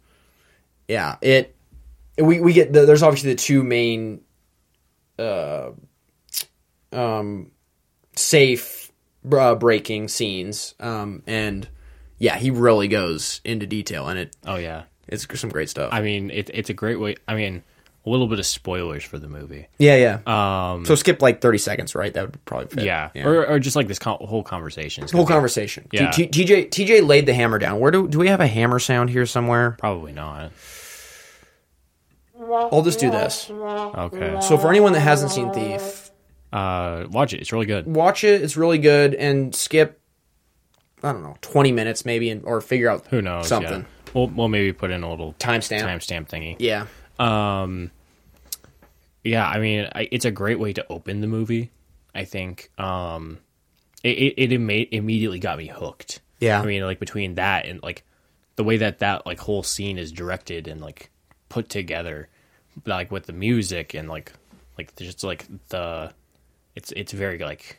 Yeah, 0.86 1.16
it. 1.22 1.54
We 2.18 2.40
we 2.40 2.52
get 2.52 2.72
the, 2.72 2.84
there's 2.86 3.02
obviously 3.02 3.32
the 3.32 3.38
two 3.38 3.62
main, 3.62 4.20
uh, 5.18 5.70
um, 6.92 7.50
safe 8.16 8.90
uh, 9.30 9.54
breaking 9.54 10.08
scenes, 10.08 10.74
um, 10.80 11.22
and 11.26 11.68
yeah, 12.18 12.36
he 12.36 12.50
really 12.50 12.88
goes 12.88 13.40
into 13.44 13.66
detail, 13.66 14.08
and 14.08 14.18
it 14.18 14.36
Oh 14.46 14.56
yeah, 14.56 14.84
it's 15.06 15.26
some 15.40 15.50
great 15.50 15.68
stuff. 15.68 15.90
I 15.92 16.00
mean, 16.02 16.30
it, 16.30 16.50
it's 16.52 16.70
a 16.70 16.74
great 16.74 16.98
way. 17.00 17.16
I 17.26 17.34
mean, 17.34 17.62
a 18.06 18.10
little 18.10 18.26
bit 18.26 18.38
of 18.38 18.46
spoilers 18.46 19.04
for 19.04 19.18
the 19.18 19.28
movie. 19.28 19.66
yeah, 19.78 19.96
yeah. 20.26 20.72
Um, 20.72 20.84
so 20.86 20.94
skip 20.94 21.20
like 21.20 21.40
thirty 21.40 21.58
seconds, 21.58 21.94
right? 21.94 22.12
That 22.14 22.22
would 22.26 22.44
probably 22.44 22.68
fit. 22.68 22.84
yeah, 22.84 23.10
Or, 23.16 23.46
or 23.46 23.58
just 23.58 23.76
like 23.76 23.86
this 23.88 23.98
con- 23.98 24.18
whole 24.20 24.42
conversation. 24.42 25.06
Whole 25.12 25.26
conversation. 25.26 25.88
Yeah. 25.92 26.10
T- 26.10 26.26
T- 26.26 26.44
TJ 26.44 26.70
TJ 26.70 27.06
laid 27.06 27.26
the 27.26 27.34
hammer 27.34 27.58
down. 27.58 27.80
Where 27.80 27.90
do 27.90 28.08
do 28.08 28.18
we 28.18 28.28
have 28.28 28.40
a 28.40 28.46
hammer 28.46 28.78
sound 28.78 29.10
here 29.10 29.26
somewhere? 29.26 29.76
Probably 29.78 30.12
not. 30.12 30.52
I'll 32.40 32.82
just 32.82 33.00
do 33.00 33.10
this. 33.10 33.50
Okay. 33.50 34.40
So 34.40 34.56
for 34.58 34.70
anyone 34.70 34.92
that 34.92 35.00
hasn't 35.00 35.32
seen 35.32 35.52
Thief, 35.52 36.07
Uh, 36.52 37.06
watch 37.10 37.32
it. 37.34 37.40
It's 37.40 37.52
really 37.52 37.66
good. 37.66 37.86
watch 37.86 38.24
it. 38.24 38.42
It's 38.42 38.56
really 38.56 38.78
good, 38.78 39.14
and 39.14 39.54
skip. 39.54 40.00
I 41.02 41.12
don't 41.12 41.22
know, 41.22 41.36
twenty 41.40 41.70
minutes 41.72 42.04
maybe, 42.04 42.30
and, 42.30 42.44
or 42.44 42.60
figure 42.60 42.88
out 42.90 43.06
Who 43.08 43.22
knows? 43.22 43.46
something. 43.48 43.80
Yeah. 43.80 44.12
We'll, 44.14 44.26
we'll 44.28 44.48
maybe 44.48 44.72
put 44.72 44.90
in 44.90 45.02
a 45.02 45.10
little 45.10 45.34
Timestamp. 45.34 45.82
timestamp 45.82 46.28
thingy. 46.30 46.56
Yeah, 46.58 46.86
Um, 47.18 47.90
yeah, 49.22 49.46
I 49.46 49.58
mean, 49.58 49.86
I, 49.94 50.08
it's 50.10 50.24
a 50.24 50.30
great 50.30 50.58
way 50.58 50.72
to 50.72 50.86
open 50.90 51.20
the 51.20 51.26
movie. 51.26 51.70
I 52.14 52.24
think 52.24 52.70
um, 52.78 53.38
it 54.02 54.16
it, 54.18 54.34
it 54.36 54.50
imme- 54.60 54.88
immediately 54.90 55.38
got 55.38 55.58
me 55.58 55.66
hooked. 55.68 56.20
Yeah. 56.40 56.60
I 56.60 56.64
mean, 56.64 56.82
like 56.82 56.98
between 56.98 57.34
that 57.34 57.66
and 57.66 57.82
like 57.82 58.02
the 58.56 58.64
way 58.64 58.78
that 58.78 59.00
that 59.00 59.26
like 59.26 59.38
whole 59.40 59.62
scene 59.62 59.98
is 59.98 60.10
directed 60.10 60.66
and 60.66 60.80
like 60.80 61.10
put 61.48 61.68
together, 61.68 62.28
like 62.86 63.10
with 63.12 63.26
the 63.26 63.32
music 63.34 63.92
and 63.94 64.08
like 64.08 64.32
like 64.78 64.96
just 64.96 65.22
like 65.22 65.46
the 65.68 66.12
it's 66.78 66.92
it's 66.92 67.12
very 67.12 67.38
like 67.38 67.78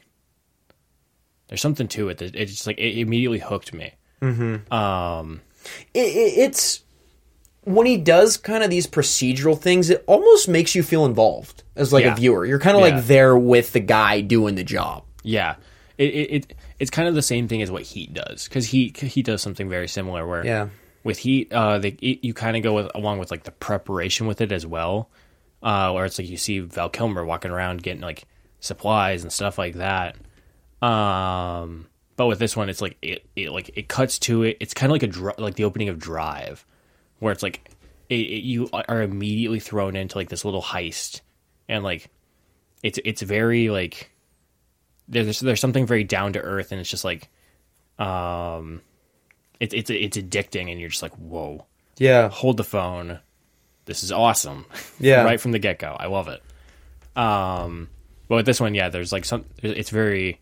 there's 1.47 1.62
something 1.62 1.88
to 1.88 2.09
it 2.09 2.17
that 2.19 2.35
it's 2.35 2.51
just 2.51 2.67
like 2.67 2.77
it 2.77 2.97
immediately 2.99 3.39
hooked 3.39 3.73
me. 3.73 3.93
it, 4.21 4.62
it, 5.93 6.33
it's 6.38 6.83
when 7.63 7.85
he 7.85 7.97
does 7.97 8.38
kind 8.38 8.63
of 8.63 8.69
these 8.69 8.88
procedural 8.88 9.57
things, 9.59 9.89
it 9.89 10.03
almost 10.07 10.47
makes 10.47 10.75
you 10.75 10.83
feel 10.83 11.05
involved 11.05 11.63
as 11.75 11.91
like 11.93 12.03
Yeah. 12.05 12.13
a 12.13 12.15
viewer. 12.15 12.45
You're 12.45 12.59
kind 12.59 12.77
of 12.77 12.83
Yeah. 12.85 12.95
like 12.95 13.05
there 13.05 13.38
with 13.38 13.73
the 13.73 13.79
guy 13.79 14.21
doing 14.21 14.55
the 14.55 14.63
job. 14.63 15.03
Yeah, 15.23 15.55
it, 15.97 16.09
it, 16.09 16.31
it 16.35 16.53
it's 16.79 16.91
kind 16.91 17.07
of 17.07 17.15
the 17.15 17.21
same 17.21 17.47
thing 17.47 17.62
as 17.62 17.71
what 17.71 17.83
Heat 17.83 18.13
does 18.13 18.45
because 18.47 18.67
he 18.67 18.93
he 18.97 19.21
does 19.21 19.41
something 19.41 19.69
very 19.69 19.88
similar 19.88 20.27
where 20.27 20.45
Yeah. 20.45 20.67
with 21.03 21.19
Heat 21.19 21.51
uh 21.53 21.77
they, 21.79 21.89
it, 22.01 22.23
you 22.23 22.33
kind 22.33 22.55
of 22.57 22.63
go 22.63 22.73
with 22.73 22.91
along 22.95 23.19
with 23.19 23.31
like 23.31 23.43
the 23.43 23.51
preparation 23.51 24.27
with 24.27 24.41
it 24.41 24.51
as 24.51 24.65
well, 24.65 25.09
uh 25.63 25.91
where 25.93 26.05
it's 26.05 26.19
like 26.19 26.29
you 26.29 26.38
see 26.38 26.59
Val 26.59 26.89
Kilmer 26.89 27.25
walking 27.25 27.51
around 27.51 27.81
getting 27.83 28.01
like 28.01 28.23
supplies 28.60 29.24
and 29.24 29.32
stuff 29.32 29.58
like 29.58 29.76
that. 29.76 30.15
Um, 30.82 31.88
but 32.15 32.28
with 32.28 32.39
this 32.39 32.56
one, 32.56 32.69
it's 32.69 32.82
like 32.82 32.98
it, 33.02 33.26
it 33.36 33.52
like 33.52 33.72
it 33.78 33.88
cuts 33.88 34.19
to 34.19 34.43
it. 34.43 34.58
It's 34.60 34.74
kind 34.74 34.91
of 34.91 34.93
like 34.95 35.04
a 35.04 35.08
dr- 35.08 35.39
like 35.39 35.56
the 35.56 35.63
opening 35.65 35.89
of 35.89 36.00
Drive, 36.00 36.65
where 37.19 37.32
it's 37.32 37.43
like 37.43 37.69
it, 38.10 38.15
it, 38.15 38.43
you 38.43 38.69
are 38.74 39.02
immediately 39.02 39.60
thrown 39.60 39.95
into 39.95 40.17
like 40.17 40.30
this 40.30 40.43
little 40.45 40.62
heist, 40.62 41.22
and 41.67 41.84
like 41.84 42.10
it's 42.84 43.00
it's 43.06 43.22
very 43.22 43.69
like 43.69 44.12
there's 45.08 45.39
there's 45.39 45.60
something 45.62 45.86
very 45.86 46.04
down 46.04 46.34
to 46.34 46.39
earth, 46.41 46.72
and 46.72 46.80
it's 46.82 46.89
just 46.89 47.04
like 47.06 47.30
um, 47.98 48.82
it's 49.60 49.74
it's 49.74 49.89
it's 49.89 50.17
addicting, 50.17 50.72
and 50.72 50.80
you're 50.80 50.89
just 50.89 51.02
like 51.02 51.13
whoa, 51.15 51.65
Yeah. 51.98 52.30
hold 52.30 52.58
the 52.58 52.63
phone, 52.63 53.19
this 53.86 54.04
is 54.04 54.12
awesome, 54.12 54.65
Yeah. 55.00 55.24
right 55.24 55.39
from 55.39 55.52
the 55.52 55.60
get 55.60 55.80
go, 55.80 55.95
I 55.98 56.08
love 56.08 56.28
it. 56.28 56.41
Um, 57.17 57.89
but 58.29 58.35
with 58.37 58.45
this 58.45 58.61
one, 58.61 58.73
yeah, 58.75 58.87
there's 58.87 59.11
like 59.11 59.25
some, 59.25 59.43
it's 59.61 59.89
very 59.89 60.39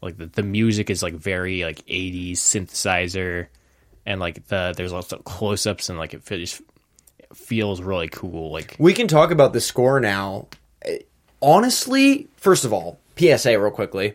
like 0.00 0.16
the, 0.18 0.26
the 0.26 0.42
music 0.44 0.88
is 0.90 1.02
like 1.02 1.14
very 1.14 1.64
like 1.64 1.84
80s 1.86 2.34
synthesizer 2.34 3.48
and 4.06 4.20
like 4.20 4.46
the 4.48 4.74
there's 4.76 4.92
lots 4.92 5.12
of 5.12 5.24
close-ups 5.24 5.88
and 5.88 5.98
like 5.98 6.12
it 6.14 6.22
feels 6.24 6.60
it 7.18 7.36
feels 7.36 7.80
really 7.80 8.08
cool 8.08 8.50
like 8.52 8.76
We 8.78 8.92
can 8.94 9.08
talk 9.08 9.30
about 9.32 9.52
the 9.52 9.60
score 9.60 9.98
now. 10.00 10.46
Honestly, 11.40 12.28
first 12.36 12.64
of 12.64 12.72
all, 12.72 12.98
PSA 13.16 13.58
real 13.58 13.70
quickly. 13.72 14.14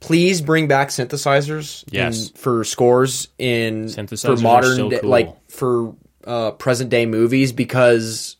Please 0.00 0.40
bring 0.40 0.68
back 0.68 0.88
synthesizers 0.88 1.82
in- 1.88 1.94
Yes. 1.94 2.30
for 2.30 2.62
scores 2.64 3.28
in 3.38 3.88
for 3.88 4.36
modern 4.36 4.76
so 4.76 4.90
cool. 5.00 5.08
like 5.08 5.50
for 5.50 5.94
uh, 6.24 6.50
present 6.52 6.90
day 6.90 7.06
movies 7.06 7.52
because 7.52 8.36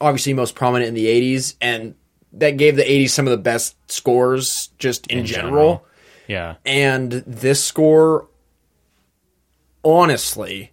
obviously 0.00 0.34
most 0.34 0.54
prominent 0.54 0.88
in 0.88 0.94
the 0.94 1.06
80s 1.06 1.54
and 1.60 1.94
that 2.38 2.56
gave 2.56 2.76
the 2.76 2.82
80s 2.82 3.10
some 3.10 3.26
of 3.26 3.30
the 3.30 3.36
best 3.36 3.76
scores 3.90 4.70
just 4.78 5.06
in, 5.08 5.24
general. 5.26 5.84
yeah. 6.26 6.56
And 6.64 7.12
this 7.12 7.62
score 7.62 8.28
honestly 9.84 10.72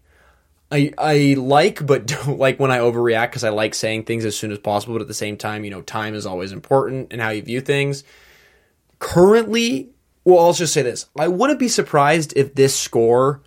i 0.71 0.91
i 0.97 1.35
like 1.37 1.85
but 1.85 2.05
don't 2.07 2.39
like 2.39 2.59
when 2.59 2.71
i 2.71 2.79
overreact 2.79 3.27
because 3.29 3.43
i 3.43 3.49
like 3.49 3.75
saying 3.75 4.03
things 4.03 4.25
as 4.25 4.35
soon 4.35 4.51
as 4.51 4.57
possible 4.57 4.95
but 4.95 5.01
at 5.01 5.07
the 5.07 5.13
same 5.13 5.37
time 5.37 5.63
you 5.63 5.69
know 5.69 5.81
time 5.83 6.15
is 6.15 6.25
always 6.25 6.51
important 6.51 7.07
and 7.11 7.21
how 7.21 7.29
you 7.29 7.41
view 7.41 7.61
things. 7.61 8.03
Currently 8.99 9.89
well 10.23 10.39
i'll 10.39 10.53
just 10.53 10.73
say 10.73 10.81
this. 10.81 11.07
I 11.17 11.27
wouldn't 11.27 11.59
be 11.59 11.67
surprised 11.67 12.33
if 12.35 12.55
this 12.55 12.77
score 12.77 13.41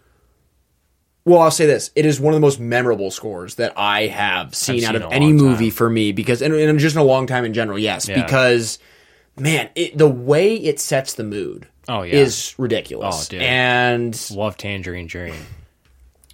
well 1.28 1.40
i'll 1.40 1.50
say 1.50 1.66
this 1.66 1.90
it 1.94 2.04
is 2.06 2.20
one 2.20 2.32
of 2.32 2.36
the 2.36 2.40
most 2.44 2.58
memorable 2.58 3.10
scores 3.10 3.56
that 3.56 3.72
i 3.76 4.06
have 4.06 4.54
seen 4.54 4.84
I've 4.84 4.96
out 4.96 5.02
of 5.02 5.12
any 5.12 5.32
movie 5.32 5.70
time. 5.70 5.76
for 5.76 5.90
me 5.90 6.12
because 6.12 6.42
and, 6.42 6.54
and 6.54 6.78
just 6.78 6.96
in 6.96 7.00
a 7.00 7.04
long 7.04 7.26
time 7.26 7.44
in 7.44 7.52
general 7.54 7.78
yes 7.78 8.08
Yeah. 8.08 8.22
because 8.24 8.78
man 9.36 9.70
it, 9.74 9.96
the 9.96 10.08
way 10.08 10.54
it 10.56 10.80
sets 10.80 11.14
the 11.14 11.24
mood 11.24 11.68
Oh, 11.90 12.02
yeah. 12.02 12.16
is 12.16 12.54
ridiculous 12.58 13.26
Oh, 13.26 13.30
dude. 13.30 13.42
and 13.42 14.30
love 14.34 14.56
tangerine 14.58 15.06
dream 15.06 15.34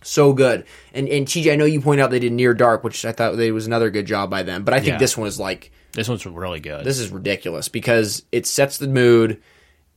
so 0.02 0.32
good 0.32 0.64
and 0.92 1.08
and 1.08 1.26
TJ 1.26 1.52
I 1.52 1.56
know 1.56 1.64
you 1.64 1.80
point 1.80 2.00
out 2.00 2.10
they 2.10 2.18
did 2.18 2.32
near 2.32 2.52
dark 2.54 2.84
which 2.84 3.04
I 3.04 3.12
thought 3.12 3.36
they 3.36 3.52
was 3.52 3.66
another 3.66 3.90
good 3.90 4.06
job 4.06 4.30
by 4.30 4.42
them 4.42 4.64
but 4.64 4.74
I 4.74 4.78
think 4.80 4.88
Yeah. 4.94 4.98
this 4.98 5.16
one 5.16 5.26
is 5.28 5.38
like 5.40 5.70
this 5.92 6.08
one's 6.08 6.26
really 6.26 6.60
good 6.60 6.84
this 6.84 6.98
is 6.98 7.10
ridiculous 7.10 7.68
because 7.68 8.22
it 8.32 8.46
sets 8.46 8.78
the 8.78 8.88
mood 8.88 9.40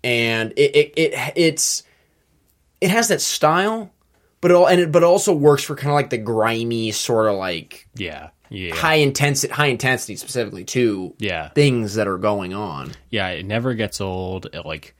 and 0.03 0.53
it 0.55 0.75
it, 0.75 0.93
it 0.95 1.31
it's 1.35 1.83
it 2.79 2.89
has 2.91 3.07
that 3.09 3.19
style 3.19 3.91
but 4.41 4.51
it 4.51 4.53
all 4.55 4.67
and 4.67 4.79
it 4.81 4.91
but 4.91 5.03
it 5.03 5.05
also 5.05 5.33
works 5.33 5.63
for 5.63 5.75
kind 5.75 5.89
of 5.89 5.95
like 5.95 6.09
the 6.09 6.17
grimy 6.17 6.91
sort 6.91 7.27
of 7.27 7.35
like 7.35 7.87
yeah 7.95 8.29
yeah. 8.49 8.73
high 8.75 8.95
intensity 8.95 9.51
high 9.53 9.67
intensity 9.67 10.15
specifically 10.15 10.63
too 10.63 11.13
yeah. 11.19 11.49
things 11.49 11.95
that 11.95 12.07
are 12.07 12.17
going 12.17 12.53
on. 12.53 12.91
Yeah 13.09 13.27
it 13.29 13.45
never 13.45 13.73
gets 13.73 13.99
old 13.99 14.47
it 14.53 14.65
like 14.65 14.95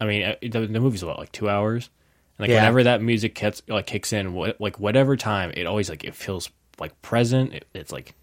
i 0.00 0.04
mean 0.04 0.22
uh, 0.22 0.34
the, 0.42 0.66
the 0.66 0.80
movie's 0.80 1.02
about 1.02 1.18
like 1.18 1.32
two 1.32 1.48
hours 1.48 1.88
and 2.36 2.44
like 2.44 2.50
Yeah. 2.50 2.56
whenever 2.60 2.84
that 2.84 3.02
music 3.02 3.34
gets 3.34 3.62
like 3.68 3.86
kicks 3.86 4.12
in 4.12 4.32
what, 4.34 4.60
like 4.60 4.78
whatever 4.78 5.16
time 5.16 5.50
it 5.56 5.66
always 5.66 5.88
like 5.88 6.04
it 6.04 6.14
feels 6.14 6.50
like 6.78 7.00
present 7.02 7.54
it, 7.54 7.66
it's 7.74 7.90
like 7.92 8.14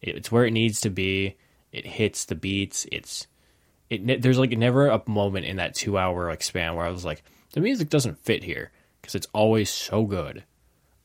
it, 0.00 0.16
it's 0.16 0.32
where 0.32 0.44
it 0.44 0.50
needs 0.50 0.80
to 0.80 0.90
be 0.90 1.36
it 1.70 1.86
hits 1.86 2.24
the 2.24 2.34
beats 2.34 2.86
it's 2.90 3.26
it 3.88 4.20
there's 4.20 4.38
like 4.38 4.50
never 4.50 4.88
a 4.88 5.02
moment 5.06 5.46
in 5.46 5.56
that 5.56 5.74
two 5.74 5.96
hour 5.96 6.28
like 6.28 6.42
span 6.42 6.74
where 6.74 6.84
i 6.86 6.90
was 6.90 7.04
like 7.04 7.22
the 7.52 7.60
music 7.60 7.88
doesn't 7.88 8.18
fit 8.18 8.42
here 8.42 8.72
because 9.02 9.14
it's 9.14 9.26
always 9.34 9.68
so 9.68 10.04
good 10.04 10.44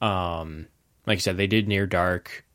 um 0.01 0.67
like 1.05 1.17
i 1.17 1.19
said 1.19 1.35
they 1.35 1.47
did 1.47 1.67
near 1.67 1.85
dark 1.85 2.45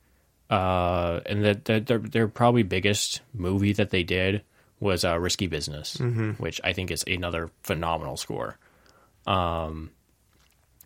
uh, 0.50 1.20
and 1.26 1.44
that 1.44 1.64
that 1.64 1.86
their, 1.86 1.98
their 1.98 2.28
probably 2.28 2.62
biggest 2.62 3.20
movie 3.32 3.72
that 3.72 3.88
they 3.90 4.02
did 4.02 4.42
was 4.80 5.02
uh, 5.02 5.18
Risky 5.18 5.46
Business, 5.46 5.96
which 6.38 6.60
I 6.62 6.74
think 6.74 6.90
is 6.90 7.04
another 7.06 7.50
phenomenal 7.62 8.18
score. 8.18 8.58
Um, 9.26 9.90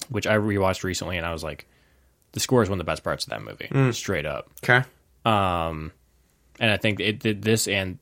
which 0.08 0.26
I 0.26 0.36
rewatched 0.36 0.84
recently, 0.84 1.16
and 1.16 1.26
I 1.26 1.32
was 1.32 1.42
like, 1.42 1.66
the 2.32 2.38
score 2.38 2.62
is 2.62 2.68
one 2.68 2.78
of 2.78 2.86
the 2.86 2.88
best 2.88 3.02
parts 3.02 3.24
of 3.24 3.30
that 3.30 3.42
movie, 3.42 3.92
straight 3.92 4.26
up. 4.26 4.48
okay 4.62 4.86
Um, 5.24 5.90
and 6.60 6.70
I 6.70 6.76
think 6.76 7.00
it 7.00 7.18
did 7.18 7.42
this 7.42 7.66
and 7.66 7.98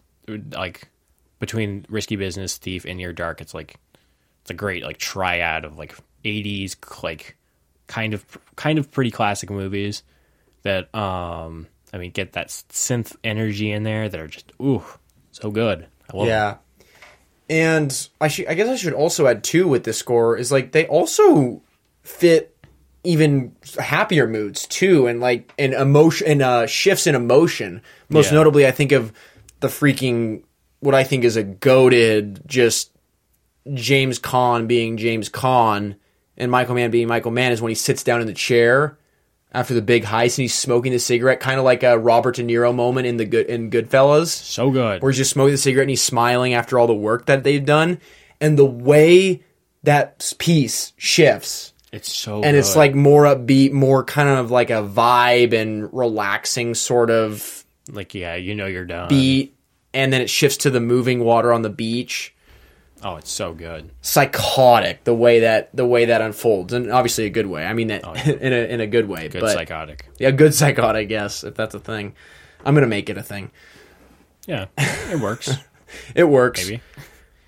like 0.51 0.89
between 1.39 1.87
Risky 1.89 2.17
Business, 2.17 2.59
Thief, 2.59 2.85
and 2.85 2.99
Near 2.99 3.15
Dark, 3.15 3.41
it's 3.41 3.55
like 3.55 3.77
it's 4.43 4.51
a 4.51 4.55
great 4.55 4.83
like 4.83 4.99
triad 4.99 5.65
of 5.65 5.79
like 5.79 5.95
'80s 6.25 6.77
like 7.03 7.37
kind 7.87 8.15
of 8.15 8.25
kind 8.57 8.79
of 8.79 8.91
pretty 8.91 9.11
classic 9.11 9.51
movies 9.51 10.03
that 10.63 10.95
um 10.95 11.67
I 11.93 11.99
mean 11.99 12.11
get 12.11 12.33
that 12.33 12.49
synth 12.49 13.15
energy 13.23 13.71
in 13.71 13.83
there 13.83 14.09
that 14.09 14.19
are 14.21 14.27
just 14.29 14.53
ooh 14.61 14.83
so 15.33 15.51
good. 15.51 15.87
I 16.13 16.17
love 16.17 16.27
'em. 16.27 16.31
Yeah. 16.31 16.57
And 17.51 18.09
I 18.21 18.29
should 18.29 18.47
I 18.47 18.55
guess 18.55 18.69
I 18.69 18.77
should 18.77 18.95
also 18.95 19.27
add 19.27 19.45
too 19.45 19.69
with 19.69 19.85
this 19.85 19.99
score 19.99 20.37
is 20.37 20.51
like 20.51 20.73
they 20.73 20.87
also 20.87 21.61
fit 22.03 22.51
even 23.07 23.55
happier 23.79 24.27
moods 24.27 24.67
too 24.67 25.07
and 25.07 25.21
like 25.21 25.53
and 25.59 25.75
emotion 25.75 26.27
and 26.27 26.43
uh 26.43 26.67
shifts 26.67 27.07
in 27.07 27.15
emotion. 27.15 27.83
Most 28.09 28.29
Yeah. 28.31 28.39
notably 28.39 28.67
I 28.67 28.71
think 28.71 28.93
of 28.93 29.13
the 29.61 29.69
freaking 29.69 30.43
what 30.81 30.95
I 30.95 31.05
think 31.05 31.25
is 31.25 31.37
a 31.37 31.43
goaded 31.43 32.41
just 32.47 32.91
James 33.75 34.19
Caan 34.19 34.67
being 34.67 34.97
James 34.97 35.29
Caan 35.29 35.97
and 36.37 36.51
Michael 36.51 36.75
Mann 36.75 36.91
being 36.91 37.09
Michael 37.09 37.31
Mann 37.31 37.53
is 37.53 37.63
when 37.63 37.71
he 37.71 37.75
sits 37.77 38.03
down 38.03 38.21
in 38.21 38.27
the 38.27 38.33
chair 38.35 38.99
after 39.53 39.73
the 39.73 39.83
big 39.83 40.03
heist 40.05 40.37
and 40.37 40.43
he's 40.43 40.55
smoking 40.55 40.91
the 40.91 40.99
cigarette, 40.99 41.39
kind 41.39 41.59
of 41.59 41.65
like 41.65 41.83
a 41.85 41.97
Robert 41.97 42.35
De 42.37 42.43
Niro 42.43 42.75
moment 42.75 43.07
in 43.07 43.17
the 43.19 43.25
good 43.25 43.47
in 43.47 43.71
Goodfellas 43.71 44.27
so 44.29 44.71
good. 44.71 45.01
where 45.01 45.13
he's 45.13 45.19
just 45.19 45.31
smoking 45.31 45.53
the 45.53 45.59
cigarette 45.59 45.85
and 45.85 45.91
he's 45.91 46.03
smiling 46.03 46.55
after 46.55 46.79
all 46.79 46.87
the 46.87 46.95
work 46.95 47.27
that 47.27 47.45
they've 47.45 47.65
done, 47.65 48.01
and 48.41 48.59
the 48.59 48.65
way 48.65 49.43
that 49.85 50.33
piece 50.39 50.93
shifts, 50.97 51.73
It's 51.93 52.11
so 52.13 52.43
and 52.43 52.57
it's 52.57 52.75
like 52.75 52.95
more 52.95 53.25
upbeat, 53.25 53.71
more 53.73 54.03
kind 54.03 54.29
of 54.29 54.51
like 54.51 54.71
a 54.71 54.83
vibe 54.83 55.53
and 55.53 55.93
relaxing 55.93 56.75
sort 56.75 57.11
of 57.11 57.65
like 57.93 58.15
yeah, 58.15 58.35
you 58.35 58.55
know 58.55 58.67
you're 58.67 58.87
done. 58.87 59.09
beat, 59.09 59.55
and 59.93 60.13
then 60.13 60.21
it 60.21 60.31
shifts 60.31 60.57
to 60.59 60.71
the 60.71 60.81
moving 60.81 61.23
water 61.23 61.53
on 61.53 61.63
the 61.63 61.71
beach. 61.71 62.34
Oh, 63.03 63.17
it's 63.17 63.31
so 63.31 63.53
good. 63.53 63.91
Psychotic 64.01 65.05
the 65.05 65.15
way 65.15 65.41
that 65.41 65.75
the 65.77 65.85
way 65.87 66.07
that 66.07 66.23
unfolds, 66.23 66.73
and 66.73 66.91
obviously 66.91 67.27
a 67.27 67.31
good 67.31 67.47
way. 67.47 67.65
I 67.67 67.75
mean 67.75 67.89
that 67.89 68.03
oh, 68.05 68.15
in 68.31 68.53
a 68.53 68.67
in 68.73 68.81
a 68.81 68.87
good 68.87 69.09
way, 69.09 69.27
Oh, 69.27 69.29
Good 69.29 69.41
but 69.43 69.53
psychotic. 69.53 70.07
yeah, 70.19 70.31
good 70.31 70.55
psychotic, 70.55 71.11
yes, 71.11 71.45
if 71.45 71.55
that's 71.55 71.75
a 71.75 71.81
thing. 71.81 72.15
I'm 72.65 72.75
gonna 72.75 72.87
make 72.87 73.11
it 73.11 73.19
a 73.19 73.23
thing. 73.23 73.51
Yeah, 74.47 74.67
it 74.79 75.21
works. 75.21 75.51
It 76.17 76.25
works. 76.25 76.65
Maybe. 76.67 76.83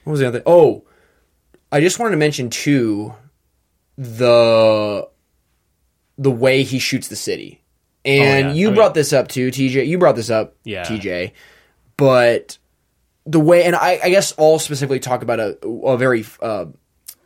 What 0.05 0.13
was 0.13 0.21
the 0.21 0.29
other? 0.29 0.43
Oh, 0.47 0.85
I 1.73 1.81
just 1.81 1.99
wanted 1.99 2.13
to 2.13 2.17
mention 2.17 2.49
too 2.49 3.13
the 3.99 5.09
the 6.19 6.31
way 6.31 6.63
he 6.63 6.79
shoots 6.79 7.09
the 7.09 7.17
city, 7.17 7.63
and 8.05 8.47
Oh, 8.47 8.51
yeah. 8.51 8.55
you 8.55 8.71
Oh, 8.71 8.75
brought 8.75 8.91
yeah. 8.91 9.01
this 9.01 9.13
up 9.13 9.29
too, 9.29 9.51
TJ. 9.51 9.87
You 9.89 9.99
brought 9.99 10.17
this 10.17 10.31
up, 10.31 10.55
Yeah. 10.65 10.85
TJ. 10.85 11.33
But 11.97 12.59
the 13.27 13.41
way, 13.41 13.65
and 13.65 13.75
I, 13.77 13.99
I 14.03 14.11
guess 14.11 14.33
I'll 14.39 14.59
specifically 14.59 15.01
talk 15.01 15.23
about 15.23 15.41
a 15.41 15.59
a 15.67 15.97
very 15.99 16.25
uh, 16.41 16.67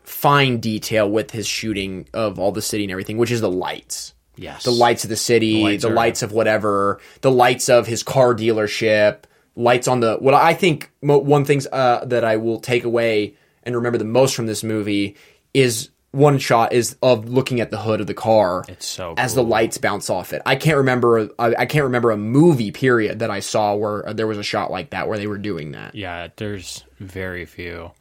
fine 0.03 0.59
detail 0.59 1.11
with 1.11 1.31
his 1.31 1.47
shooting 1.47 2.09
of 2.15 2.39
all 2.39 2.53
the 2.53 2.63
city 2.63 2.85
and 2.85 2.91
everything, 2.91 3.19
which 3.19 3.31
is 3.31 3.41
the 3.41 3.51
lights 3.51 4.15
Yes. 4.37 4.65
the 4.65 4.71
lights 4.71 5.05
of 5.05 5.11
the 5.11 5.17
city, 5.17 5.57
the 5.57 5.63
lights 5.63 5.85
lights, 5.85 6.23
are- 6.23 6.27
of 6.27 6.33
whatever, 6.33 7.01
the 7.21 7.31
lights 7.31 7.69
of 7.69 7.87
his 7.87 8.03
car 8.03 8.35
dealership, 8.35 9.25
lights 9.55 9.87
on 9.87 10.01
the. 10.01 10.17
What 10.17 10.33
I 10.33 10.55
think 10.55 10.91
mo- 11.03 11.19
one 11.19 11.45
things 11.45 11.67
uh, 11.71 12.05
that 12.07 12.25
I 12.25 12.37
will 12.39 12.59
take 12.61 12.85
away 12.85 13.37
and 13.63 13.75
remember 13.77 13.99
the 13.99 14.05
most 14.07 14.35
from 14.35 14.47
this 14.47 14.65
movie 14.65 15.17
is 15.53 15.91
one 16.13 16.39
shot 16.39 16.73
is 16.73 16.97
of 17.03 17.29
looking 17.29 17.61
at 17.61 17.71
the 17.71 17.79
hood 17.79 18.01
of 18.01 18.07
the 18.09 18.15
car 18.15 18.65
It's 18.69 18.87
so 18.87 19.15
as 19.17 19.35
cool. 19.35 19.45
the 19.45 19.51
lights 19.51 19.79
bounce 19.79 20.11
off 20.11 20.33
it. 20.33 20.43
I 20.45 20.57
can't 20.57 20.79
remember. 20.79 21.29
I, 21.39 21.55
I 21.59 21.67
can't 21.67 21.85
remember 21.85 22.11
a 22.11 22.17
movie 22.17 22.73
period 22.73 23.21
that 23.21 23.31
I 23.31 23.41
saw 23.41 23.75
where 23.77 24.09
uh, 24.09 24.13
there 24.13 24.27
was 24.27 24.39
a 24.39 24.43
shot 24.43 24.71
like 24.73 24.91
that 24.91 25.07
where 25.09 25.19
they 25.19 25.27
were 25.29 25.39
doing 25.39 25.73
that. 25.73 25.95
Yeah, 25.95 26.29
there's 26.37 26.85
very 26.99 27.45
few. 27.47 27.93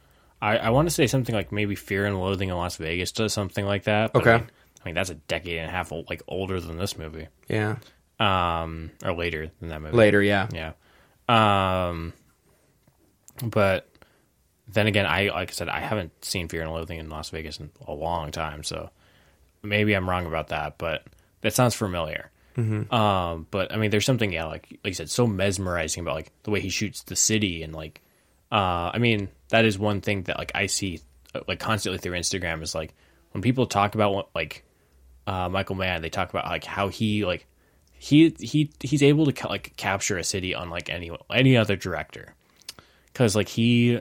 I, 0.42 0.56
I 0.56 0.70
want 0.70 0.88
to 0.88 0.94
say 0.94 1.06
something 1.06 1.34
like 1.34 1.52
maybe 1.52 1.74
Fear 1.74 2.06
and 2.06 2.18
Loathing 2.18 2.48
in 2.48 2.56
Las 2.56 2.76
Vegas 2.76 3.12
does 3.12 3.32
something 3.32 3.64
like 3.64 3.84
that. 3.84 4.12
but 4.12 4.22
Okay. 4.22 4.32
I 4.32 4.38
mean, 4.38 4.50
I 4.82 4.88
mean, 4.88 4.94
that's 4.94 5.10
a 5.10 5.14
decade 5.14 5.58
and 5.58 5.68
a 5.68 5.70
half 5.70 5.92
old, 5.92 6.08
like 6.08 6.22
older 6.26 6.58
than 6.58 6.78
this 6.78 6.96
movie, 6.96 7.28
Yeah. 7.48 7.76
um, 8.18 8.90
or 9.04 9.12
later 9.12 9.50
than 9.60 9.68
that 9.68 9.82
movie. 9.82 9.94
Later, 9.96 10.22
yeah. 10.22 10.48
Yeah. 10.52 10.72
Um, 11.28 12.14
but 13.44 13.86
then 14.72 14.86
again, 14.86 15.06
I 15.06 15.28
like 15.28 15.50
I 15.50 15.52
said, 15.52 15.68
I 15.68 15.80
haven't 15.80 16.24
seen 16.24 16.48
Fear 16.48 16.62
and 16.62 16.72
Loathing 16.72 16.98
in 16.98 17.08
Las 17.08 17.30
Vegas 17.30 17.58
in 17.58 17.70
a 17.86 17.92
long 17.92 18.30
time, 18.30 18.62
so 18.62 18.90
maybe 19.62 19.94
I'm 19.94 20.08
wrong 20.08 20.26
about 20.26 20.48
that, 20.48 20.78
but 20.78 21.04
that 21.40 21.54
sounds 21.54 21.74
familiar. 21.74 22.30
Um, 22.92 23.46
but 23.50 23.72
I 23.72 23.76
mean, 23.76 23.90
there's 23.90 24.04
something 24.04 24.32
yeah, 24.32 24.46
like 24.46 24.68
like 24.70 24.90
you 24.90 24.94
said, 24.94 25.10
so 25.10 25.26
mesmerizing 25.26 26.02
about 26.02 26.16
like 26.16 26.32
the 26.42 26.50
way 26.50 26.60
he 26.60 26.68
shoots 26.68 27.02
the 27.02 27.16
city 27.16 27.62
and 27.62 27.74
like, 27.74 28.00
uh, 28.52 28.90
I 28.92 28.98
mean, 28.98 29.28
that 29.48 29.64
is 29.64 29.78
one 29.78 30.00
thing 30.00 30.24
that 30.24 30.38
like 30.38 30.52
I 30.54 30.66
see 30.66 31.00
uh, 31.34 31.40
like 31.48 31.60
constantly 31.60 31.98
through 31.98 32.18
Instagram 32.18 32.62
is 32.62 32.74
like 32.74 32.94
when 33.32 33.42
people 33.42 33.66
talk 33.66 33.94
about 33.94 34.12
what, 34.12 34.28
like 34.34 34.64
uh, 35.26 35.48
Michael 35.48 35.76
Mann, 35.76 36.02
they 36.02 36.10
talk 36.10 36.30
about 36.30 36.46
like 36.46 36.64
how 36.64 36.88
he 36.88 37.24
like 37.24 37.46
he 37.92 38.34
he 38.38 38.70
he's 38.80 39.02
able 39.02 39.26
to 39.26 39.32
ca- 39.32 39.48
like 39.48 39.76
capture 39.76 40.18
a 40.18 40.24
city 40.24 40.52
unlike 40.52 40.90
any 40.90 41.10
any 41.30 41.56
other 41.56 41.76
director 41.76 42.34
because 43.12 43.36
like 43.36 43.48
he 43.48 44.00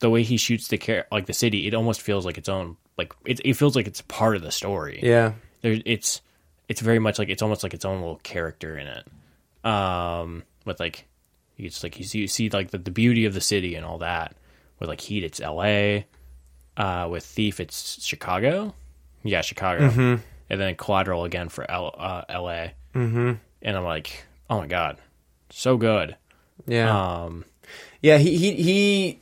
the 0.00 0.10
way 0.10 0.22
he 0.22 0.36
shoots 0.36 0.68
the 0.68 0.78
car- 0.78 1.06
like 1.10 1.26
the 1.26 1.32
city, 1.32 1.66
it 1.66 1.74
almost 1.74 2.00
feels 2.02 2.24
like 2.24 2.38
its 2.38 2.48
own 2.48 2.76
like 2.96 3.12
it, 3.24 3.40
it 3.44 3.54
feels 3.54 3.76
like 3.76 3.86
it's 3.86 4.02
part 4.02 4.36
of 4.36 4.42
the 4.42 4.50
story. 4.50 5.00
Yeah. 5.02 5.32
there 5.62 5.78
it's 5.84 6.20
it's 6.68 6.80
very 6.80 6.98
much 6.98 7.18
like 7.18 7.28
it's 7.28 7.42
almost 7.42 7.62
like 7.62 7.74
its 7.74 7.84
own 7.84 8.00
little 8.00 8.20
character 8.22 8.76
in 8.76 8.86
it. 8.86 9.06
Um 9.68 10.42
with 10.64 10.80
like 10.80 11.06
it's 11.56 11.82
like 11.82 11.98
you 11.98 12.04
see, 12.04 12.20
you 12.20 12.28
see 12.28 12.50
like 12.50 12.70
the, 12.70 12.78
the 12.78 12.90
beauty 12.90 13.24
of 13.24 13.34
the 13.34 13.40
city 13.40 13.74
and 13.74 13.84
all 13.84 13.98
that. 13.98 14.36
With 14.78 14.88
like 14.88 15.00
heat 15.00 15.24
it's 15.24 15.40
la 15.40 16.00
uh 16.76 17.08
with 17.08 17.24
thief 17.24 17.60
it's 17.60 18.04
chicago. 18.04 18.74
Yeah 19.22 19.40
chicago. 19.40 19.84
And 20.50 20.58
then 20.58 20.76
collateral 20.76 21.24
again 21.24 21.50
for 21.50 21.70
L, 21.70 21.94
uh, 21.98 22.22
la 22.30 22.68
mm-hmm. 22.94 23.32
and 23.60 23.76
i'm 23.76 23.84
like 23.84 24.24
oh 24.48 24.58
my 24.60 24.66
god. 24.66 24.98
So 25.50 25.76
good. 25.76 26.16
Yeah. 26.66 27.22
um 27.22 27.44
Yeah, 28.02 28.18
he 28.18 28.36
he 28.36 28.54
he. 28.54 29.20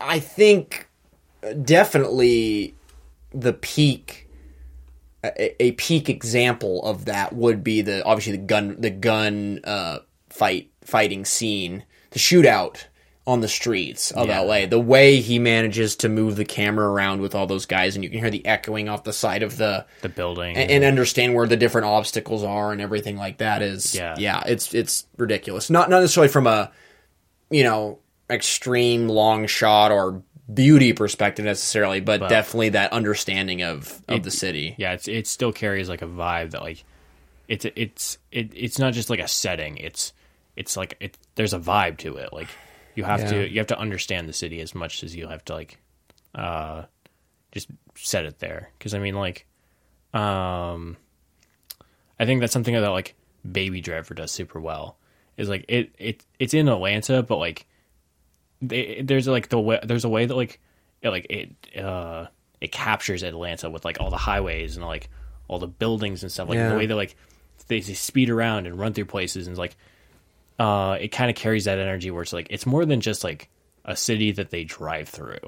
I 0.00 0.18
think 0.20 0.88
definitely 1.62 2.74
the 3.32 3.52
peak, 3.52 4.28
a, 5.24 5.62
a 5.62 5.72
peak 5.72 6.08
example 6.08 6.82
of 6.84 7.04
that 7.06 7.32
would 7.34 7.62
be 7.62 7.82
the 7.82 8.04
obviously 8.04 8.32
the 8.32 8.38
gun 8.38 8.76
the 8.80 8.90
gun 8.90 9.60
uh, 9.64 9.98
fight 10.28 10.70
fighting 10.84 11.24
scene, 11.24 11.84
the 12.10 12.18
shootout 12.18 12.84
on 13.26 13.40
the 13.42 13.48
streets 13.48 14.10
of 14.12 14.26
Yeah. 14.26 14.40
LA. 14.40 14.66
The 14.66 14.80
way 14.80 15.20
he 15.20 15.38
manages 15.38 15.94
to 15.96 16.08
move 16.08 16.36
the 16.36 16.44
camera 16.44 16.88
around 16.88 17.20
with 17.20 17.34
all 17.34 17.46
those 17.46 17.66
guys, 17.66 17.94
and 17.94 18.02
you 18.02 18.10
can 18.10 18.18
hear 18.18 18.30
the 18.30 18.44
echoing 18.46 18.88
off 18.88 19.04
the 19.04 19.12
side 19.12 19.42
of 19.42 19.56
the 19.58 19.86
the 20.00 20.08
building 20.08 20.56
and, 20.56 20.70
and 20.70 20.84
understand 20.84 21.34
where 21.34 21.46
the 21.46 21.56
different 21.56 21.86
obstacles 21.86 22.42
are 22.42 22.72
and 22.72 22.80
everything 22.80 23.16
like 23.16 23.38
that 23.38 23.62
is 23.62 23.94
Yeah. 23.94 24.14
yeah 24.18 24.42
it's 24.46 24.74
it's 24.74 25.06
ridiculous 25.16 25.70
not 25.70 25.90
not 25.90 26.00
necessarily 26.00 26.32
from 26.32 26.46
a 26.46 26.72
you 27.50 27.62
know 27.62 27.98
extreme 28.30 29.08
long 29.08 29.46
shot 29.46 29.90
or 29.92 30.22
beauty 30.52 30.92
perspective 30.92 31.44
necessarily 31.44 32.00
but, 32.00 32.28
definitely 32.28 32.70
that 32.70 32.92
understanding 32.92 33.62
of 33.62 34.02
of 34.08 34.22
the 34.22 34.30
city. 34.30 34.74
Yeah 34.78 34.92
it's 34.92 35.06
it 35.08 35.26
still 35.26 35.52
carries 35.52 35.88
like 35.88 36.02
a 36.02 36.06
vibe 36.06 36.50
that 36.52 36.62
like 36.62 36.84
it's 37.48 37.64
it's 37.76 38.18
it, 38.32 38.52
it's 38.54 38.78
not 38.78 38.92
just 38.92 39.10
like 39.10 39.20
a 39.20 39.28
setting. 39.28 39.76
It's 39.76 40.12
it's 40.56 40.76
like 40.76 40.96
it 41.00 41.16
there's 41.36 41.52
a 41.52 41.58
vibe 41.58 41.98
to 41.98 42.16
it. 42.16 42.32
Like 42.32 42.48
you 42.94 43.04
have 43.04 43.20
Yeah. 43.20 43.30
to 43.30 43.48
you 43.50 43.58
have 43.58 43.68
to 43.68 43.78
understand 43.78 44.28
the 44.28 44.32
city 44.32 44.60
as 44.60 44.74
much 44.74 45.02
as 45.04 45.14
you 45.14 45.28
have 45.28 45.44
to 45.46 45.54
like 45.54 45.78
uh 46.34 46.82
just 47.52 47.68
set 47.94 48.24
it 48.24 48.38
there. 48.40 48.70
Because 48.78 48.94
i 48.94 48.98
mean 48.98 49.14
like 49.14 49.46
um 50.14 50.96
i 52.18 52.24
think 52.26 52.40
that's 52.40 52.52
something 52.52 52.74
that 52.74 52.88
like 52.88 53.14
baby 53.50 53.80
driver 53.80 54.12
does 54.14 54.30
super 54.32 54.60
well 54.60 54.96
is 55.36 55.48
like 55.48 55.64
it 55.68 55.90
it 55.98 56.24
it's 56.40 56.52
in 56.52 56.68
atlanta 56.68 57.22
but 57.22 57.36
like 57.36 57.66
they, 58.62 59.02
there's 59.02 59.26
like 59.28 59.48
the 59.48 59.58
way 59.60 59.80
there's 59.82 60.04
a 60.04 60.08
way 60.08 60.26
that 60.26 60.34
like 60.34 60.60
it 61.02 61.08
like 61.10 61.26
it 61.30 61.78
uh 61.82 62.26
it 62.60 62.72
captures 62.72 63.22
Atlanta 63.22 63.70
with 63.70 63.84
like 63.84 64.00
all 64.00 64.10
the 64.10 64.16
highways 64.18 64.76
and 64.76 64.84
like 64.84 65.08
all 65.48 65.58
the 65.58 65.66
buildings 65.66 66.22
and 66.22 66.30
stuff. 66.30 66.48
Like 66.48 66.56
Yeah. 66.56 66.68
the 66.70 66.76
way 66.76 66.86
they 66.86 66.94
like 66.94 67.16
they, 67.68 67.80
they 67.80 67.94
speed 67.94 68.30
around 68.30 68.66
and 68.66 68.78
run 68.78 68.92
through 68.92 69.06
places 69.06 69.46
and 69.46 69.56
like 69.56 69.76
uh 70.58 70.98
it 71.00 71.08
kind 71.08 71.30
of 71.30 71.36
carries 71.36 71.64
that 71.64 71.78
energy 71.78 72.10
where 72.10 72.22
it's 72.22 72.32
like 72.32 72.48
it's 72.50 72.66
more 72.66 72.84
than 72.84 73.00
just 73.00 73.24
like 73.24 73.48
a 73.84 73.96
city 73.96 74.32
that 74.32 74.50
they 74.50 74.64
drive 74.64 75.08
through 75.08 75.38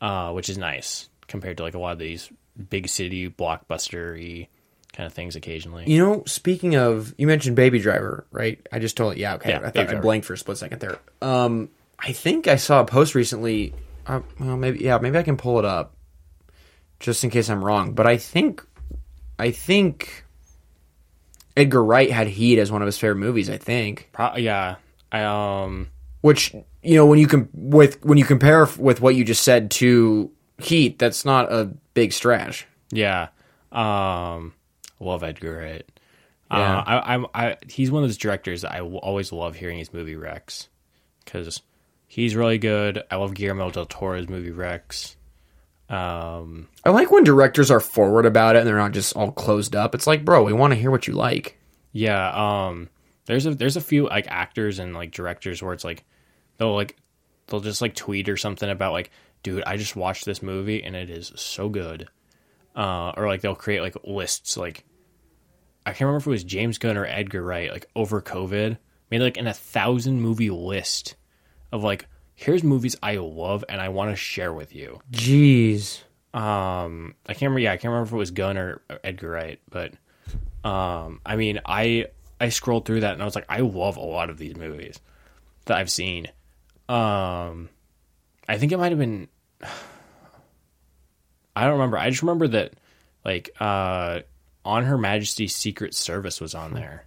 uh 0.00 0.32
which 0.32 0.48
is 0.48 0.58
nice 0.58 1.08
compared 1.28 1.56
to 1.58 1.62
like 1.62 1.74
a 1.74 1.78
lot 1.78 1.92
of 1.92 1.98
these 1.98 2.28
big 2.68 2.88
city 2.88 3.30
blockbustery 3.30 4.48
kind 4.92 5.06
of 5.06 5.12
things 5.12 5.36
occasionally. 5.36 5.84
You 5.86 6.04
know 6.04 6.22
speaking 6.26 6.74
of 6.74 7.14
you 7.16 7.26
mentioned 7.28 7.54
baby 7.54 7.78
driver 7.78 8.26
right? 8.32 8.58
I 8.72 8.80
just 8.80 8.96
told 8.96 9.12
it. 9.12 9.18
yeah 9.18 9.34
okay. 9.34 9.50
Yeah, 9.50 9.60
i 9.64 9.70
thought 9.70 9.88
i 9.94 10.00
blanked 10.00 10.26
for 10.26 10.32
a 10.34 10.38
split 10.38 10.58
second 10.58 10.80
there. 10.80 10.98
Um 11.22 11.68
i 12.00 12.12
think 12.12 12.46
i 12.48 12.56
saw 12.56 12.80
a 12.80 12.84
post 12.84 13.14
recently 13.14 13.72
uh, 14.06 14.20
well 14.38 14.56
maybe 14.56 14.80
yeah 14.80 14.98
maybe 14.98 15.18
i 15.18 15.22
can 15.22 15.36
pull 15.36 15.58
it 15.58 15.64
up 15.64 15.94
just 16.98 17.22
in 17.24 17.30
case 17.30 17.48
i'm 17.48 17.64
wrong 17.64 17.92
but 17.92 18.06
i 18.06 18.16
think 18.16 18.64
i 19.38 19.50
think 19.50 20.24
edgar 21.56 21.82
wright 21.82 22.10
had 22.10 22.26
heat 22.26 22.58
as 22.58 22.70
one 22.70 22.82
of 22.82 22.86
his 22.86 22.98
favorite 22.98 23.16
movies 23.16 23.50
i 23.50 23.56
think 23.56 24.08
Pro- 24.12 24.36
yeah 24.36 24.76
i 25.12 25.22
um 25.24 25.88
which 26.20 26.54
you 26.82 26.96
know 26.96 27.06
when 27.06 27.18
you 27.18 27.26
com- 27.26 27.48
with 27.54 28.04
when 28.04 28.18
you 28.18 28.24
compare 28.24 28.66
with 28.78 29.00
what 29.00 29.14
you 29.14 29.24
just 29.24 29.42
said 29.42 29.70
to 29.72 30.30
heat 30.58 30.98
that's 30.98 31.24
not 31.24 31.50
a 31.52 31.72
big 31.94 32.12
stretch 32.12 32.66
Yeah. 32.92 33.28
Um 33.72 34.52
love 34.98 35.22
Edgar 35.22 35.56
Wright. 35.58 35.86
Yeah. 36.50 36.78
Uh, 36.78 36.82
I, 36.86 37.14
I'm 37.14 37.26
I 37.32 37.56
he's 37.68 37.90
one 37.90 38.02
of 38.02 38.08
those 38.08 38.18
directors 38.18 38.62
that 38.62 38.72
I 38.72 38.80
always 38.80 39.32
love 39.32 39.56
hearing 39.56 39.78
his 39.78 39.92
movie 39.92 40.16
Rex 40.16 40.68
cuz 41.24 41.62
he's 42.10 42.36
really 42.36 42.58
good. 42.58 43.02
I 43.10 43.16
love 43.16 43.34
Guillermo 43.34 43.70
del 43.70 43.86
Toro's 43.86 44.28
movie 44.28 44.50
Rex. 44.50 45.16
Um 45.88 46.68
i 46.84 46.90
like 46.90 47.10
when 47.10 47.24
directors 47.24 47.68
are 47.68 47.80
forward 47.80 48.24
about 48.24 48.54
it 48.54 48.60
and 48.60 48.68
they're 48.68 48.76
not 48.76 48.92
just 48.92 49.16
all 49.16 49.32
closed 49.32 49.74
up 49.74 49.92
it's 49.92 50.06
like 50.06 50.24
bro 50.24 50.44
we 50.44 50.52
want 50.52 50.72
to 50.72 50.78
hear 50.78 50.88
what 50.88 51.08
you 51.08 51.14
like 51.14 51.58
yeah, 51.92 52.68
um 52.68 52.88
there's 53.26 53.46
a 53.46 53.54
there's 53.54 53.76
a 53.76 53.80
few 53.80 54.08
like 54.08 54.26
actors 54.28 54.78
and 54.78 54.94
like 54.94 55.10
directors 55.10 55.62
where 55.62 55.72
it's 55.72 55.84
like 55.84 56.04
they'll 56.56 56.74
like 56.74 56.96
they'll 57.46 57.60
just 57.60 57.82
like 57.82 57.94
tweet 57.94 58.28
or 58.28 58.36
something 58.36 58.68
about 58.68 58.92
like 58.92 59.10
dude, 59.42 59.64
I 59.66 59.76
just 59.76 59.96
watched 59.96 60.24
this 60.24 60.42
movie 60.42 60.82
and 60.82 60.94
it 60.94 61.10
is 61.10 61.32
so 61.34 61.68
good. 61.68 62.08
Uh 62.76 63.12
or 63.16 63.26
like 63.26 63.40
they'll 63.40 63.54
create 63.54 63.80
like 63.80 63.96
lists 64.04 64.56
like 64.56 64.84
I 65.84 65.90
can't 65.90 66.02
remember 66.02 66.18
if 66.18 66.26
it 66.26 66.30
was 66.30 66.44
James 66.44 66.78
Gunn 66.78 66.96
or 66.96 67.06
Edgar 67.06 67.42
Wright, 67.42 67.72
like 67.72 67.86
over 67.96 68.20
COVID, 68.20 68.76
made 69.10 69.22
like 69.22 69.38
an 69.38 69.46
a 69.46 69.54
thousand 69.54 70.20
movie 70.20 70.50
list 70.50 71.16
of 71.72 71.82
like, 71.82 72.06
here's 72.34 72.62
movies 72.62 72.96
I 73.02 73.16
love 73.16 73.64
and 73.68 73.80
I 73.80 73.88
want 73.90 74.10
to 74.10 74.16
share 74.16 74.52
with 74.52 74.74
you. 74.74 75.00
jeez 75.10 76.02
Um, 76.34 77.14
I 77.26 77.34
can't 77.34 77.42
remember. 77.42 77.60
Yeah, 77.60 77.72
I 77.72 77.76
can't 77.76 77.92
remember 77.92 78.08
if 78.08 78.12
it 78.12 78.16
was 78.16 78.30
Gunn 78.30 78.56
or 78.56 78.82
Edgar 79.02 79.30
Wright, 79.30 79.60
but 79.70 79.94
um, 80.64 81.20
I 81.24 81.36
mean, 81.36 81.60
I 81.64 82.06
I 82.40 82.48
scrolled 82.48 82.86
through 82.86 83.00
that 83.00 83.12
and 83.14 83.22
I 83.22 83.24
was 83.24 83.34
like, 83.34 83.46
I 83.48 83.58
love 83.60 83.96
a 83.96 84.00
lot 84.00 84.30
of 84.30 84.38
these 84.38 84.56
movies 84.56 84.98
that 85.66 85.76
I've 85.76 85.90
seen. 85.90 86.26
Um, 86.88 87.68
I 88.48 88.58
think 88.58 88.72
it 88.72 88.78
might 88.78 88.92
have 88.92 88.98
been. 88.98 89.28
I 91.56 91.64
don't 91.64 91.72
remember. 91.72 91.98
I 91.98 92.08
just 92.10 92.22
remember 92.22 92.48
that, 92.48 92.74
like, 93.24 93.50
uh, 93.60 94.20
on 94.64 94.84
Her 94.84 94.96
Majesty's 94.96 95.54
Secret 95.54 95.94
Service 95.94 96.40
was 96.40 96.54
on 96.54 96.72
there, 96.72 97.04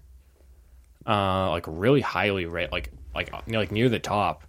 uh, 1.08 1.50
like 1.50 1.66
really 1.68 2.02
highly 2.02 2.46
rated, 2.46 2.72
like 2.72 2.92
like 3.16 3.32
like 3.48 3.72
near 3.72 3.90
the 3.90 4.00
top, 4.00 4.44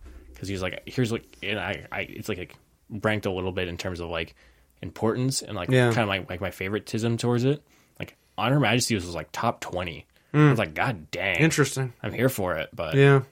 because 0.49 0.61
he's 0.61 0.63
like, 0.63 0.83
here's 0.87 1.11
like, 1.11 1.25
and 1.43 1.59
I, 1.59 1.87
I, 1.91 2.01
it's 2.01 2.29
like, 2.29 2.39
like 2.39 2.57
ranked 2.91 3.27
a 3.27 3.31
little 3.31 3.53
bit 3.53 3.69
in 3.69 3.77
terms 3.77 4.01
of 4.01 4.11
like 4.11 4.35
importance 4.83 5.43
and 5.43 5.57
like 5.57 5.71
Yeah. 5.71 5.87
kind 5.87 6.03
of 6.03 6.09
like 6.09 6.29
like 6.29 6.41
my 6.41 6.51
favoritism 6.51 7.17
towards 7.17 7.45
it. 7.45 7.63
Like 7.99 8.17
on 8.37 8.53
Her 8.53 8.61
Majesty 8.61 8.95
was 8.95 9.15
like 9.15 9.29
top 9.33 9.61
twenty. 9.61 10.07
I 10.35 10.51
was 10.51 10.59
like, 10.59 10.75
God 10.75 11.11
dang, 11.11 11.37
interesting 11.37 11.93
I'm 12.03 12.13
here 12.13 12.29
for 12.29 12.57
it. 12.57 12.69
But 12.75 12.95
yeah 12.95 13.23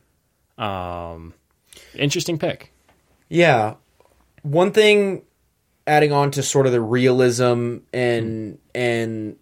um, 0.59 1.35
interesting 1.95 2.39
pick. 2.39 2.73
Yeah. 3.29 3.75
One 4.43 4.71
thing 4.73 5.23
adding 5.87 6.13
on 6.13 6.31
to 6.33 6.43
sort 6.43 6.67
of 6.67 6.73
the 6.73 6.81
realism 6.81 7.79
and 7.93 8.59
and 8.75 9.37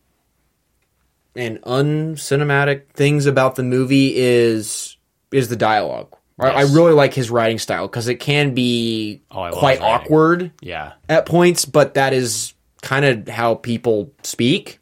and 1.37 1.61
uncinematic 1.63 2.91
things 2.95 3.27
about 3.27 3.55
the 3.57 3.63
movie 3.63 4.17
is 4.17 4.97
is 5.33 5.49
the 5.49 5.57
dialogue. 5.57 6.17
I- 6.41 6.61
Yes. 6.63 6.71
really 6.75 6.93
like 6.93 7.13
his 7.15 7.31
writing 7.31 7.59
style 7.59 7.87
because 7.87 8.09
it 8.09 8.17
can 8.17 8.55
be 8.55 9.21
Oh, 9.31 9.41
I 9.41 9.51
love 9.51 9.59
quite 9.59 9.73
his 9.79 9.81
writing. 9.81 9.95
awkward 10.07 10.51
Yeah, 10.63 10.93
at 11.09 11.27
points, 11.27 11.65
but 11.65 11.95
that 11.95 12.13
is 12.13 12.55
kind 12.83 13.05
of 13.05 13.29
how 13.29 13.55
people 13.57 14.13
speak. 14.23 14.79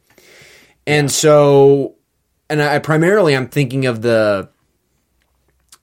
And 0.87 1.11
so, 1.11 1.95
and 2.49 2.61
I 2.61 2.79
primarily 2.79 3.35
I'm 3.35 3.47
thinking 3.47 3.85
of 3.85 4.01
the 4.01 4.49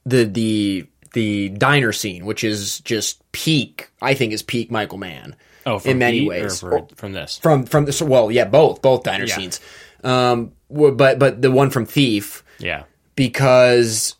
the 0.05 0.24
the 0.24 0.87
the 1.12 1.49
diner 1.51 1.93
scene, 1.93 2.27
which 2.27 2.45
is 2.45 2.81
just 2.81 3.20
peak. 3.33 3.89
I 4.03 4.14
think 4.14 4.33
is 4.33 4.43
peak 4.43 4.70
Michael 4.70 4.99
Mann 4.99 5.37
Oh, 5.64 5.79
from 5.79 5.93
in 5.93 5.99
many 5.99 6.20
Heat 6.20 6.29
ways. 6.29 6.62
or 6.62 6.70
for, 6.70 6.79
Or- 6.81 6.89
from 6.97 7.12
this. 7.12 7.39
from 7.39 7.64
from 7.66 7.85
this. 7.87 8.01
Well, 8.03 8.31
yeah, 8.31 8.45
both 8.45 8.83
both 8.83 9.03
diner 9.05 9.24
Yeah. 9.24 9.37
scenes. 9.37 9.61
Um, 10.05 10.53
w- 10.72 10.95
but 10.95 11.18
but 11.18 11.41
the 11.43 11.51
one 11.51 11.70
from 11.70 11.87
Thief 11.87 12.45
Yeah, 12.59 12.83
because 13.14 14.15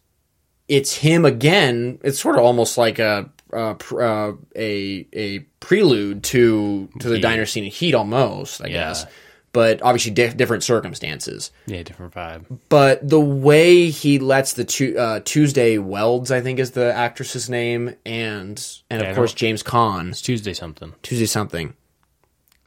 it's 0.69 0.95
him 0.97 1.25
again. 1.25 1.99
It's 2.03 2.21
sort 2.21 2.37
of 2.37 2.43
almost 2.45 2.77
like 2.79 2.99
a 2.99 3.31
uh, 3.53 3.75
pr- 3.75 4.03
uh, 4.03 4.33
a 4.57 5.07
a 5.13 5.39
prelude 5.61 6.23
to 6.25 6.89
to 7.01 7.09
the 7.09 7.17
Heat. 7.17 7.23
diner 7.23 7.47
scene 7.47 7.65
in 7.65 7.71
Heat, 7.71 7.95
almost. 7.95 8.61
I 8.63 8.67
Yeah. 8.67 8.73
guess. 8.73 9.07
but 9.53 9.81
obviously 9.81 10.11
di- 10.11 10.35
different 10.35 10.63
circumstances. 10.63 11.51
Yeah, 11.67 11.83
different 11.83 12.13
vibe. 12.13 12.45
But 12.69 13.09
the 13.09 13.19
way 13.21 13.89
he 13.89 14.19
lets 14.19 14.53
the 14.53 14.67
tu- 14.67 14.99
uh, 14.99 15.21
Tuesday 15.25 15.79
Welds, 15.79 16.31
I 16.31 16.43
think 16.43 16.59
is 16.59 16.73
the 16.73 16.93
actress's 16.93 17.49
name, 17.49 17.95
and 18.05 18.63
and 18.91 19.01
Yeah, 19.01 19.07
I 19.09 19.11
of 19.13 19.17
course 19.17 19.31
don't- 19.31 19.39
James 19.39 19.63
Caan, 19.63 20.11
It's 20.11 20.21
Tuesday 20.21 20.53
something. 20.53 20.93
Tuesday 21.03 21.25
something. 21.25 21.73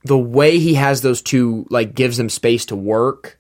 The 0.03 0.17
way 0.17 0.57
he 0.57 0.73
has 0.75 1.01
those 1.01 1.21
two, 1.21 1.67
like, 1.69 1.93
gives 1.93 2.17
them 2.17 2.29
space 2.29 2.65
to 2.67 2.75
work, 2.75 3.37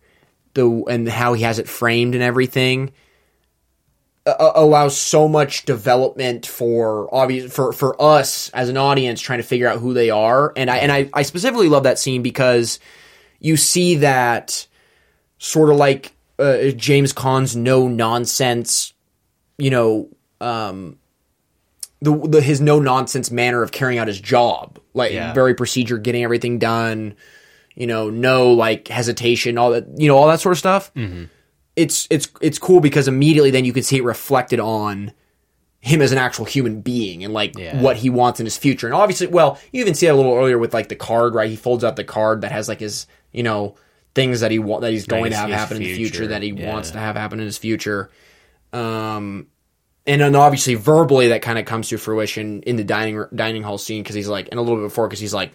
the 0.53 0.69
and 0.87 1.09
how 1.09 1.33
he 1.33 1.41
has 1.41 1.57
it 1.57 1.67
framed 1.67 2.13
and 2.13 2.23
everything, 2.23 2.91
uh, 4.39 4.51
allows 4.55 4.97
so 4.97 5.27
much 5.27 5.65
development 5.65 6.45
for 6.45 7.13
obvious 7.13 7.53
for 7.53 7.71
for 7.73 7.99
us 8.01 8.49
as 8.49 8.69
an 8.69 8.77
audience 8.77 9.21
trying 9.21 9.39
to 9.39 9.43
figure 9.43 9.67
out 9.67 9.79
who 9.79 9.93
they 9.93 10.09
are. 10.09 10.51
And 10.55 10.69
I 10.69 10.77
and 10.77 10.91
I, 10.91 11.09
I 11.13 11.21
specifically 11.23 11.69
love 11.69 11.83
that 11.83 11.99
scene 11.99 12.21
because 12.21 12.79
you 13.39 13.55
see 13.57 13.95
that 13.95 14.67
sort 15.37 15.69
of 15.69 15.77
like 15.77 16.13
uh, 16.37 16.69
James 16.75 17.13
Caan's 17.13 17.55
no 17.55 17.87
nonsense, 17.87 18.93
you 19.57 19.69
know, 19.69 20.09
um, 20.41 20.97
the, 22.01 22.15
the 22.17 22.41
his 22.41 22.61
no 22.61 22.79
nonsense 22.79 23.29
manner 23.31 23.61
of 23.61 23.71
carrying 23.71 23.99
out 23.99 24.07
his 24.07 24.19
job, 24.19 24.79
like 24.93 25.11
Yeah. 25.11 25.33
very 25.33 25.53
procedure, 25.53 25.97
getting 25.97 26.23
everything 26.23 26.59
done, 26.59 27.15
you 27.75 27.87
know, 27.87 28.09
no 28.09 28.53
like 28.53 28.87
hesitation, 28.87 29.57
all 29.57 29.71
that, 29.71 29.85
you 29.97 30.07
know, 30.07 30.17
all 30.17 30.27
that 30.27 30.39
sort 30.39 30.53
of 30.53 30.59
stuff. 30.59 30.91
It's 31.79 32.07
it's 32.09 32.27
it's 32.41 32.59
cool 32.59 32.79
because 32.81 33.07
immediately 33.07 33.51
then 33.51 33.63
you 33.65 33.73
can 33.73 33.83
see 33.83 33.97
it 33.97 34.03
reflected 34.03 34.59
on 34.59 35.11
him 35.81 36.01
as 36.01 36.11
an 36.11 36.17
actual 36.17 36.43
human 36.43 36.81
being 36.81 37.23
and 37.23 37.33
like 37.33 37.57
Yeah. 37.57 37.81
what 37.81 37.95
he 37.95 38.09
wants 38.09 38.41
in 38.41 38.45
his 38.45 38.57
future. 38.57 38.85
And 38.85 38.93
obviously, 38.93 39.27
well, 39.27 39.57
you 39.71 39.79
even 39.79 39.93
see 39.95 40.07
that 40.07 40.13
a 40.13 40.17
little 40.17 40.33
earlier 40.35 40.57
with 40.57 40.73
like 40.73 40.89
the 40.89 40.95
card, 40.97 41.33
right? 41.35 41.49
He 41.49 41.55
folds 41.55 41.85
out 41.85 41.95
the 41.95 42.03
card 42.03 42.41
that 42.41 42.51
has 42.51 42.67
like 42.67 42.81
his, 42.81 43.07
you 43.31 43.43
know, 43.43 43.75
things 44.13 44.41
that 44.41 44.51
he 44.51 44.59
wa- 44.59 44.81
that 44.81 44.91
he's 44.91 45.05
going 45.05 45.25
his- 45.31 45.35
to 45.35 45.39
have 45.39 45.49
happen 45.51 45.77
in 45.77 45.83
the 45.83 45.95
future 45.95 46.11
future, 46.15 46.27
that 46.27 46.41
he 46.41 46.49
yeah. 46.49 46.73
wants 46.73 46.91
to 46.91 46.99
have 46.99 47.15
happen 47.15 47.39
in 47.39 47.45
his 47.45 47.57
future. 47.57 48.09
Um, 48.73 49.47
and 50.05 50.21
then 50.21 50.35
obviously 50.35 50.75
verbally 50.75 51.29
that 51.29 51.41
kind 51.41 51.57
of 51.59 51.65
comes 51.65 51.87
to 51.89 51.97
fruition 51.97 52.61
in 52.63 52.75
the 52.75 52.83
dining 52.83 53.23
dining 53.33 53.63
hall 53.63 53.77
scene 53.77 54.03
because 54.03 54.15
he's 54.15 54.27
like, 54.27 54.49
and 54.51 54.59
a 54.59 54.61
little 54.61 54.77
bit 54.79 54.83
before 54.89 55.07
because 55.07 55.19
he's 55.21 55.33
like 55.33 55.53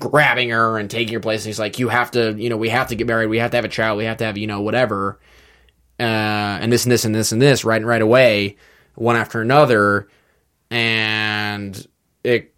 grabbing 0.00 0.50
her 0.50 0.78
and 0.78 0.90
taking 0.90 1.14
her 1.14 1.20
place. 1.20 1.42
And 1.42 1.46
he's 1.46 1.60
like, 1.60 1.78
you 1.78 1.88
have 1.88 2.10
to, 2.12 2.32
you 2.32 2.48
know, 2.48 2.56
we 2.56 2.70
have 2.70 2.88
to 2.88 2.96
get 2.96 3.06
married. 3.06 3.28
We 3.28 3.38
have 3.38 3.52
to 3.52 3.58
have 3.58 3.64
a 3.64 3.68
child. 3.68 3.98
We 3.98 4.06
have 4.06 4.16
to 4.16 4.24
have, 4.24 4.36
you 4.36 4.46
know, 4.48 4.62
whatever. 4.62 5.20
Uh, 6.00 6.02
and 6.60 6.72
this 6.72 6.84
and 6.84 6.90
this 6.90 7.04
and 7.04 7.14
this 7.14 7.30
and 7.30 7.40
this 7.40 7.64
right 7.64 7.76
and 7.76 7.86
right 7.86 8.02
away, 8.02 8.56
one 8.94 9.16
after 9.16 9.40
another, 9.40 10.08
and 10.70 11.86
it. 12.24 12.54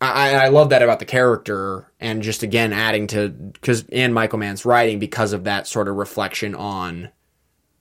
I, 0.00 0.34
I 0.34 0.48
love 0.48 0.68
that 0.68 0.82
about 0.82 0.98
the 0.98 1.06
character, 1.06 1.90
and 1.98 2.22
just 2.22 2.42
again 2.42 2.72
adding 2.72 3.06
to 3.08 3.30
because 3.30 3.84
and 3.90 4.12
Michael 4.12 4.38
Mann's 4.38 4.66
writing 4.66 4.98
because 4.98 5.32
of 5.32 5.44
that 5.44 5.66
sort 5.66 5.88
of 5.88 5.96
reflection 5.96 6.54
on 6.54 7.08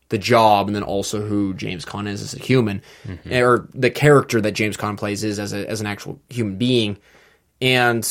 the 0.09 0.17
job, 0.17 0.67
and 0.67 0.75
then 0.75 0.83
also 0.83 1.27
who 1.27 1.53
James 1.53 1.85
Caan 1.85 2.07
is 2.07 2.21
as 2.21 2.33
a 2.33 2.39
human, 2.39 2.81
or 3.29 3.67
the 3.73 3.91
character 3.91 4.39
that 4.41 4.53
James 4.53 4.77
Caan 4.77 4.97
plays 4.97 5.23
is 5.23 5.37
as 5.37 5.53
a 5.53 5.69
as 5.69 5.81
an 5.81 5.87
actual 5.87 6.19
human 6.29 6.57
being, 6.57 6.97
and 7.61 8.05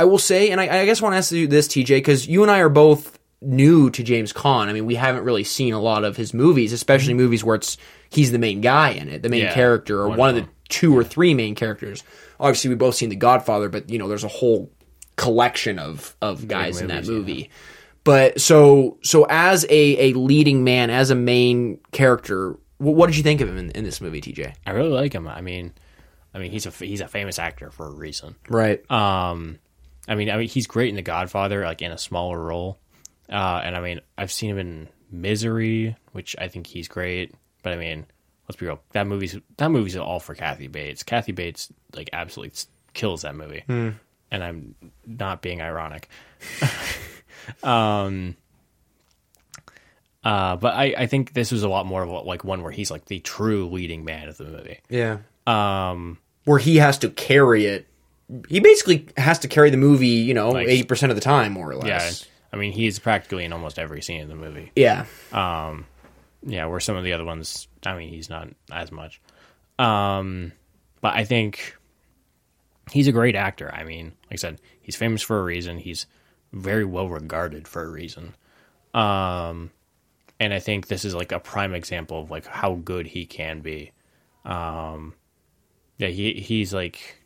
I 0.00 0.04
will 0.04 0.18
say, 0.18 0.50
and 0.50 0.60
I, 0.60 0.80
I 0.80 0.84
guess 0.86 1.00
I 1.00 1.04
want 1.04 1.14
to 1.14 1.18
ask 1.18 1.32
you 1.32 1.46
this, 1.46 1.68
TJ, 1.68 1.88
because 1.98 2.26
you 2.26 2.42
and 2.42 2.50
I 2.50 2.58
are 2.60 2.68
both 2.68 3.18
new 3.42 3.90
to 3.90 4.02
James 4.02 4.32
Caan. 4.32 4.68
I 4.68 4.72
mean, 4.72 4.86
we 4.86 4.94
haven't 4.94 5.24
really 5.24 5.44
seen 5.44 5.74
a 5.74 5.80
lot 5.80 6.04
of 6.04 6.16
his 6.16 6.32
movies, 6.34 6.72
especially 6.72 7.14
movies 7.14 7.42
where 7.44 7.56
it's 7.56 7.76
he's 8.10 8.32
the 8.32 8.38
main 8.38 8.60
guy 8.60 8.90
in 8.90 9.08
it, 9.08 9.22
the 9.22 9.28
main 9.28 9.42
Yeah, 9.42 9.54
character, 9.54 10.00
or 10.00 10.08
one 10.08 10.18
one, 10.18 10.28
of 10.30 10.44
the 10.44 10.48
two 10.68 10.96
or 10.96 11.04
three 11.04 11.34
main 11.34 11.54
characters. 11.54 12.02
Obviously, 12.38 12.70
we've 12.70 12.78
both 12.78 12.94
seen 12.94 13.08
The 13.10 13.16
Godfather, 13.16 13.68
but 13.68 13.90
you 13.90 13.98
know, 13.98 14.08
there's 14.08 14.24
a 14.24 14.28
whole 14.28 14.70
collection 15.16 15.78
of 15.78 16.16
of 16.22 16.48
guys 16.48 16.80
in 16.80 16.88
that 16.88 17.04
movies, 17.06 17.08
yeah. 17.08 17.14
movie. 17.18 17.50
But 18.04 18.40
so 18.40 18.98
so 19.02 19.26
as 19.28 19.64
a 19.68 20.10
a 20.10 20.12
leading 20.14 20.64
man, 20.64 20.88
as 20.90 21.10
a 21.10 21.14
main 21.14 21.78
character, 21.92 22.52
wh- 22.78 22.96
what 22.96 23.06
did 23.08 23.16
you 23.16 23.22
think 23.22 23.40
of 23.42 23.48
him 23.48 23.58
in, 23.58 23.70
in 23.72 23.84
this 23.84 24.00
movie, 24.00 24.20
TJ? 24.22 24.54
I 24.66 24.70
really 24.70 24.88
like 24.88 25.12
him. 25.12 25.28
I 25.28 25.42
mean, 25.42 25.74
I 26.34 26.38
mean 26.38 26.50
he's 26.50 26.64
a 26.66 26.70
he's 26.70 27.00
a 27.02 27.08
famous 27.08 27.38
actor 27.38 27.70
for 27.70 27.86
a 27.86 27.90
reason. 27.90 28.36
Right. 28.48 28.88
Um, 28.90 29.58
I 30.10 30.16
mean, 30.16 30.28
I 30.28 30.36
mean 30.36 30.48
he's 30.48 30.66
great 30.66 30.90
in 30.90 30.96
The 30.96 31.02
Godfather, 31.02 31.64
like 31.64 31.80
in 31.80 31.92
a 31.92 31.96
smaller 31.98 32.38
role. 32.38 32.78
Uh, 33.30 33.62
and 33.64 33.76
I 33.76 33.80
mean, 33.80 34.00
I've 34.18 34.32
seen 34.32 34.50
him 34.50 34.58
in 34.58 34.88
Misery, 35.10 35.96
which 36.12 36.34
I 36.38 36.48
think 36.48 36.66
he's 36.66 36.88
great. 36.88 37.32
But 37.62 37.74
I 37.74 37.76
mean, 37.76 38.06
let's 38.48 38.58
be 38.58 38.66
real, 38.66 38.80
that 38.90 39.06
movie's 39.06 39.38
that 39.56 39.70
movie's 39.70 39.96
all 39.96 40.18
for 40.18 40.34
Kathy 40.34 40.66
Bates. 40.66 41.04
Kathy 41.04 41.32
Bates 41.32 41.72
like 41.94 42.10
absolutely 42.12 42.58
kills 42.92 43.22
that 43.22 43.36
movie, 43.36 43.62
and 44.32 44.44
I'm 44.44 44.74
not 45.06 45.40
being 45.42 45.62
ironic. 45.62 46.08
um. 47.62 48.36
Uh, 50.22 50.56
but 50.56 50.74
I, 50.74 50.94
I 50.98 51.06
think 51.06 51.32
this 51.32 51.50
was 51.50 51.62
a 51.62 51.68
lot 51.68 51.86
more 51.86 52.02
of 52.02 52.10
a, 52.10 52.18
like 52.18 52.44
one 52.44 52.62
where 52.62 52.70
he's 52.72 52.90
like 52.90 53.06
the 53.06 53.20
true 53.20 53.68
leading 53.70 54.04
man 54.04 54.28
of 54.28 54.36
the 54.36 54.44
movie. 54.44 54.80
yeah. 54.90 55.18
Um, 55.46 56.18
where 56.44 56.58
he 56.58 56.76
has 56.76 56.98
to 56.98 57.08
carry 57.10 57.64
it. 57.64 57.86
He 58.48 58.60
basically 58.60 59.06
has 59.16 59.38
to 59.40 59.48
carry 59.48 59.70
the 59.70 59.76
movie, 59.76 60.06
you 60.08 60.34
know, 60.34 60.50
Like- 60.50 60.68
eighty 60.68 60.84
percent 60.84 61.10
of 61.10 61.16
the 61.16 61.22
time, 61.22 61.52
more 61.52 61.72
or 61.72 61.86
yeah, 61.86 61.98
less. 61.98 62.26
I 62.52 62.56
mean 62.56 62.72
he's 62.72 62.98
practically 62.98 63.44
in 63.44 63.52
almost 63.52 63.78
every 63.78 64.02
scene 64.02 64.20
in 64.20 64.28
the 64.28 64.34
movie. 64.34 64.72
Yeah, 64.76 65.06
Yeah, 65.32 66.66
where 66.66 66.80
some 66.80 66.96
of 66.96 67.04
the 67.04 67.12
other 67.12 67.24
ones, 67.24 67.68
I 67.84 67.94
mean, 67.96 68.08
he's 68.08 68.30
not 68.30 68.48
as 68.72 68.90
much. 68.90 69.20
Um, 69.78 70.52
but 71.02 71.14
I 71.14 71.24
think 71.24 71.76
he's 72.90 73.08
a 73.08 73.12
great 73.12 73.36
actor. 73.36 73.70
I 73.74 73.84
mean, 73.84 74.06
like 74.24 74.32
I 74.32 74.36
said, 74.36 74.60
he's 74.80 74.96
famous 74.96 75.22
for 75.22 75.38
a 75.38 75.42
reason. 75.42 75.78
He's 75.78 76.06
very 76.52 76.84
well 76.84 77.08
regarded 77.08 77.68
for 77.68 77.82
a 77.84 77.88
reason. 77.88 78.34
Um, 78.94 79.70
and 80.40 80.52
I 80.54 80.58
think 80.60 80.88
this 80.88 81.04
is 81.04 81.14
like 81.14 81.30
a 81.32 81.38
prime 81.40 81.74
example 81.74 82.20
of 82.22 82.30
like 82.30 82.46
how 82.46 82.74
good 82.74 83.06
he 83.06 83.26
can 83.26 83.60
be. 83.60 83.92
Um, 84.44 85.14
yeah, 85.98 86.08
he 86.08 86.34
he's 86.34 86.72
like, 86.72 87.19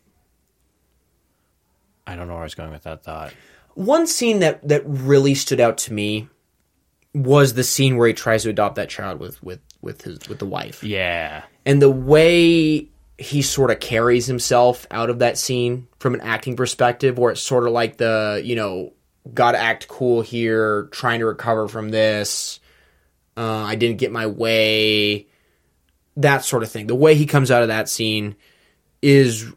I 2.06 2.16
don't 2.16 2.28
know 2.28 2.34
where 2.34 2.42
I 2.42 2.44
was 2.44 2.54
going 2.54 2.70
with 2.70 2.82
that 2.84 3.02
thought. 3.02 3.32
One 3.74 4.06
scene 4.06 4.40
that 4.40 4.66
that 4.68 4.82
really 4.86 5.34
stood 5.34 5.60
out 5.60 5.78
to 5.78 5.92
me 5.92 6.28
was 7.14 7.54
the 7.54 7.64
scene 7.64 7.96
where 7.96 8.08
he 8.08 8.14
tries 8.14 8.42
to 8.42 8.50
adopt 8.50 8.76
that 8.76 8.88
child 8.88 9.20
with 9.20 9.42
with 9.42 9.60
with 9.80 10.02
his 10.02 10.28
with 10.28 10.38
the 10.38 10.46
wife, 10.46 10.82
Yeah, 10.82 11.44
and 11.64 11.80
the 11.80 11.90
way 11.90 12.88
he 13.16 13.42
sort 13.42 13.70
of 13.70 13.78
carries 13.80 14.26
himself 14.26 14.86
out 14.90 15.08
of 15.08 15.20
that 15.20 15.38
scene 15.38 15.86
from 15.98 16.14
an 16.14 16.20
acting 16.20 16.56
perspective, 16.56 17.18
where 17.18 17.32
it's 17.32 17.40
sort 17.40 17.66
of 17.66 17.72
like 17.72 17.96
the 17.96 18.40
you 18.44 18.56
know 18.56 18.92
got 19.32 19.52
to 19.52 19.58
act 19.58 19.88
cool 19.88 20.20
here, 20.20 20.88
trying 20.92 21.20
to 21.20 21.26
recover 21.26 21.68
from 21.68 21.90
this. 21.90 22.60
Uh, 23.36 23.64
I 23.64 23.74
didn't 23.74 23.98
get 23.98 24.12
my 24.12 24.26
way, 24.26 25.26
that 26.16 26.44
sort 26.44 26.62
of 26.62 26.70
thing. 26.70 26.86
The 26.86 26.94
way 26.94 27.14
he 27.16 27.26
comes 27.26 27.50
out 27.50 27.62
of 27.62 27.68
that 27.68 27.88
scene 27.88 28.36
is 29.02 29.52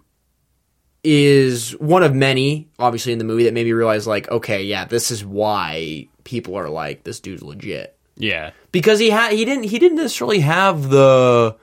is 1.03 1.71
one 1.79 2.03
of 2.03 2.13
many, 2.13 2.67
obviously, 2.79 3.13
in 3.13 3.17
the 3.17 3.23
movie 3.23 3.43
that 3.43 3.53
made 3.53 3.65
me 3.65 3.73
realize, 3.73 4.07
like, 4.07 4.29
okay, 4.29 4.63
yeah, 4.63 4.85
this 4.85 5.11
is 5.11 5.23
why 5.23 6.07
people 6.23 6.55
are 6.55 6.69
like, 6.69 7.03
this 7.03 7.19
dude's 7.19 7.43
legit 7.43 7.97
yeah, 8.17 8.51
because 8.71 8.99
he 8.99 9.09
had 9.09 9.33
he 9.33 9.45
didn't 9.45 9.65
he 9.65 9.77
didn't 9.77 9.97
necessarily 9.97 10.39
have 10.39 10.89
the 10.89 11.55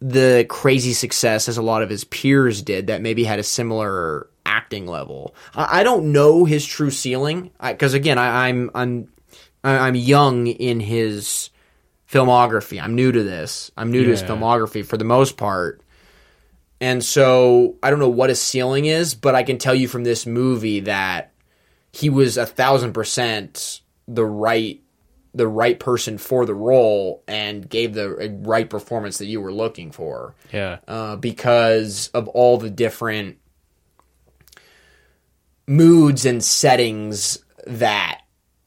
the 0.00 0.46
crazy 0.48 0.94
success 0.94 1.46
as 1.46 1.58
a 1.58 1.62
lot 1.62 1.82
of 1.82 1.90
his 1.90 2.04
peers 2.04 2.62
did 2.62 2.86
that 2.86 3.02
maybe 3.02 3.24
had 3.24 3.38
a 3.38 3.42
similar 3.42 4.28
acting 4.46 4.86
level. 4.86 5.34
I, 5.54 5.80
I 5.80 5.82
don't 5.82 6.12
know 6.12 6.46
his 6.46 6.64
true 6.64 6.90
ceiling 6.90 7.50
because 7.62 7.92
again 7.92 8.16
I, 8.16 8.48
I'm 8.48 8.70
I'm 8.74 9.08
I'm 9.62 9.94
young 9.94 10.46
in 10.46 10.80
his 10.80 11.50
filmography. 12.10 12.82
I'm 12.82 12.94
new 12.94 13.12
to 13.12 13.22
this. 13.22 13.70
I'm 13.76 13.90
new 13.90 14.04
to 14.04 14.10
his 14.10 14.22
filmography 14.22 14.84
for 14.84 14.96
the 14.96 15.04
most 15.04 15.36
part. 15.36 15.82
And 16.80 17.04
so 17.04 17.76
I 17.82 17.90
don't 17.90 17.98
know 17.98 18.08
what 18.08 18.30
his 18.30 18.40
ceiling 18.40 18.86
is, 18.86 19.14
but 19.14 19.34
I 19.34 19.42
can 19.42 19.58
tell 19.58 19.74
you 19.74 19.86
from 19.86 20.04
this 20.04 20.26
movie 20.26 20.80
that 20.80 21.32
he 21.92 22.08
was 22.08 22.36
a 22.36 22.46
thousand 22.46 22.92
percent 22.92 23.80
the 24.08 24.24
right 24.24 24.82
the 25.32 25.46
right 25.46 25.78
person 25.78 26.18
for 26.18 26.44
the 26.44 26.54
role 26.54 27.22
and 27.28 27.68
gave 27.68 27.94
the 27.94 28.40
right 28.42 28.68
performance 28.68 29.18
that 29.18 29.26
you 29.26 29.40
were 29.40 29.52
looking 29.52 29.92
for 29.92 30.34
yeah. 30.52 30.78
uh, 30.88 31.14
because 31.14 32.08
of 32.08 32.26
all 32.28 32.58
the 32.58 32.70
different 32.70 33.38
moods 35.68 36.26
and 36.26 36.42
settings 36.42 37.38
that 37.64 38.19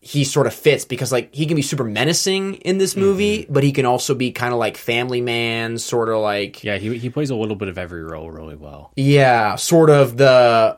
he 0.06 0.26
sort 0.26 0.46
of 0.48 0.54
fits 0.54 0.84
because 0.84 1.12
like 1.14 1.34
he 1.34 1.46
can 1.46 1.56
be 1.56 1.62
super 1.62 1.86
menacing 1.86 2.56
in 2.56 2.78
this 2.78 2.98
movie 2.98 3.46
but 3.50 3.64
he 3.64 3.72
can 3.72 3.86
also 3.86 4.14
be 4.14 4.32
kind 4.34 4.52
of 4.52 4.60
like 4.60 4.76
family 4.76 5.22
man 5.22 5.78
sort 5.78 6.10
of 6.10 6.18
like 6.20 6.62
Yeah, 6.64 6.78
he 6.78 6.98
he 6.98 7.10
plays 7.10 7.30
a 7.30 7.36
little 7.36 7.56
bit 7.56 7.70
of 7.70 7.78
every 7.78 8.04
role 8.04 8.30
really 8.30 8.56
well. 8.58 8.92
yeah, 8.98 9.56
sort 9.56 9.90
of 9.90 10.18
the. 10.18 10.78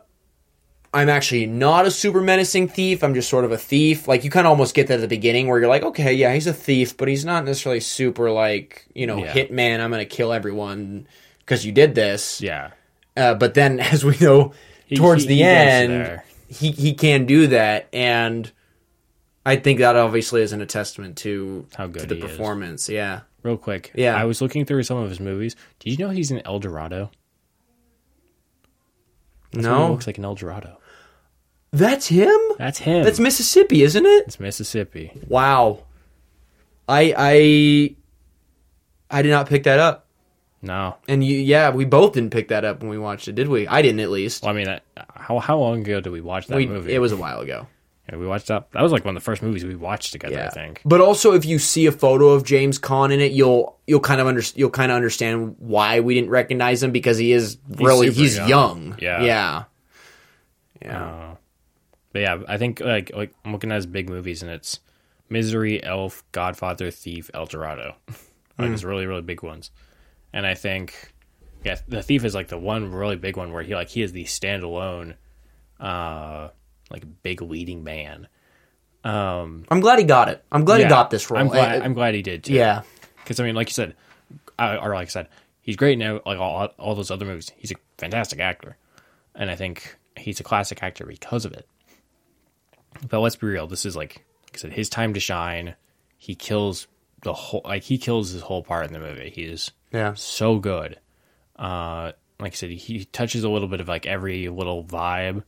I'm 0.94 1.10
actually 1.10 1.46
not 1.46 1.86
a 1.86 1.92
super 1.92 2.22
menacing 2.22 2.70
thief. 2.70 3.04
I'm 3.04 3.14
just 3.14 3.28
sort 3.30 3.44
of 3.44 3.52
a 3.52 3.58
thief. 3.58 4.08
Like 4.08 4.24
you 4.24 4.30
kind 4.30 4.48
of 4.48 4.52
almost 4.52 4.74
get 4.74 4.88
that 4.88 4.94
at 4.96 5.02
the 5.02 5.10
beginning, 5.10 5.48
where 5.48 5.60
you're 5.60 5.68
like, 5.68 5.84
okay, 5.84 6.14
yeah, 6.14 6.34
he's 6.34 6.48
a 6.48 6.54
thief, 6.54 6.96
but 6.96 7.10
he's 7.10 7.26
not 7.26 7.44
necessarily 7.44 7.82
super 7.82 8.32
like 8.32 8.86
you 8.94 9.06
know 9.06 9.18
Yeah. 9.18 9.34
hitman. 9.34 9.82
I'm 9.82 9.92
gonna 9.92 10.06
kill 10.06 10.32
everyone 10.32 11.06
because 11.40 11.66
you 11.66 11.72
did 11.74 11.96
this. 11.96 12.40
Yeah. 12.42 12.72
Uh, 13.18 13.34
but 13.34 13.56
then, 13.56 13.80
as 13.94 14.06
we 14.06 14.16
know, 14.22 14.54
towards 14.96 15.24
he- 15.24 15.28
the 15.30 15.36
he 15.36 15.44
end, 15.44 16.22
he 16.48 16.72
he 16.72 16.94
can 16.94 17.26
do 17.26 17.48
that, 17.48 17.90
and 17.92 18.50
I 19.46 19.58
think 19.58 19.80
that 19.80 19.96
obviously 19.96 20.42
isn't 20.42 20.60
a 20.60 20.66
testament 20.66 21.18
to 21.18 21.68
How 21.76 21.86
good 21.88 22.02
to 22.04 22.08
the 22.08 22.16
he 22.16 22.22
is. 22.22 22.32
performance. 22.32 22.90
Yeah, 22.90 23.22
Real 23.44 23.58
quick, 23.58 23.92
Yeah. 23.94 24.16
I 24.16 24.26
was 24.26 24.42
looking 24.42 24.66
through 24.66 24.84
some 24.84 24.98
of 24.98 25.08
his 25.10 25.20
movies. 25.20 25.56
Did 25.80 25.92
you 25.92 25.98
know 25.98 26.10
he's 26.12 26.32
in 26.32 26.42
El 26.46 26.60
Dorado? 26.60 27.12
That's 29.52 29.64
no, 29.66 29.92
looks 29.92 30.08
like 30.08 30.18
an 30.18 30.26
El 30.26 30.36
Dorado. 30.36 30.78
that's 31.72 32.08
him. 32.08 32.40
That's 32.58 32.80
him. 32.80 33.04
That's 33.04 33.20
Mississippi, 33.20 33.84
isn't 33.84 34.06
it? 34.06 34.24
it's 34.28 34.40
Mississippi. 34.40 35.12
Wow, 35.28 35.84
I 36.88 37.14
I 37.18 37.96
I 39.10 39.22
did 39.22 39.30
not 39.30 39.48
pick 39.48 39.64
that 39.64 39.80
up, 39.80 40.08
No, 40.62 40.96
and 41.08 41.24
you, 41.24 41.38
yeah, 41.38 41.70
we 41.70 41.86
both 41.86 42.14
didn't 42.14 42.32
pick 42.32 42.48
that 42.50 42.66
up 42.66 42.82
when 42.82 42.90
we 42.90 42.98
watched 42.98 43.28
it, 43.28 43.36
did 43.36 43.48
we? 43.48 43.68
I 43.68 43.82
didn't 43.82 44.00
at 44.02 44.10
least. 44.10 44.44
well, 44.44 44.52
I 44.52 44.56
mean, 44.56 44.66
that, 44.66 44.84
how 45.14 45.40
how 45.40 45.58
long 45.60 45.82
ago 45.82 46.02
did 46.02 46.12
we 46.12 46.22
watch 46.22 46.48
that 46.48 46.56
We, 46.58 46.66
movie? 46.66 46.94
it 46.94 47.00
was 47.00 47.12
a 47.12 47.18
while 47.18 47.40
ago. 47.42 47.68
Yeah, 48.10 48.18
we 48.18 48.28
watched 48.28 48.48
that. 48.48 48.72
That 48.72 48.84
was 48.84 48.92
like 48.92 49.04
one 49.04 49.16
of 49.16 49.22
the 49.22 49.26
first 49.26 49.42
movies 49.42 49.66
we 49.66 49.76
watched 49.76 50.12
together. 50.12 50.44
I 50.44 50.50
think. 50.50 50.82
But 50.86 51.02
also, 51.02 51.34
if 51.34 51.44
you 51.44 51.58
see 51.58 51.88
a 51.88 51.92
photo 51.92 52.30
of 52.30 52.44
James 52.44 52.78
Caan 52.78 53.12
in 53.12 53.20
it, 53.20 53.32
you'll 53.32 53.80
you'll 53.88 54.00
kind 54.00 54.22
of 54.22 54.28
under, 54.28 54.44
you'll 54.54 54.70
kind 54.70 54.92
of 54.92 54.96
understand 54.96 55.56
why 55.58 56.02
we 56.02 56.14
didn't 56.14 56.30
recognize 56.30 56.84
him 56.84 56.92
because 56.92 57.18
he 57.18 57.32
is 57.32 57.58
really 57.68 58.08
super 58.08 58.20
he's 58.20 58.38
young. 58.38 58.50
young. 58.50 58.96
Yeah. 59.00 59.22
yeah, 59.24 59.64
yeah. 60.82 61.06
Uh, 61.06 61.36
but 62.14 62.22
yeah, 62.22 62.42
I 62.48 62.58
think 62.58 62.80
like 62.80 63.12
like 63.16 63.34
I'm 63.44 63.52
looking 63.52 63.72
at 63.72 63.76
his 63.76 63.88
big 63.88 64.08
movies 64.08 64.44
and 64.44 64.52
it's 64.52 64.80
Misery, 65.30 65.84
Elf, 65.84 66.24
Godfather, 66.32 66.92
Thief, 66.92 67.32
El 67.34 67.48
Dorado. 67.48 67.96
like 68.60 68.72
his 68.72 68.86
really 68.86 69.08
really 69.08 69.24
big 69.24 69.42
ones. 69.42 69.72
And 70.32 70.46
I 70.46 70.54
think 70.54 71.14
yeah, 71.64 71.78
the 71.88 72.04
Thief 72.04 72.24
is 72.24 72.36
like 72.36 72.50
the 72.50 72.58
one 72.58 72.92
really 72.92 73.16
big 73.16 73.36
one 73.36 73.52
where 73.52 73.64
he 73.64 73.74
like 73.74 73.90
he 73.90 74.04
is 74.04 74.12
the 74.12 74.26
standalone 74.26 75.16
uh 75.80 76.50
like 76.90 77.04
a 77.04 77.08
big 77.08 77.42
leading 77.42 77.84
man. 77.84 78.28
Um 79.04 79.66
I'm 79.70 79.80
glad 79.82 80.00
he 80.00 80.06
got 80.06 80.30
it. 80.30 80.44
I'm 80.52 80.66
glad 80.66 80.78
yeah, 80.80 80.86
he 80.86 80.90
got 80.90 81.10
this 81.10 81.30
role. 81.30 81.40
I'm 81.40 81.48
glad, 81.48 81.82
Uh, 81.82 81.86
I'm 81.86 81.94
glad 81.94 82.16
he 82.16 82.22
did 82.22 82.44
too. 82.44 82.54
yeah, 82.54 82.82
Because 83.18 83.40
I 83.40 83.44
mean, 83.44 83.56
like 83.56 83.70
you 83.70 83.74
said, 83.74 83.96
or 84.60 84.94
like 84.94 85.08
I 85.08 85.12
said, 85.12 85.28
he's 85.62 85.76
great 85.76 85.98
now. 85.98 86.22
Like 86.26 86.40
all, 86.40 86.70
all 86.80 86.96
those 86.96 87.12
other 87.12 87.26
movies, 87.26 87.52
he's 87.58 87.72
a 87.72 87.76
fantastic 87.98 88.40
actor, 88.40 88.78
and 89.36 89.52
I 89.52 89.56
think 89.56 89.98
he's 90.18 90.40
a 90.40 90.44
classic 90.44 90.82
actor 90.82 91.06
because 91.06 91.46
of 91.46 91.54
it. 91.54 91.68
But 93.10 93.20
let's 93.20 93.36
be 93.36 93.48
real. 93.48 93.68
This 93.68 93.86
is 93.86 93.96
like, 93.96 94.24
like 94.46 94.56
I 94.56 94.58
said, 94.58 94.72
his 94.74 94.90
time 94.90 95.14
to 95.14 95.20
shine. 95.20 95.76
He 96.18 96.34
kills 96.34 96.88
the 97.22 97.34
whole. 97.34 97.62
Like 97.66 97.84
he 97.84 97.98
kills 97.98 98.30
his 98.32 98.42
whole 98.42 98.64
part 98.64 98.88
in 98.88 98.94
the 98.94 99.00
movie. 99.00 99.30
He 99.30 99.44
is 99.44 99.72
yeah. 99.92 100.14
so 100.16 100.58
good. 100.60 100.98
Uh, 101.58 102.14
like 102.40 102.54
I 102.54 102.56
said, 102.56 102.70
he 102.72 103.06
touches 103.06 103.44
a 103.44 103.50
little 103.50 103.68
bit 103.68 103.82
of 103.82 103.88
like 103.88 104.06
every 104.06 104.48
little 104.50 104.84
vibe, 104.84 105.44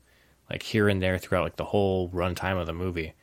like 0.50 0.64
here 0.64 0.88
and 0.90 1.02
there 1.02 1.18
throughout 1.18 1.44
like 1.44 1.56
the 1.56 1.66
whole 1.66 2.10
runtime 2.10 2.60
of 2.60 2.68
the 2.68 2.74
movie. 2.74 3.14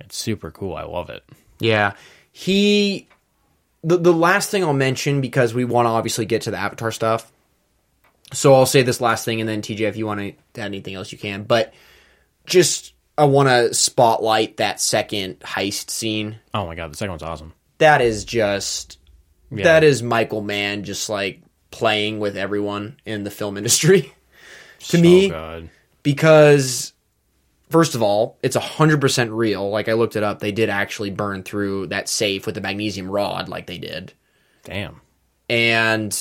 It's 0.00 0.16
super 0.16 0.50
cool. 0.50 0.74
I 0.74 0.82
love 0.82 1.10
it. 1.10 1.22
Yeah. 1.60 1.94
He 2.32 3.08
the 3.84 3.98
the 3.98 4.12
last 4.12 4.50
thing 4.50 4.64
I'll 4.64 4.72
mention 4.72 5.20
because 5.20 5.54
we 5.54 5.64
want 5.64 5.86
to 5.86 5.90
obviously 5.90 6.26
get 6.26 6.42
to 6.42 6.50
the 6.50 6.58
Avatar 6.58 6.90
stuff. 6.90 7.30
So 8.32 8.54
I'll 8.54 8.66
say 8.66 8.82
this 8.82 9.00
last 9.00 9.24
thing 9.24 9.40
and 9.40 9.48
then 9.48 9.62
TJ 9.62 9.80
if 9.82 9.96
you 9.96 10.06
want 10.06 10.20
to 10.20 10.60
add 10.60 10.66
anything 10.66 10.94
else 10.94 11.12
you 11.12 11.18
can. 11.18 11.44
But 11.44 11.74
just 12.46 12.94
I 13.18 13.24
want 13.24 13.48
to 13.48 13.74
spotlight 13.74 14.56
that 14.56 14.80
second 14.80 15.40
heist 15.40 15.90
scene. 15.90 16.38
Oh 16.54 16.66
my 16.66 16.74
god, 16.74 16.92
the 16.92 16.96
second 16.96 17.12
one's 17.12 17.22
awesome. 17.22 17.52
That 17.78 18.00
is 18.00 18.24
just 18.24 18.98
Yeah. 19.50 19.64
that 19.64 19.84
is 19.84 20.02
Michael 20.02 20.40
Mann 20.40 20.84
just 20.84 21.08
like 21.08 21.42
playing 21.70 22.18
with 22.20 22.36
everyone 22.36 22.96
in 23.04 23.24
the 23.24 23.30
film 23.30 23.56
industry. 23.56 24.12
to 24.80 24.96
so 24.96 25.00
me, 25.02 25.28
good. 25.28 25.70
Because 26.02 26.92
first 27.70 27.94
of 27.94 28.02
all, 28.02 28.38
it's 28.42 28.56
100% 28.56 29.36
real. 29.36 29.70
Like 29.70 29.88
I 29.88 29.94
looked 29.94 30.16
it 30.16 30.22
up, 30.22 30.40
they 30.40 30.52
did 30.52 30.68
actually 30.68 31.10
burn 31.10 31.42
through 31.42 31.88
that 31.88 32.08
safe 32.08 32.46
with 32.46 32.54
the 32.54 32.60
magnesium 32.60 33.10
rod 33.10 33.48
like 33.48 33.66
they 33.66 33.78
did. 33.78 34.12
Damn. 34.64 35.00
And 35.48 36.16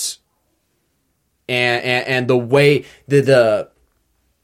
and 1.47 1.83
and, 1.83 2.07
and 2.07 2.27
the 2.27 2.37
way 2.37 2.85
the 3.07 3.21
the 3.21 3.69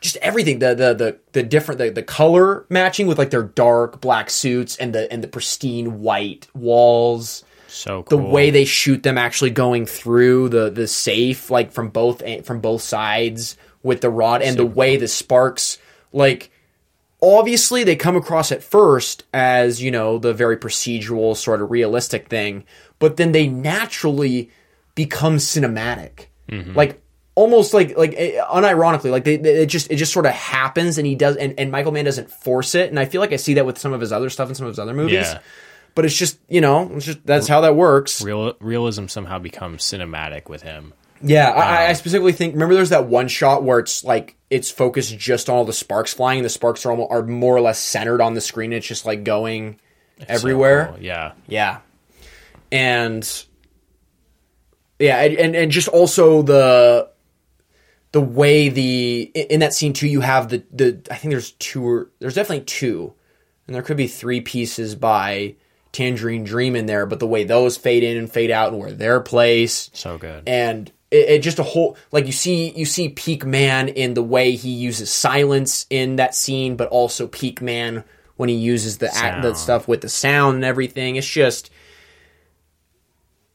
just 0.02 0.18
everything 0.18 0.60
the 0.60 0.76
the 0.76 0.94
the, 0.94 1.20
the 1.32 1.44
different 1.44 1.80
the, 1.80 1.90
the 1.90 2.04
color 2.04 2.66
matching 2.70 3.08
with 3.08 3.18
like 3.18 3.32
their 3.32 3.44
dark 3.44 4.00
black 4.02 4.30
suits 4.30 4.78
and 4.78 4.94
the 4.94 5.12
and 5.12 5.24
the 5.24 5.28
pristine 5.28 6.02
white 6.02 6.48
walls 6.54 7.44
So 7.68 8.06
the 8.08 8.18
way 8.18 8.52
they 8.52 8.66
shoot 8.66 9.04
them 9.04 9.18
actually 9.18 9.50
going 9.50 9.86
through 9.86 10.50
the 10.50 10.70
the 10.70 10.88
safe 10.88 11.50
like 11.50 11.72
from 11.72 11.90
both 11.90 12.22
from 12.46 12.60
both 12.60 12.82
sides 12.82 13.58
with 13.84 14.02
the 14.02 14.10
rod 14.10 14.42
and 14.42 14.58
the 14.58 14.66
way 14.66 14.98
the 14.98 15.08
sparks 15.08 15.78
like 16.12 16.52
obviously 17.22 17.84
they 17.84 17.96
come 17.96 18.16
across 18.16 18.52
at 18.52 18.62
first 18.64 19.24
as 19.34 19.82
you 19.82 19.90
know 19.92 20.18
the 20.20 20.34
very 20.34 20.58
procedural 20.58 21.36
sort 21.36 21.62
of 21.62 21.72
realistic 21.72 22.28
thing 22.28 22.64
but 23.00 23.18
then 23.18 23.32
they 23.32 23.48
naturally 23.48 24.50
become 24.96 25.38
cinematic 25.38 26.28
like 26.76 27.02
almost 27.36 27.74
like 27.74 27.98
like 27.98 28.14
eh, 28.16 28.42
unironically 28.54 29.12
like 29.12 29.24
they, 29.26 29.36
they- 29.38 29.64
it 29.64 29.66
just 29.66 29.92
it 29.92 29.98
just 29.98 30.14
sort 30.14 30.26
of 30.26 30.32
happens 30.32 30.98
and 30.98 31.06
he 31.06 31.14
does 31.14 31.36
and, 31.36 31.54
and 31.60 31.72
michael 31.72 31.92
mann 31.92 32.06
doesn't 32.06 32.32
force 32.32 32.74
it 32.74 32.90
and 32.90 32.98
i 33.00 33.06
feel 33.06 33.20
like 33.20 33.34
i 33.34 33.36
see 33.36 33.56
that 33.56 33.66
with 33.66 33.78
some 33.78 33.92
of 33.94 34.00
his 34.02 34.12
other 34.14 34.30
stuff 34.30 34.48
and 34.48 34.56
some 34.56 34.66
of 34.66 34.72
his 34.72 34.80
other 34.80 34.94
movies 34.94 35.14
Yeah. 35.14 35.40
but 35.94 36.06
it's 36.06 36.16
just 36.16 36.40
you 36.48 36.62
know 36.62 36.90
it's 36.96 37.06
just 37.06 37.26
that's 37.26 37.48
how 37.48 37.62
that 37.62 37.76
works 37.76 38.22
Real, 38.22 38.54
realism 38.62 39.08
somehow 39.08 39.40
becomes 39.40 39.84
cinematic 39.84 40.48
with 40.50 40.62
him. 40.62 40.94
Yeah 41.22 41.50
I, 41.50 41.86
I 41.86 41.90
um, 41.90 41.96
specifically 41.96 42.32
think 42.34 42.54
remember 42.54 42.76
there's 42.76 42.90
that 42.90 43.06
one 43.08 43.28
shot 43.28 43.64
where 43.64 43.80
it's 43.80 44.04
like 44.04 44.36
it's 44.50 44.70
focused 44.72 45.18
just 45.18 45.50
on 45.50 45.56
all 45.56 45.66
the 45.66 45.74
sparks 45.74 46.14
flying 46.14 46.40
and 46.40 46.46
the 46.46 46.50
sparks 46.50 46.86
are 46.86 46.92
almost, 46.92 47.12
are 47.12 47.24
more 47.24 47.56
or 47.56 47.62
less 47.62 47.80
centered 47.80 48.22
on 48.22 48.34
the 48.34 48.42
screen 48.42 48.74
it's 48.74 48.88
just 48.88 49.06
like 49.06 49.24
going 49.24 49.80
everywhere 50.28 50.92
So. 50.96 51.00
Yeah. 51.02 51.32
yeah 51.48 51.80
and 52.72 53.46
yeah 55.00 55.18
and, 55.22 55.38
and 55.38 55.56
and 55.56 55.72
just 55.72 55.88
also 55.88 56.42
the 56.42 57.10
the 58.14 58.22
way 58.22 58.70
the 58.70 59.24
in 59.36 59.60
that 59.60 59.74
scene 59.74 59.94
too 59.94 60.08
you 60.08 60.22
have 60.22 60.50
the 60.50 60.64
the 60.72 61.02
i 61.12 61.16
think 61.16 61.32
there's 61.32 61.52
two 61.54 61.86
or 61.88 62.10
there's 62.20 62.36
definitely 62.36 62.66
two 62.66 63.14
and 63.68 63.76
there 63.76 63.84
could 63.84 63.98
be 63.98 64.08
three 64.08 64.42
pieces 64.42 64.96
by 64.96 65.56
tangerine 65.92 66.44
dream 66.44 66.76
in 66.76 66.86
there 66.86 67.06
but 67.06 67.20
the 67.20 67.28
way 67.28 67.44
those 67.44 67.78
fade 67.78 68.04
in 68.04 68.18
and 68.18 68.32
fade 68.32 68.52
out 68.52 68.70
and 68.72 68.80
where 68.80 68.92
they're 68.92 69.22
placed 69.22 69.96
So 69.96 70.18
good. 70.18 70.44
and 70.48 70.92
it, 71.12 71.30
it 71.30 71.42
just 71.42 71.60
a 71.60 71.64
whole 71.64 71.98
like 72.12 72.26
you 72.26 72.32
see 72.32 72.72
you 72.72 72.86
see 72.86 73.10
peak 73.10 73.46
man 73.46 73.88
in 73.88 74.14
the 74.14 74.24
way 74.24 74.52
he 74.52 74.70
uses 74.70 75.12
silence 75.12 75.86
in 75.90 76.18
that 76.18 76.36
scene 76.36 76.76
but 76.76 76.90
also 76.90 77.28
peak 77.28 77.62
man 77.62 78.04
when 78.36 78.50
he 78.50 78.56
uses 78.56 79.00
the 79.00 79.14
act, 79.16 79.42
the 79.42 79.56
stuff 79.56 79.88
with 79.88 80.02
the 80.02 80.10
sound 80.10 80.58
and 80.58 80.64
everything. 80.64 81.16
It's 81.16 81.28
just 81.28 81.72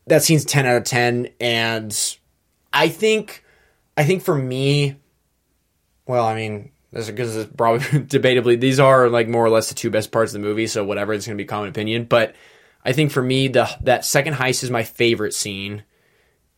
that 0.06 0.22
scene's 0.22 0.44
10 0.44 0.66
out 0.66 0.76
of 0.76 0.84
10 0.84 1.28
and 1.40 2.16
i 2.72 2.88
think 2.88 3.44
i 3.96 4.04
think 4.04 4.22
for 4.22 4.34
me 4.34 4.96
well 6.06 6.24
i 6.24 6.34
mean 6.34 6.70
this 6.90 7.08
because 7.08 7.36
it's 7.36 7.52
probably 7.56 7.80
debatably 8.00 8.58
these 8.58 8.80
are 8.80 9.08
like 9.08 9.28
more 9.28 9.44
or 9.44 9.50
less 9.50 9.68
the 9.68 9.74
two 9.74 9.90
best 9.90 10.10
parts 10.10 10.34
of 10.34 10.40
the 10.40 10.46
movie 10.46 10.66
so 10.66 10.84
whatever 10.84 11.12
it's 11.12 11.26
going 11.26 11.36
to 11.36 11.42
be 11.42 11.46
common 11.46 11.68
opinion 11.68 12.04
but 12.04 12.34
i 12.84 12.92
think 12.92 13.10
for 13.10 13.22
me 13.22 13.48
the 13.48 13.68
that 13.82 14.04
second 14.04 14.34
heist 14.34 14.62
is 14.62 14.70
my 14.70 14.82
favorite 14.82 15.34
scene 15.34 15.84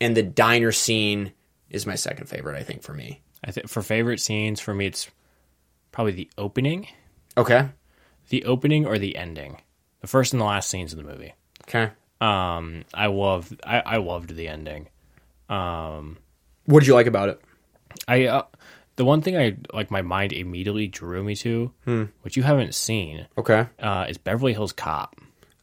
and 0.00 0.16
the 0.16 0.22
diner 0.22 0.72
scene 0.72 1.32
is 1.70 1.86
my 1.86 1.94
second 1.94 2.26
favorite. 2.28 2.56
I 2.56 2.62
think 2.62 2.82
for 2.82 2.92
me. 2.94 3.20
I 3.44 3.50
think 3.50 3.68
for 3.68 3.82
favorite 3.82 4.20
scenes, 4.20 4.60
for 4.60 4.74
me, 4.74 4.86
it's 4.86 5.10
probably 5.92 6.12
the 6.12 6.30
opening, 6.38 6.86
Okay. 7.36 7.68
the 8.30 8.44
opening 8.44 8.86
or 8.86 8.98
the 8.98 9.16
ending, 9.16 9.60
the 10.00 10.06
first 10.06 10.32
and 10.32 10.40
the 10.40 10.46
last 10.46 10.70
scenes 10.70 10.92
of 10.92 10.98
the 10.98 11.04
movie. 11.04 11.34
Okay. 11.68 11.90
Um, 12.20 12.84
I 12.94 13.06
love, 13.06 13.52
I, 13.66 13.80
I 13.80 13.96
loved 13.98 14.34
the 14.34 14.48
ending. 14.48 14.88
Um, 15.48 16.18
What 16.66 16.80
did 16.80 16.86
you 16.86 16.94
like 16.94 17.06
about 17.06 17.28
it? 17.28 17.40
I, 18.08 18.26
uh, 18.26 18.42
the 18.96 19.04
one 19.04 19.20
thing 19.22 19.36
I 19.36 19.56
like, 19.72 19.90
my 19.90 20.02
mind 20.02 20.32
immediately 20.32 20.86
drew 20.86 21.22
me 21.22 21.34
to, 21.36 21.72
which 22.22 22.36
you 22.36 22.42
haven't 22.42 22.74
seen, 22.74 23.26
Okay. 23.36 23.66
uh, 23.78 24.06
is 24.08 24.16
Beverly 24.18 24.52
Hills 24.54 24.72
Cop. 24.72 25.16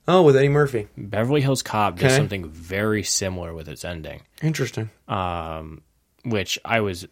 Oh, 0.08 0.24
with 0.24 0.36
Eddie 0.36 0.50
Murphy. 0.50 0.88
Beverly 0.98 1.42
Hills 1.42 1.62
Cop 1.62 1.96
does 1.98 2.06
Okay. 2.06 2.18
something 2.18 2.50
very 2.50 3.04
similar 3.04 3.54
with 3.54 3.70
its 3.70 3.86
ending. 3.86 4.22
Interesting. 4.42 4.90
um, 5.08 5.82
which 6.26 6.60
I 6.66 6.82
was, 6.82 7.08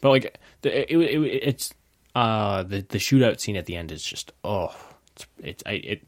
but 0.00 0.10
like 0.10 0.38
the, 0.62 0.92
it, 0.92 0.96
it, 0.96 1.40
it's 1.42 1.72
uh 2.14 2.62
the 2.62 2.80
the 2.88 2.98
shootout 2.98 3.40
scene 3.40 3.56
at 3.56 3.66
the 3.66 3.76
end 3.76 3.90
is 3.92 4.02
just 4.02 4.32
oh 4.44 4.74
it's 5.14 5.26
it's 5.42 5.62
I, 5.66 5.72
it, 5.72 6.02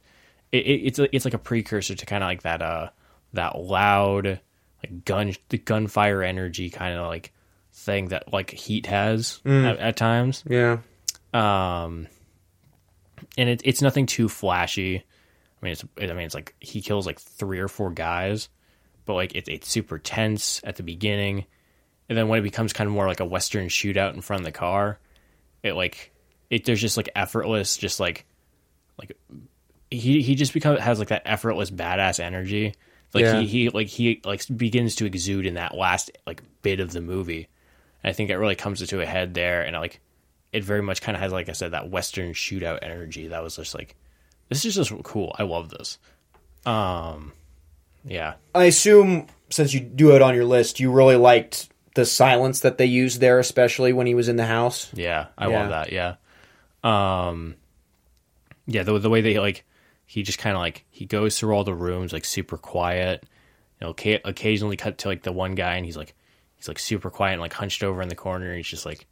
it 0.53 0.59
it's 0.59 0.99
it's 0.99 1.25
like 1.25 1.35
a 1.35 1.39
precursor 1.39 1.95
to 1.95 2.07
kind 2.07 2.23
of 2.25 2.29
like 2.29 2.43
that 2.43 2.61
uh 2.63 2.89
that 3.35 3.59
loud 3.59 4.41
like 4.83 5.05
gun 5.05 5.35
the 5.51 5.59
gunfire 5.59 6.23
energy 6.23 6.69
kind 6.71 6.99
of 6.99 7.07
like 7.07 7.33
thing 7.73 8.09
that 8.09 8.33
like 8.33 8.51
Heat 8.51 8.87
has 8.87 9.41
at, 9.47 9.79
at 9.79 9.97
times 9.97 10.43
Yeah. 10.49 10.79
um 11.35 12.07
and 13.39 13.49
it, 13.49 13.63
it's 13.65 13.81
nothing 13.83 14.07
too 14.07 14.29
flashy 14.29 15.05
i 15.63 15.65
mean 15.65 15.73
it's 15.73 15.85
i 15.99 16.07
mean 16.07 16.19
it's 16.21 16.35
like 16.35 16.55
he 16.61 16.81
kills 16.81 17.07
like 17.07 17.19
three 17.21 17.59
or 17.59 17.69
four 17.69 17.91
guys 17.91 18.49
but 19.05 19.15
like 19.15 19.35
it, 19.35 19.49
it's 19.49 19.69
super 19.69 19.99
tense 19.99 20.61
at 20.65 20.77
the 20.77 20.83
beginning 20.83 21.45
and 22.09 22.19
then 22.19 22.29
when 22.29 22.39
it 22.39 22.43
becomes 22.43 22.73
kind 22.73 22.89
of 22.89 22.95
more 22.95 23.07
like 23.07 23.21
a 23.21 23.25
western 23.25 23.69
shootout 23.69 24.15
in 24.15 24.21
front 24.21 24.41
of 24.41 24.45
the 24.45 24.53
car 24.53 24.99
it 25.63 25.75
like 25.75 26.13
it 26.51 26.65
there's 26.65 26.81
just 26.81 26.97
like 26.97 27.09
effortless, 27.15 27.77
just 27.77 28.01
like 28.01 28.27
like 28.99 29.17
he 29.91 30.21
he 30.21 30.35
just 30.35 30.53
becomes 30.53 30.81
has 30.81 30.99
like 30.99 31.09
that 31.09 31.23
effortless 31.25 31.71
badass 31.71 32.21
energy. 32.21 32.75
Like 33.15 33.25
Yeah. 33.25 33.41
he, 33.41 33.47
he 33.47 33.69
like 33.71 33.87
he 33.87 34.21
like 34.25 34.43
begins 34.55 34.97
to 34.97 35.07
exude 35.07 35.47
in 35.47 35.55
that 35.55 35.77
last 35.77 36.11
like 36.27 36.43
bit 36.63 36.81
of 36.81 36.93
the 36.93 37.01
movie. 37.01 37.49
And 38.03 38.11
I 38.11 38.13
think 38.13 38.31
it 38.31 38.37
really 38.37 38.57
comes 38.57 38.85
to 38.87 39.01
a 39.01 39.07
head 39.07 39.35
there, 39.35 39.63
and 39.63 39.77
like 39.77 40.01
it 40.53 40.65
very 40.65 40.83
much 40.83 41.03
kind 41.03 41.17
of 41.17 41.23
has 41.23 41.33
like 41.33 41.49
I 41.49 41.53
said 41.53 41.71
that 41.71 41.89
western 41.91 42.33
shootout 42.33 42.81
energy. 42.83 43.29
That 43.29 43.43
was 43.45 43.57
just 43.57 43.75
like 43.75 43.95
this 44.51 44.67
is 44.67 44.75
just 44.75 44.93
cool. 45.05 45.35
I 45.39 45.45
love 45.45 45.71
this. 45.71 45.99
Um, 46.67 47.33
yeah, 48.05 48.35
I 48.55 48.65
assume 48.65 49.27
since 49.49 49.73
you 49.73 49.81
do 49.81 50.15
it 50.15 50.21
on 50.23 50.35
your 50.35 50.45
list, 50.45 50.79
you 50.81 50.93
really 50.93 51.17
liked 51.17 51.69
the 51.95 52.05
silence 52.05 52.61
that 52.61 52.77
they 52.79 52.85
used 52.87 53.21
there, 53.21 53.39
especially 53.39 53.93
when 53.95 54.07
he 54.07 54.15
was 54.15 54.29
in 54.29 54.37
the 54.37 54.45
house. 54.47 54.91
Yeah, 54.93 55.29
I 55.39 55.49
Yeah. 55.49 55.59
love 55.61 55.71
that. 55.71 55.93
Yeah. 55.93 56.17
Um 56.85 57.57
yeah, 58.67 58.83
the 58.85 58.99
the 58.99 59.11
way 59.11 59.21
they 59.21 59.39
like 59.39 59.65
he 60.07 60.23
just 60.23 60.39
kind 60.39 60.57
of 60.57 60.61
like 60.61 60.85
he 60.91 61.07
goes 61.07 61.39
through 61.39 61.55
all 61.55 61.65
the 61.65 61.75
rooms 61.75 62.13
like 62.13 62.25
super 62.25 62.57
quiet. 62.57 63.25
You 63.81 63.87
know, 63.89 63.95
ca- 63.99 64.21
occasionally 64.25 64.77
cut 64.77 64.99
to 64.99 65.09
like 65.09 65.23
the 65.23 65.33
one 65.33 65.55
guy 65.55 65.75
and 65.77 65.85
he's 65.85 65.97
like 65.97 66.15
he's 66.57 66.69
like 66.69 66.79
super 66.79 67.11
quiet 67.11 67.33
and 67.33 67.41
like 67.41 67.53
hunched 67.53 67.83
over 67.83 68.01
in 68.03 68.09
the 68.09 68.15
corner 68.15 68.47
and 68.49 68.57
he's 68.57 68.67
just 68.69 68.87
like 68.87 69.07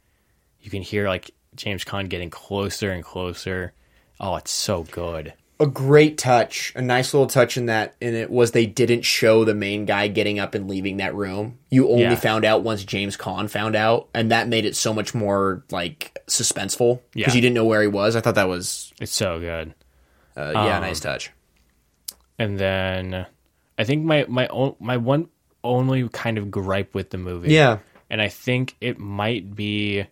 you 0.61 0.69
can 0.69 0.81
hear 0.81 1.07
like 1.07 1.31
James 1.55 1.83
Caan 1.83 2.09
getting 2.09 2.29
closer 2.29 2.91
and 2.91 3.03
closer. 3.03 3.73
Oh, 4.19 4.35
it's 4.35 4.51
so 4.51 4.83
good. 4.83 5.33
A 5.61 5.67
great 5.67 6.17
touch, 6.17 6.71
a 6.75 6.81
nice 6.81 7.13
little 7.13 7.27
touch 7.27 7.57
in 7.57 7.65
that 7.65 7.95
in 7.99 8.15
it 8.15 8.29
was 8.29 8.51
they 8.51 8.65
didn't 8.65 9.01
show 9.01 9.43
the 9.43 9.53
main 9.53 9.85
guy 9.85 10.07
getting 10.07 10.39
up 10.39 10.55
and 10.55 10.69
leaving 10.69 10.97
that 10.97 11.13
room. 11.15 11.57
You 11.69 11.89
only 11.89 12.03
Yeah. 12.03 12.15
found 12.15 12.45
out 12.45 12.63
once 12.63 12.83
James 12.85 13.17
Caan 13.17 13.49
found 13.49 13.75
out, 13.75 14.07
and 14.13 14.31
that 14.31 14.47
made 14.47 14.63
it 14.65 14.75
so 14.77 14.93
much 14.93 15.13
more 15.13 15.63
like 15.69 16.17
suspenseful 16.27 17.01
because 17.13 17.33
Yeah. 17.33 17.35
you 17.35 17.41
didn't 17.41 17.55
know 17.55 17.65
where 17.65 17.81
he 17.81 17.87
was. 17.89 18.15
I 18.15 18.21
thought 18.21 18.35
that 18.35 18.47
was 18.47 18.93
It's 19.01 19.13
so 19.13 19.39
good. 19.39 19.73
uh, 20.37 20.51
yeah, 20.53 20.75
Um, 20.77 20.81
nice 20.83 21.01
touch. 21.01 21.31
And 22.37 22.57
then 22.57 23.25
I 23.77 23.83
think 23.83 24.05
my 24.05 24.25
my 24.29 24.47
own 24.47 24.75
my 24.79 24.95
one 24.95 25.27
only 25.61 26.07
kind 26.09 26.37
of 26.37 26.49
gripe 26.49 26.93
with 26.95 27.09
the 27.09 27.17
movie 27.17 27.53
Yeah. 27.53 27.79
and 28.09 28.21
I 28.21 28.29
think 28.29 28.75
it 28.79 28.97
might 28.97 29.55
be 29.55 30.05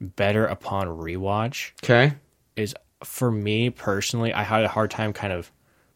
better 0.00 0.46
upon 0.46 0.86
rewatch. 0.88 1.72
Okay. 1.84 2.14
Is 2.56 2.74
for 3.04 3.30
me 3.30 3.70
personally, 3.70 4.32
I 4.32 4.42
had 4.42 4.64
a 4.64 4.68
hard 4.68 4.90
time 4.90 5.12
kind 5.12 5.32
of 5.32 5.50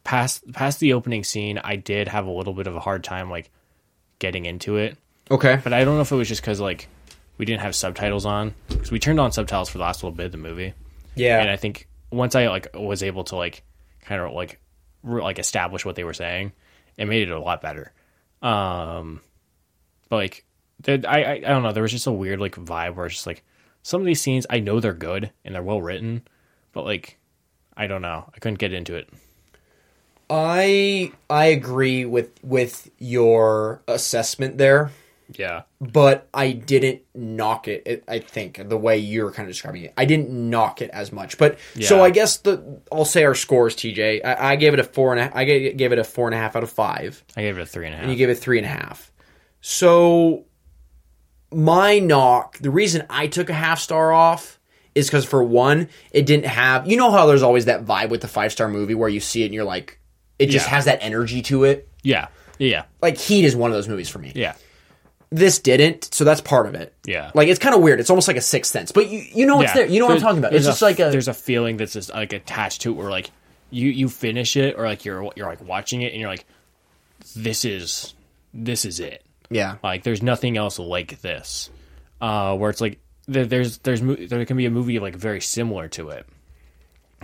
past 0.05 0.51
past 0.53 0.81
the 0.81 0.93
opening 0.93 1.25
scene. 1.25 1.59
I 1.59 1.77
did 1.77 2.09
have 2.09 2.27
a 2.27 2.31
little 2.31 2.53
bit 2.55 2.67
of 2.67 2.77
a 2.77 2.81
hard 2.81 3.05
time 3.05 3.31
like 3.31 3.51
getting 4.19 4.47
into 4.47 4.77
it, 4.77 4.97
Okay. 5.31 5.61
but 5.63 5.73
I 5.73 5.85
don't 5.85 5.97
know 5.97 6.03
if 6.03 6.13
it 6.13 6.17
was 6.17 6.29
just 6.29 6.41
because 6.43 6.61
like 6.61 6.89
we 7.39 7.45
didn't 7.45 7.63
have 7.63 7.75
subtitles 7.75 8.25
on 8.27 8.55
because 8.69 8.91
we 8.91 8.99
turned 8.99 9.19
on 9.21 9.33
subtitles 9.33 9.69
for 9.69 9.79
the 9.79 9.85
last 9.85 10.03
little 10.03 10.17
bit 10.17 10.27
of 10.27 10.33
the 10.33 10.39
movie, 10.39 10.73
Yeah. 11.15 11.41
and 11.41 11.51
I 11.51 11.57
think 11.57 11.89
once 12.11 12.35
I 12.35 12.49
like 12.49 12.69
was 12.75 13.03
able 13.03 13.25
to 13.25 13.37
like 13.37 13.63
kind 14.03 14.21
of 14.21 14.33
like 14.33 14.61
re- 15.03 15.23
like 15.23 15.39
establish 15.39 15.85
what 15.85 15.97
they 15.97 16.05
were 16.05 16.15
saying, 16.15 16.53
it 16.97 17.07
made 17.07 17.29
it 17.29 17.33
a 17.33 17.41
lot 17.41 17.61
better. 17.61 17.93
Um, 18.43 19.21
but 20.09 20.17
like, 20.17 20.45
there, 20.81 21.01
I, 21.09 21.23
I 21.23 21.33
I 21.33 21.41
don't 21.41 21.63
know. 21.63 21.73
There 21.73 21.83
was 21.83 21.93
just 21.93 22.07
a 22.07 22.13
weird 22.13 22.41
like 22.41 22.57
vibe 22.57 22.95
where 22.95 23.07
it's 23.07 23.15
just 23.17 23.27
like 23.27 23.43
some 23.83 24.01
of 24.01 24.07
these 24.07 24.21
scenes 24.21 24.47
I 24.51 24.61
know 24.61 24.81
they're 24.81 24.93
good 24.93 25.31
and 25.45 25.55
they're 25.55 25.63
well 25.63 25.81
written, 25.83 26.23
but 26.75 26.85
like 26.85 27.19
I 27.77 27.87
don't 27.87 28.03
know. 28.03 28.31
I 28.35 28.39
couldn't 28.39 28.59
get 28.59 28.73
into 28.73 28.95
it. 28.97 29.09
I 30.31 31.13
I 31.29 31.47
agree 31.47 32.05
with 32.05 32.31
with 32.43 32.91
your 32.99 33.83
assessment 33.89 34.59
there. 34.59 34.91
Yeah, 35.33 35.63
but 35.81 36.29
I 36.35 36.53
didn't 36.53 37.03
knock 37.15 37.67
it. 37.67 38.05
I 38.07 38.19
think 38.19 38.69
the 38.69 38.77
way 38.77 38.99
you're 38.99 39.31
kind 39.33 39.49
of 39.49 39.55
describing 39.55 39.85
it, 39.85 39.95
I 39.97 40.05
didn't 40.05 40.29
knock 40.31 40.83
it 40.83 40.91
as 40.91 41.13
much. 41.13 41.39
But 41.39 41.59
so 41.81 42.03
I 42.05 42.11
guess 42.11 42.37
the 42.39 42.81
I'll 42.93 43.07
say 43.07 43.25
our 43.25 43.35
scores, 43.35 43.75
TJ. 43.75 44.21
I, 44.25 44.53
I 44.53 44.57
gave 44.57 44.75
it 44.75 44.81
a 44.81 44.85
four 44.85 45.15
and 45.15 45.21
a, 45.23 45.37
I 45.37 45.45
gave 45.45 45.93
it 45.93 45.99
a 45.99 46.05
four 46.05 46.27
and 46.29 46.35
a 46.35 46.39
half 46.39 46.57
out 46.57 46.63
of 46.63 46.71
five, 46.71 47.25
I 47.37 47.43
gave 47.43 47.57
it 47.57 47.63
a 47.63 47.67
three 47.67 47.87
and 47.87 47.95
a 47.95 47.97
half. 47.97 48.03
and 48.05 48.13
you 48.13 48.19
gave 48.19 48.29
it 48.29 48.35
three 48.37 48.59
and 48.59 48.67
a 48.67 48.71
half. 48.71 49.13
So 49.63 50.45
my 51.51 51.99
knock, 51.99 52.59
the 52.59 52.71
reason 52.71 53.07
I 53.09 53.27
took 53.27 53.49
a 53.49 53.55
half 53.55 53.79
star 53.81 54.13
off 54.13 54.59
is 54.95 55.07
because 55.07 55.25
for 55.25 55.43
one, 55.43 55.89
it 56.13 56.27
didn't 56.27 56.47
have. 56.47 56.87
You 56.89 56.97
know 56.97 57.11
how 57.11 57.27
there's 57.27 57.43
always 57.43 57.65
that 57.67 57.85
vibe 57.85 58.11
with 58.11 58.21
the 58.21 58.29
five 58.29 58.53
star 58.53 58.69
movie 58.69 58.95
where 58.95 59.09
you 59.09 59.21
see 59.21 59.43
it 59.43 59.47
and 59.47 59.55
you're 59.55 59.65
like, 59.65 59.99
it 60.39 60.47
just 60.47 60.67
Yeah. 60.67 60.71
has 60.71 60.85
that 60.87 60.99
energy 61.03 61.43
to 61.43 61.65
it. 61.65 61.89
yeah, 62.03 62.29
yeah, 62.59 62.85
Like 63.03 63.19
Heat 63.19 63.45
is 63.45 63.57
one 63.57 63.71
of 63.71 63.75
those 63.77 63.89
movies 63.89 64.09
for 64.09 64.19
me. 64.21 64.33
yeah, 64.35 64.55
This 65.31 65.59
didn't, 65.59 66.13
so 66.15 66.23
that's 66.25 66.41
part 66.41 66.67
of 66.67 66.75
it. 66.75 66.93
yeah. 67.05 67.31
Like 67.35 67.49
it's 67.49 67.59
kind 67.59 67.75
of 67.75 67.81
weird. 67.81 67.99
It's 67.99 68.11
almost 68.11 68.29
like 68.29 68.37
a 68.37 68.41
sixth 68.41 68.71
sense, 68.71 68.93
but 68.93 69.09
you 69.09 69.25
you 69.35 69.47
know 69.47 69.61
it's 69.61 69.71
Yeah. 69.71 69.81
there. 69.83 69.87
You 69.87 69.99
know 70.01 70.07
what 70.07 70.13
I'm 70.13 70.19
There's- 70.19 70.23
talking 70.23 70.39
about. 70.39 70.55
It's 70.55 70.65
there's 70.65 70.75
just 70.75 70.83
like 70.83 70.99
a 71.01 71.11
there's 71.11 71.29
a 71.29 71.35
feeling 71.35 71.77
that's 71.77 71.93
just 71.95 72.13
like 72.15 72.33
attached 72.33 72.83
to 72.83 72.91
it 72.91 72.95
where 72.95 73.11
like 73.11 73.31
you 73.71 73.89
you 73.91 74.09
finish 74.09 74.57
it 74.57 74.77
or 74.79 74.85
like 74.87 75.05
you're 75.05 75.29
you're 75.35 75.47
like 75.49 75.67
watching 75.67 76.03
it 76.03 76.13
and 76.13 76.21
you're 76.21 76.31
like 76.31 76.45
this 77.35 77.65
is 77.65 78.15
this 78.53 78.85
is 78.85 79.01
it. 79.01 79.25
yeah 79.51 79.77
Like 79.83 80.03
there's 80.05 80.23
nothing 80.23 80.57
else 80.57 80.79
like 80.79 81.21
this. 81.23 81.71
Uh, 82.21 82.57
where 82.57 82.71
it's 82.71 82.81
like 82.81 82.99
there's 83.27 83.79
there's 83.79 84.01
there 84.01 84.45
can 84.45 84.57
be 84.57 84.67
a 84.67 84.71
movie 84.71 84.99
like 84.99 85.17
very 85.17 85.41
similar 85.41 85.89
to 85.89 86.11
it, 86.11 86.27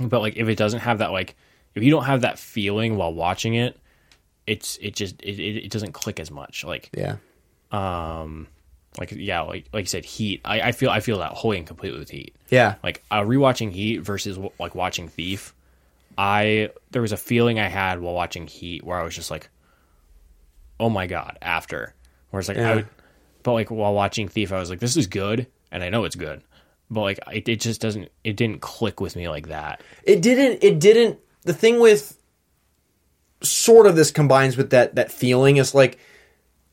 but 0.01 0.21
like 0.21 0.37
if 0.37 0.49
it 0.49 0.57
doesn't 0.57 0.81
have 0.81 0.99
that 0.99 1.13
like 1.13 1.37
if 1.75 1.83
you 1.83 1.91
don't 1.91 2.05
have 2.05 2.23
that 2.23 2.39
feeling 2.39 2.97
while 2.97 3.13
watching 3.13 3.55
it, 3.55 3.79
it's 4.47 4.79
it 4.81 4.95
just 4.95 5.23
it, 5.23 5.39
it, 5.39 5.71
doesn't 5.71 5.93
click 5.93 6.19
as 6.19 6.31
much. 6.31 6.65
Like 6.65 6.91
yeah 6.97 7.17
um 7.71 8.49
like 8.99 9.13
yeah 9.13 9.43
like 9.43 9.69
like 9.73 9.83
you 9.83 9.89
said 9.89 10.05
Heat. 10.05 10.41
I, 10.45 10.61
I 10.61 10.73
feel 10.73 10.91
I 10.91 11.01
feel 11.01 11.19
that 11.19 11.33
wholly 11.33 11.59
and 11.59 11.67
completely 11.67 11.99
with 11.99 12.11
Heat 12.11 12.35
yeah 12.49 12.77
like 12.83 13.05
uh, 13.11 13.21
rewatching 13.21 13.71
Heat 13.71 13.99
versus 13.99 14.39
like 14.59 14.75
watching 14.75 15.09
Thief, 15.09 15.55
I 16.19 16.71
there 16.91 17.03
was 17.03 17.13
a 17.13 17.17
feeling 17.17 17.59
I 17.61 17.69
had 17.69 18.01
while 18.01 18.15
watching 18.15 18.47
Heat 18.47 18.83
where 18.83 18.99
I 18.99 19.05
was 19.05 19.15
just 19.15 19.31
like, 19.31 19.49
oh 20.79 20.91
my 20.91 21.07
god, 21.07 21.39
after 21.41 21.95
where 22.31 22.41
it's 22.41 22.49
like, 22.49 22.57
Yeah. 22.57 22.71
I 22.71 22.75
would, 22.77 22.89
but 23.43 23.53
like 23.53 23.71
while 23.71 23.95
watching 23.95 24.29
Thief, 24.29 24.53
I 24.53 24.59
was 24.59 24.71
like, 24.71 24.81
this 24.81 24.97
is 24.97 25.07
good, 25.07 25.47
and 25.73 25.83
I 25.83 25.89
know 25.89 26.05
it's 26.05 26.17
good, 26.17 26.43
but 26.91 27.01
like 27.03 27.19
it, 27.33 27.49
it 27.49 27.61
just 27.61 27.81
doesn't, 27.81 28.09
it 28.25 28.37
didn't 28.37 28.61
click 28.61 29.01
with 29.01 29.17
me 29.17 29.29
like 29.29 29.49
that. 29.49 29.81
it 30.05 30.21
didn't 30.23 30.63
it 30.63 30.79
didn't 30.81 31.19
the 31.43 31.55
thing 31.55 31.81
with 31.81 32.19
sort 33.43 33.87
of 33.87 33.97
this 33.97 34.11
combines 34.11 34.57
with 34.57 34.71
that 34.71 34.95
that 34.97 35.11
feeling 35.11 35.57
is 35.57 35.75
like 35.75 35.99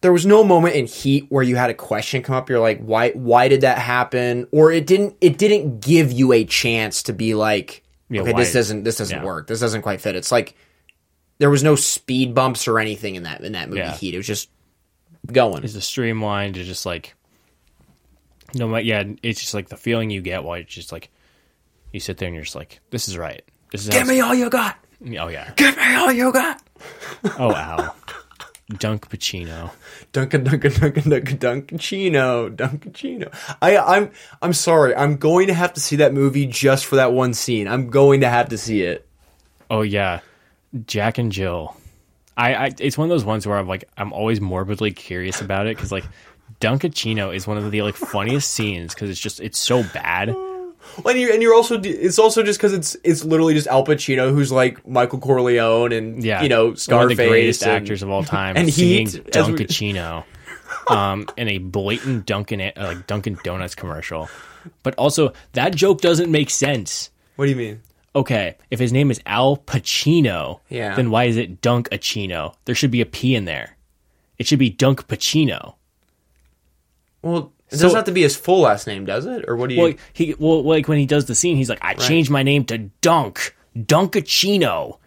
there 0.01 0.11
was 0.11 0.25
no 0.25 0.43
moment 0.43 0.75
in 0.75 0.85
heat 0.85 1.25
where 1.29 1.41
you 1.43 1.55
had 1.55 1.69
a 1.69 1.73
question 1.73 2.21
come 2.21 2.35
up 2.35 2.49
you're 2.49 2.59
like 2.59 2.79
why 2.81 3.11
why 3.11 3.47
did 3.47 3.61
that 3.61 3.77
happen 3.77 4.45
or 4.51 4.69
it 4.71 4.85
didn't 4.85 5.15
it 5.21 5.37
didn't 5.37 5.79
give 5.79 6.11
you 6.11 6.33
a 6.33 6.43
chance 6.43 7.03
to 7.03 7.13
be 7.13 7.33
like 7.33 7.83
Yeah, 8.09 8.21
okay 8.21 8.33
why- 8.33 8.39
this 8.41 8.51
doesn't 8.51 8.83
this 8.83 8.97
doesn't 8.97 9.19
yeah. 9.19 9.23
work 9.25 9.47
this 9.47 9.61
doesn't 9.61 9.81
quite 9.81 10.01
fit 10.01 10.17
it's 10.17 10.31
like 10.31 10.55
there 11.37 11.49
was 11.49 11.63
no 11.63 11.75
speed 11.75 12.33
bumps 12.35 12.67
or 12.67 12.79
anything 12.79 13.15
in 13.15 13.23
that 13.23 13.39
in 13.41 13.53
that 13.53 13.69
movie 13.69 13.79
Yeah. 13.79 13.95
heat 13.95 14.13
it 14.13 14.17
was 14.17 14.27
just 14.27 14.49
going 15.31 15.63
It's 15.63 15.75
a 15.75 15.81
streamlined, 15.81 16.55
to 16.55 16.63
just 16.63 16.85
like, 16.85 17.15
no, 18.55 18.67
ma- 18.67 18.77
yeah, 18.77 19.03
it's 19.23 19.39
just 19.41 19.53
like 19.53 19.69
the 19.69 19.77
feeling 19.77 20.09
you 20.09 20.21
get 20.21 20.43
while 20.43 20.59
it's 20.59 20.73
just 20.73 20.91
like, 20.91 21.09
you 21.91 21.99
sit 21.99 22.17
there 22.17 22.27
and 22.27 22.35
you're 22.35 22.43
just 22.43 22.55
like, 22.55 22.79
this 22.89 23.07
is 23.07 23.17
right. 23.17 23.43
This 23.71 23.85
is 23.87 23.93
how 23.93 23.99
give 23.99 24.07
me 24.07 24.19
all 24.21 24.33
you 24.33 24.49
got 24.49 24.77
Oh 25.19 25.27
yeah. 25.27 25.51
give 25.55 25.75
me 25.77 25.95
all 25.95 26.11
you 26.11 26.31
got 26.31 26.61
Oh 27.37 27.53
ow. 27.53 27.93
Dunk 28.79 29.09
Pacino. 29.09 29.71
Duncan, 30.11 30.43
Duncan, 30.43 30.73
Duncan, 30.73 31.09
Duncan, 31.09 31.37
Duncancino, 31.37 32.53
Duncancino. 32.53 33.33
I, 33.61 33.77
I'm, 33.77 34.11
I'm 34.41 34.51
sorry. 34.51 34.93
I'm 34.93 35.15
going 35.15 35.47
to 35.47 35.53
have 35.53 35.73
to 35.73 35.79
see 35.79 35.95
that 35.97 36.13
movie 36.13 36.45
just 36.45 36.85
for 36.85 36.97
that 36.97 37.13
one 37.13 37.33
scene. 37.33 37.67
I'm 37.69 37.89
going 37.89 38.21
to 38.21 38.29
have 38.29 38.49
to 38.49 38.57
see 38.57 38.81
it. 38.81 39.07
Oh 39.69 39.81
yeah, 39.83 40.19
Jack 40.85 41.17
and 41.17 41.31
Jill. 41.31 41.77
I, 42.35 42.53
I 42.53 42.71
it's 42.79 42.97
one 42.97 43.05
of 43.05 43.09
those 43.09 43.25
ones 43.25 43.47
where 43.47 43.57
I'm 43.57 43.67
like 43.67 43.85
I'm 43.97 44.13
always 44.13 44.39
morbidly 44.39 44.91
curious 44.91 45.41
about 45.41 45.65
it 45.67 45.75
because 45.75 45.91
like 45.91 46.05
Dunkaccino 46.59 47.35
is 47.35 47.45
one 47.47 47.57
of 47.57 47.71
the 47.71 47.81
like 47.81 47.95
funniest 47.95 48.51
scenes 48.51 48.93
because 48.93 49.09
it's 49.09 49.19
just 49.19 49.39
it's 49.39 49.59
so 49.59 49.83
bad. 49.93 50.29
And 51.05 51.19
you're, 51.19 51.33
and 51.33 51.41
you're 51.41 51.53
also, 51.53 51.79
it's 51.81 52.17
also 52.17 52.43
just 52.43 52.57
because 52.59 52.71
it's, 52.73 52.95
it's 53.03 53.23
literally 53.25 53.53
just 53.53 53.67
Al 53.67 53.85
Pacino 53.85 54.31
who's 54.31 54.51
like 54.53 54.87
Michael 54.87 55.19
Corleone 55.19 55.91
and 55.91 56.23
Yeah, 56.23 56.41
you 56.41 56.49
know 56.49 56.67
one 56.67 56.77
Scarface 56.77 57.11
of 57.11 57.17
the 57.17 57.27
greatest 57.27 57.61
and- 57.63 57.71
actors 57.71 58.01
of 58.03 58.09
all 58.09 58.23
time, 58.23 58.55
and 58.57 58.73
singing 58.73 59.07
Heat, 59.07 59.25
we- 59.25 59.31
Dunkaccino, 59.31 60.23
um, 60.89 61.27
in 61.35 61.49
a 61.49 61.57
blatant 61.57 62.25
Dunkin' 62.25 62.61
uh, 62.61 62.71
like 62.77 63.05
Dunkin' 63.05 63.37
Donuts 63.43 63.75
commercial. 63.75 64.29
But 64.83 64.95
also 64.95 65.33
that 65.53 65.75
joke 65.75 66.01
doesn't 66.01 66.31
make 66.31 66.49
sense. 66.49 67.09
What 67.35 67.45
do 67.45 67.51
you 67.51 67.57
mean? 67.57 67.81
Okay, 68.15 68.55
if 68.71 68.79
his 68.79 68.91
name 68.93 69.11
is 69.11 69.21
Al 69.25 69.57
Pacino, 69.57 70.61
Yeah. 70.69 70.95
then 70.95 71.11
why 71.11 71.25
is 71.25 71.37
it 71.37 71.61
Dunk 71.61 71.89
Achino? 71.89 72.55
There 72.65 72.73
should 72.75 72.89
be 72.91 73.01
a 73.01 73.05
P 73.05 73.35
in 73.35 73.45
there. 73.45 73.75
It 74.39 74.47
should 74.47 74.57
be 74.59 74.69
Dunk 74.69 75.07
Pacino. 75.07 75.75
Well, 77.31 77.51
it 77.69 77.75
So- 77.77 77.83
doesn't 77.83 77.95
have 77.97 78.05
to 78.05 78.11
be 78.11 78.21
his 78.21 78.35
full 78.35 78.61
last 78.61 78.87
name, 78.87 79.05
does 79.05 79.25
it? 79.25 79.45
Or 79.47 79.55
what 79.55 79.69
do 79.69 79.75
you? 79.75 79.81
Well, 79.81 79.93
he 80.13 80.35
well 80.39 80.63
like 80.63 80.87
when 80.87 80.97
he 80.99 81.05
does 81.05 81.25
the 81.25 81.35
scene, 81.35 81.57
he's 81.57 81.69
like, 81.69 81.79
"I 81.81 81.93
changed 81.95 82.29
my 82.29 82.43
name 82.43 82.63
to 82.65 82.77
Dunk 83.01 83.55
Dunkaccino," 83.77 84.97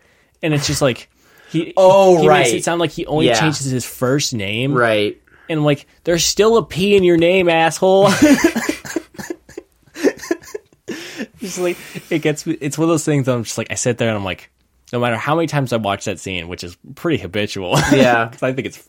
and 0.43 0.53
it's 0.55 0.67
just 0.67 0.83
like 0.83 1.09
he 1.51 1.73
Oh, 1.77 2.13
he 2.21 2.29
makes 2.29 2.51
right. 2.51 2.55
it 2.55 2.65
sound 2.65 2.81
like 2.81 2.91
he 2.91 3.07
only 3.07 3.27
Yeah. 3.27 3.41
changes 3.41 3.65
his 3.67 3.85
first 3.87 4.35
name, 4.35 4.73
right. 4.75 5.21
and 5.49 5.65
like 5.65 5.87
there's 6.05 6.25
still 6.25 6.57
a 6.59 6.65
P 6.65 6.95
in 6.97 7.03
your 7.05 7.17
name, 7.17 7.49
asshole. 7.49 8.11
just 11.39 11.59
like 11.59 11.77
it 12.11 12.21
gets 12.21 12.47
me. 12.47 12.57
It's 12.61 12.77
one 12.79 12.85
of 12.85 12.91
those 12.91 13.05
things. 13.05 13.27
That 13.27 13.35
I'm 13.35 13.45
just 13.45 13.59
like 13.59 13.71
I 13.71 13.75
sit 13.75 13.99
there 13.99 14.09
and 14.09 14.17
I'm 14.19 14.25
like, 14.25 14.51
no 14.93 15.01
matter 15.01 15.17
how 15.17 15.35
many 15.35 15.47
times 15.47 15.73
I 15.73 15.77
watch 15.77 16.05
that 16.05 16.19
scene, 16.21 16.49
which 16.49 16.65
is 16.65 16.77
pretty 16.95 17.19
habitual. 17.23 17.77
Yeah. 17.93 18.29
'cause 18.29 18.43
I 18.43 18.53
think 18.53 18.67
it's 18.67 18.87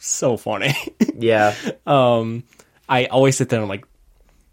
so 0.00 0.36
funny. 0.36 0.74
yeah. 1.16 1.54
um, 1.86 2.44
I 2.88 3.06
always 3.06 3.36
sit 3.36 3.48
there 3.48 3.58
and 3.58 3.64
I'm 3.64 3.68
like, 3.68 3.86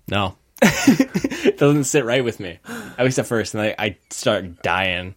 no, 0.07 0.35
it 0.61 1.57
doesn't 1.57 1.85
sit 1.85 2.05
right 2.05 2.23
with 2.23 2.39
me. 2.39 2.59
At 2.97 3.05
least 3.05 3.19
at 3.19 3.27
first, 3.27 3.53
and 3.53 3.63
I, 3.63 3.75
I 3.77 3.97
start 4.09 4.61
dying. 4.61 5.15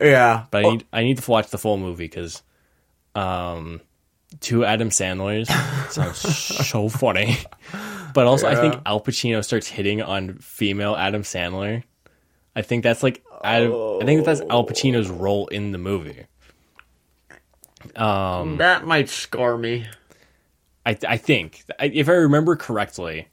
Yeah. 0.00 0.46
But 0.50 0.64
I 0.64 0.70
need 0.70 0.84
I 0.92 1.02
need 1.02 1.18
to 1.18 1.30
watch 1.30 1.50
the 1.50 1.58
full 1.58 1.76
movie 1.76 2.04
because, 2.04 2.42
um, 3.14 3.80
two 4.40 4.64
Adam 4.64 4.90
Sandler's 4.90 5.48
sounds 5.92 6.18
so 6.68 6.88
funny. 6.88 7.36
But 8.14 8.26
also, 8.26 8.48
I 8.48 8.56
think 8.56 8.80
Al 8.86 9.00
Pacino 9.00 9.44
starts 9.44 9.66
hitting 9.66 10.02
on 10.02 10.38
female 10.38 10.96
Adam 10.96 11.22
Sandler. 11.22 11.82
I 12.56 12.62
think 12.62 12.82
that's 12.82 13.02
like 13.02 13.22
Adam. 13.44 13.72
I 14.00 14.04
think 14.04 14.24
that's 14.24 14.40
Al 14.40 14.66
Pacino's 14.66 15.08
role 15.08 15.48
in 15.48 15.72
the 15.72 15.78
movie. 15.78 16.24
Um, 17.94 18.56
that 18.56 18.86
might 18.86 19.08
scar 19.08 19.56
me. 19.56 19.86
I 20.88 20.96
I 21.06 21.16
think 21.18 21.64
I, 21.78 21.86
if 21.86 22.08
I 22.08 22.12
remember 22.12 22.56
correctly, 22.56 23.28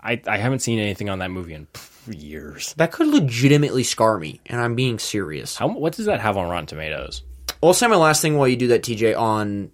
I 0.00 0.20
I 0.26 0.38
haven't 0.38 0.60
seen 0.60 0.80
anything 0.80 1.08
on 1.08 1.20
that 1.20 1.30
movie 1.30 1.54
in 1.54 1.68
years. 2.08 2.74
That 2.74 2.90
could 2.90 3.06
legitimately 3.06 3.84
scar 3.84 4.18
me, 4.18 4.40
and 4.46 4.60
I'm 4.60 4.74
being 4.74 4.98
serious. 4.98 5.56
How 5.56 5.68
what 5.68 5.94
does 5.94 6.06
that 6.06 6.20
have 6.20 6.36
on 6.36 6.48
Rotten 6.48 6.66
Tomatoes? 6.66 7.22
I'll 7.62 7.74
say 7.74 7.86
my 7.86 7.96
last 7.96 8.20
thing 8.20 8.36
while 8.36 8.48
you 8.48 8.56
do 8.56 8.68
that, 8.68 8.82
TJ, 8.82 9.18
on 9.18 9.70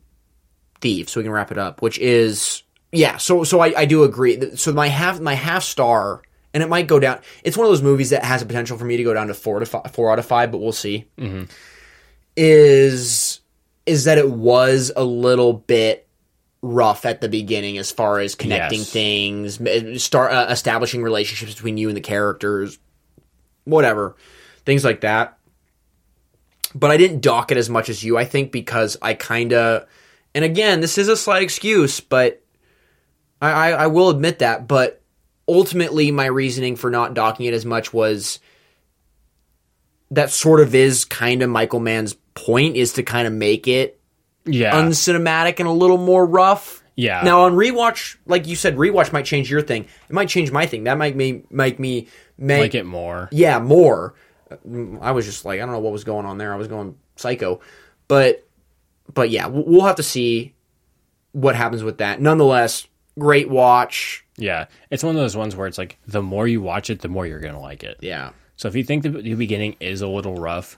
Thief, 0.81 1.09
so 1.09 1.21
we 1.21 1.25
can 1.25 1.33
wrap 1.33 1.51
it 1.51 1.59
up. 1.59 1.81
Which 1.83 1.99
is, 1.99 2.63
yeah. 2.93 3.17
So, 3.17 3.45
so 3.45 3.61
I, 3.61 3.81
I 3.81 3.85
do 3.85 4.05
agree. 4.05 4.57
So 4.57 4.73
my 4.73 4.89
half, 4.89 5.21
my 5.21 5.35
half 5.35 5.63
star, 5.63 6.23
and 6.53 6.63
it 6.63 6.69
might 6.69 6.87
go 6.87 6.99
down. 6.99 7.21
It's 7.43 7.57
one 7.57 7.67
of 7.67 7.71
those 7.71 7.83
movies 7.83 8.11
that 8.11 8.25
has 8.25 8.43
a 8.43 8.47
potential 8.47 8.79
for 8.79 8.85
me 8.85 8.97
to 8.97 9.05
go 9.05 9.15
down 9.15 9.29
to 9.29 9.35
four 9.35 9.61
to 9.61 9.67
five, 9.67 9.91
four 9.93 10.11
out 10.13 10.19
of 10.19 10.27
five, 10.27 10.51
but 10.51 10.59
we'll 10.59 10.73
see. 10.73 11.07
Mm-hmm. 11.19 11.45
Is 12.37 13.41
is 13.87 14.05
that 14.05 14.19
it 14.19 14.31
was 14.31 14.91
a 14.97 15.05
little 15.05 15.53
bit 15.53 16.04
rough 16.67 17.05
at 17.05 17.21
the 17.21 17.29
beginning 17.29 17.77
as 17.79 17.91
far 17.91 18.21
as 18.21 18.35
connecting 18.35 18.81
Yes. 18.81 18.91
things, 18.91 20.03
start 20.03 20.33
uh, 20.33 20.47
establishing 20.51 21.03
relationships 21.03 21.55
between 21.55 21.77
you 21.77 21.89
and 21.89 21.97
the 21.97 22.01
characters, 22.01 22.79
whatever, 23.65 24.17
things 24.65 24.85
like 24.85 25.03
that 25.03 25.39
but 26.75 26.91
I 26.91 26.97
didn't 26.97 27.21
dock 27.21 27.53
it 27.53 27.57
as 27.57 27.71
much 27.71 27.89
as 27.89 28.03
you. 28.03 28.19
I 28.19 28.25
think 28.25 28.51
because 28.51 28.97
I 29.01 29.15
kind 29.15 29.53
of, 29.53 29.87
and 30.35 30.45
again, 30.45 30.81
this 30.81 30.99
is 30.99 31.09
a 31.09 31.17
slight 31.17 31.43
excuse, 31.45 32.01
but 32.01 32.43
I, 33.41 33.51
I, 33.51 33.71
I 33.71 33.87
will 33.87 34.11
admit 34.11 34.41
that. 34.41 34.67
But 34.67 35.01
ultimately, 35.47 36.11
my 36.11 36.27
reasoning 36.27 36.75
for 36.75 36.91
not 36.91 37.15
docking 37.15 37.47
it 37.47 37.55
as 37.55 37.65
much 37.65 37.93
was 37.93 38.41
that 40.11 40.31
sort 40.31 40.61
of 40.61 40.75
is 40.75 41.05
kind 41.05 41.43
of 41.43 41.51
Michael 41.51 41.81
Mann's 41.81 42.15
point 42.35 42.77
is 42.77 42.95
to 42.95 43.05
kind 43.05 43.29
of 43.29 43.33
make 43.33 43.69
it 43.69 44.01
Yeah, 44.47 44.75
uncinematic 44.81 45.59
and 45.61 45.69
a 45.69 45.73
little 45.73 45.99
more 45.99 46.27
rough. 46.27 46.83
yeah. 46.97 47.23
Now 47.23 47.43
on 47.43 47.53
rewatch, 47.55 48.17
like 48.27 48.47
you 48.47 48.57
said, 48.57 48.77
rewatch 48.77 49.13
might 49.13 49.25
change 49.25 49.51
your 49.51 49.63
thing. 49.63 49.85
It 50.09 50.13
might 50.13 50.29
change 50.29 50.51
my 50.53 50.67
thing. 50.67 50.85
That 50.85 50.99
might 50.99 51.17
me 51.17 51.43
make 51.51 51.79
me 51.79 52.09
make 52.39 52.61
like 52.61 52.75
it 52.75 52.85
more. 52.87 53.29
yeah, 53.33 53.59
more. 53.59 54.15
Mm, 54.69 55.01
I 55.01 55.13
was 55.13 55.25
just 55.25 55.45
like, 55.45 55.61
I 55.61 55.65
don't 55.65 55.73
know 55.73 55.81
what 55.81 55.93
was 55.93 56.05
going 56.05 56.27
on 56.27 56.39
there. 56.39 56.53
I 56.53 56.57
was 56.57 56.69
going 56.69 56.97
psycho, 57.17 57.61
but 58.09 58.47
but 59.13 59.31
yeah, 59.31 59.47
we'll 59.47 59.65
we'll 59.65 59.85
have 59.87 59.97
to 59.97 60.03
see 60.03 60.55
what 61.33 61.57
happens 61.57 61.83
with 61.83 61.99
that. 61.99 62.21
Nonetheless, 62.21 62.87
great 63.19 63.49
watch. 63.49 64.25
Yeah, 64.37 64.67
it's 64.91 65.03
one 65.03 65.15
of 65.17 65.21
those 65.21 65.37
ones 65.37 65.57
where 65.57 65.67
it's 65.67 65.79
like 65.79 65.99
the 66.07 66.23
more 66.23 66.47
you 66.47 66.61
watch 66.61 66.91
it, 66.91 67.01
the 67.01 67.09
more 67.09 67.27
you're 67.27 67.41
gonna 67.41 67.61
like 67.61 67.83
it. 67.83 67.99
Yeah, 68.01 68.31
So 68.57 68.69
if 68.69 68.75
you 68.77 68.85
think 68.85 69.05
the, 69.05 69.11
the 69.11 69.35
beginning 69.35 69.77
is 69.81 70.03
a 70.03 70.09
little 70.09 70.35
rough, 70.35 70.77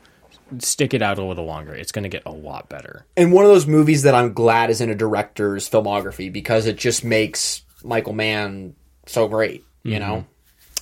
stick 0.59 0.94
it 0.94 1.03
out 1.03 1.18
a 1.18 1.24
little 1.24 1.44
longer. 1.44 1.74
It's 1.74 1.92
gonna 1.92 2.09
get 2.09 2.22
a 2.26 2.30
lot 2.30 2.68
better. 2.68 3.05
and 3.16 3.32
one 3.32 3.44
of 3.44 3.51
those 3.51 3.66
movies 3.66 4.03
that 4.03 4.14
I'm 4.14 4.32
glad 4.32 4.70
is 4.70 4.80
in 4.80 4.90
a 4.90 4.94
director's 4.94 5.68
filmography 5.68 6.32
because 6.32 6.66
it 6.66 6.76
just 6.76 7.05
makes 7.05 7.62
Michael 7.84 8.12
Mann 8.12 8.74
so 9.07 9.28
great. 9.28 9.64
You 9.82 9.99
mm-hmm. 9.99 10.01
know. 10.09 10.26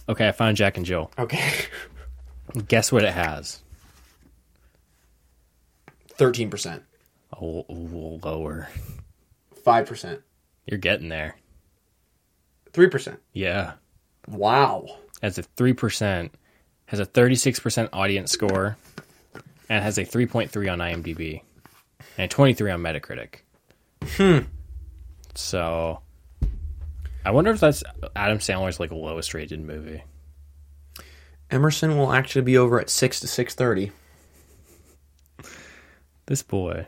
Okay, 0.08 0.28
I 0.28 0.32
found 0.32 0.56
Jack 0.56 0.76
and 0.76 0.84
Jill. 0.86 1.10
Okay, 1.18 1.50
Guess 2.68 2.92
what 2.92 3.04
it 3.04 3.12
has? 3.14 3.60
thirteen 6.10 6.50
percent, 6.50 6.82
A 7.32 7.36
l- 7.42 7.66
l- 7.68 8.18
lower. 8.22 8.68
five 9.64 9.86
percent, 9.86 10.20
You're 10.66 10.78
getting 10.78 11.08
there. 11.08 11.36
three 12.72 12.88
percent. 12.88 13.20
Yeah, 13.32 13.72
Wow. 14.28 14.86
has 15.22 15.38
a 15.38 15.42
three 15.42 15.72
percent, 15.72 16.34
has 16.86 17.00
a 17.00 17.04
thirty 17.04 17.34
six 17.34 17.58
percent 17.58 17.90
audience 17.92 18.30
score, 18.30 18.76
and 19.68 19.82
has 19.82 19.98
a 19.98 20.04
three 20.04 20.26
point 20.26 20.50
three 20.50 20.68
on 20.68 20.78
IMDb, 20.78 21.42
and 22.16 22.24
a 22.24 22.28
twenty 22.28 22.54
three 22.54 22.70
on 22.70 22.82
Metacritic. 22.82 23.36
Hmm. 24.16 24.40
So, 25.34 26.00
I 27.24 27.30
wonder 27.30 27.50
if 27.50 27.60
that's 27.60 27.82
Adam 28.14 28.38
Sandler's 28.38 28.78
like 28.78 28.92
lowest 28.92 29.34
rated 29.34 29.60
movie. 29.60 30.02
Emerson 31.50 31.96
will 31.98 32.12
actually 32.12 32.42
be 32.42 32.56
over 32.56 32.80
at 32.80 32.90
six 32.90 33.20
to 33.20 33.26
six 33.26 33.54
thirty. 33.54 33.92
This 36.26 36.42
boy. 36.42 36.86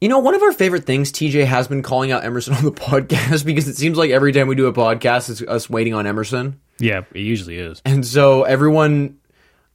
You 0.00 0.08
know, 0.08 0.18
one 0.18 0.34
of 0.34 0.42
our 0.42 0.52
favorite 0.52 0.84
things, 0.84 1.12
TJ 1.12 1.44
has 1.44 1.68
been 1.68 1.82
calling 1.82 2.10
out 2.10 2.24
Emerson 2.24 2.54
on 2.56 2.64
the 2.64 2.72
podcast 2.72 3.44
because 3.44 3.68
it 3.68 3.76
seems 3.76 3.98
like 3.98 4.10
every 4.10 4.32
time 4.32 4.48
we 4.48 4.54
do 4.54 4.66
a 4.66 4.72
podcast, 4.72 5.28
it's 5.28 5.42
us 5.42 5.68
waiting 5.68 5.94
on 5.94 6.06
Emerson. 6.06 6.60
Yeah, 6.78 7.02
it 7.12 7.20
usually 7.20 7.58
is. 7.58 7.82
And 7.84 8.04
so 8.06 8.44
everyone, 8.44 9.19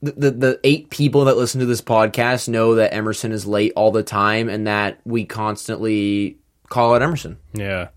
the, 0.06 0.12
the, 0.12 0.32
the 0.32 0.60
eight 0.64 0.90
people 0.90 1.26
that 1.26 1.38
listen 1.38 1.60
to 1.60 1.66
this 1.66 1.82
podcast 1.82 2.48
know 2.48 2.76
that 2.76 2.94
Emerson 2.94 3.32
is 3.32 3.46
late 3.46 3.74
all 3.76 3.92
the 3.92 4.04
time 4.04 4.50
and 4.50 4.68
that 4.68 5.00
we 5.06 5.26
constantly 5.26 6.38
call 6.70 6.96
out 6.96 7.02
Emerson. 7.02 7.38
Yeah. 7.54 7.90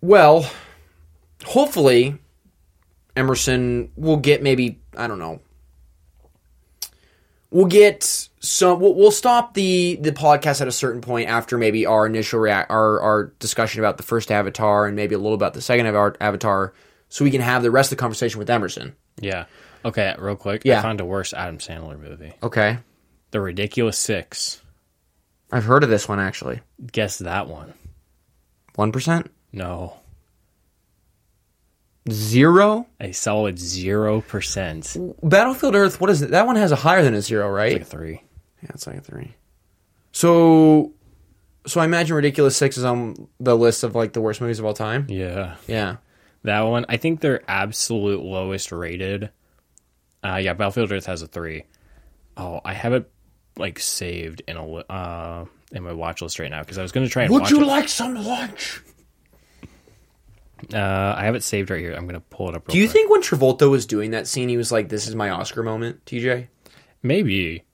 Well, 0.00 0.48
hopefully, 1.44 2.18
Emerson 3.16 3.90
will 3.96 4.16
get 4.18 4.42
maybe, 4.42 4.80
I 4.96 5.06
don't 5.06 5.18
know. 5.18 5.40
We'll 7.50 7.66
get 7.66 8.28
some. 8.40 8.78
We'll, 8.78 8.94
we'll 8.94 9.10
stop 9.10 9.54
the 9.54 9.96
the 10.02 10.12
podcast 10.12 10.60
at 10.60 10.68
a 10.68 10.72
certain 10.72 11.00
point 11.00 11.30
after 11.30 11.56
maybe 11.56 11.86
our 11.86 12.04
initial 12.04 12.40
react, 12.40 12.70
our 12.70 13.00
our 13.00 13.32
discussion 13.38 13.80
about 13.80 13.96
the 13.96 14.02
first 14.02 14.30
Avatar 14.30 14.86
and 14.86 14.94
maybe 14.94 15.14
a 15.14 15.18
little 15.18 15.32
about 15.32 15.54
the 15.54 15.62
second 15.62 15.86
Ava- 15.86 16.16
Avatar, 16.20 16.74
so 17.08 17.24
we 17.24 17.30
can 17.30 17.40
have 17.40 17.62
the 17.62 17.70
rest 17.70 17.90
of 17.90 17.96
the 17.96 18.00
conversation 18.02 18.38
with 18.38 18.50
Emerson. 18.50 18.94
Yeah. 19.18 19.46
Okay, 19.84 20.14
real 20.18 20.36
quick. 20.36 20.62
Yeah. 20.64 20.78
I 20.78 20.82
found 20.82 21.00
a 21.00 21.04
worse 21.04 21.32
Adam 21.32 21.58
Sandler 21.58 21.98
movie. 21.98 22.32
Okay, 22.42 22.78
The 23.30 23.40
Ridiculous 23.40 23.98
Six. 23.98 24.60
I've 25.50 25.64
heard 25.64 25.82
of 25.84 25.90
this 25.90 26.08
one 26.08 26.20
actually. 26.20 26.60
Guess 26.92 27.18
that 27.18 27.48
one. 27.48 27.72
One 28.74 28.92
percent, 28.92 29.30
No. 29.52 29.96
zero. 32.10 32.86
A 33.00 33.12
solid 33.12 33.58
zero 33.58 34.20
percent. 34.20 34.96
Battlefield 35.22 35.74
Earth. 35.74 36.00
What 36.00 36.10
is 36.10 36.22
it? 36.22 36.30
That 36.30 36.46
one 36.46 36.56
has 36.56 36.72
a 36.72 36.76
higher 36.76 37.02
than 37.02 37.14
a 37.14 37.22
zero, 37.22 37.48
right? 37.50 37.72
Like 37.74 37.82
a 37.82 37.84
three. 37.84 38.22
Yeah, 38.62 38.70
it's 38.74 38.86
like 38.86 38.96
a 38.96 39.00
three. 39.00 39.34
So, 40.12 40.92
so 41.66 41.80
I 41.80 41.84
imagine 41.84 42.16
Ridiculous 42.16 42.56
Six 42.56 42.76
is 42.78 42.84
on 42.84 43.28
the 43.38 43.56
list 43.56 43.84
of 43.84 43.94
like 43.94 44.12
the 44.12 44.20
worst 44.20 44.40
movies 44.40 44.58
of 44.58 44.64
all 44.64 44.74
time. 44.74 45.06
Yeah. 45.08 45.56
Yeah. 45.66 45.96
That 46.44 46.62
one, 46.62 46.86
I 46.88 46.96
think 46.96 47.20
they're 47.20 47.42
absolute 47.48 48.22
lowest 48.22 48.72
rated. 48.72 49.30
Uh, 50.24 50.36
yeah, 50.36 50.52
Battlefield 50.52 50.90
Earth 50.92 51.06
has 51.06 51.22
a 51.22 51.26
three. 51.26 51.64
Oh, 52.36 52.60
I 52.64 52.72
have 52.72 52.92
it 52.92 53.10
like 53.56 53.78
saved 53.80 54.42
in 54.46 54.56
a 54.56 54.64
uh 54.64 55.44
in 55.72 55.82
my 55.82 55.92
watch 55.92 56.22
list 56.22 56.38
right 56.38 56.50
now 56.50 56.60
because 56.60 56.78
I 56.78 56.82
was 56.82 56.92
going 56.92 57.06
to 57.06 57.12
try 57.12 57.24
and 57.24 57.32
watch 57.32 57.50
it. 57.52 57.56
like 57.58 57.88
some 57.88 58.14
lunch? 58.14 58.80
Uh, 60.74 61.14
I 61.16 61.24
have 61.24 61.34
it 61.36 61.44
saved 61.44 61.70
right 61.70 61.80
here. 61.80 61.92
I'm 61.94 62.04
going 62.06 62.14
to 62.14 62.26
pull 62.30 62.48
it 62.48 62.54
up. 62.56 62.66
Real 62.66 62.72
Do 62.72 62.78
you 62.78 62.86
quick. 62.88 62.92
think 62.92 63.10
when 63.10 63.22
Travolta 63.22 63.70
was 63.70 63.86
doing 63.86 64.10
that 64.10 64.26
scene, 64.26 64.48
he 64.48 64.56
was 64.56 64.72
like, 64.72 64.88
"This 64.88 65.06
is 65.06 65.14
my 65.14 65.30
Oscar 65.30 65.62
moment"? 65.62 66.04
TJ, 66.04 66.48
maybe? 67.02 67.64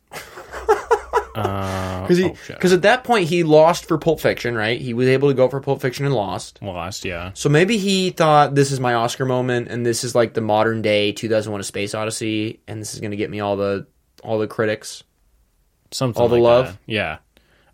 Uh, 1.35 2.03
because 2.03 2.21
oh, 2.21 2.37
because 2.47 2.73
at 2.73 2.83
that 2.83 3.05
point 3.05 3.29
he 3.29 3.43
lost 3.43 3.87
for 3.87 3.99
Pulp 3.99 4.21
Fiction, 4.21 4.55
right? 4.55 4.81
He 4.81 4.95
was 4.95 5.09
able 5.09 5.29
to 5.29 5.35
go 5.35 5.49
for 5.49 5.61
Pulp 5.61 5.81
Fiction 5.81 6.07
and 6.07 6.15
lost. 6.15 6.61
lost. 6.63 7.05
Yeah, 7.05 7.33
So 7.35 7.49
maybe 7.49 7.77
he 7.77 8.11
thought 8.11 8.55
this 8.55 8.71
is 8.71 8.79
my 8.79 8.95
Oscar 8.95 9.25
moment, 9.25 9.69
and 9.69 9.85
this 9.85 10.05
is 10.05 10.15
like 10.15 10.35
the 10.35 10.41
modern 10.41 10.83
day 10.83 11.13
2001: 11.13 11.61
A 11.61 11.65
Space 11.65 11.95
Odyssey, 11.95 12.61
and 12.69 12.81
this 12.81 12.95
is 12.95 13.01
going 13.01 13.11
to 13.11 13.17
get 13.17 13.31
me 13.31 13.41
all 13.41 13.57
the 13.57 13.87
all 14.23 14.39
the 14.39 14.47
critics. 14.47 15.03
something. 15.91 16.21
All 16.21 16.29
the 16.29 16.37
like 16.37 16.43
love? 16.43 16.67
that. 16.67 16.79
Yeah. 16.87 17.19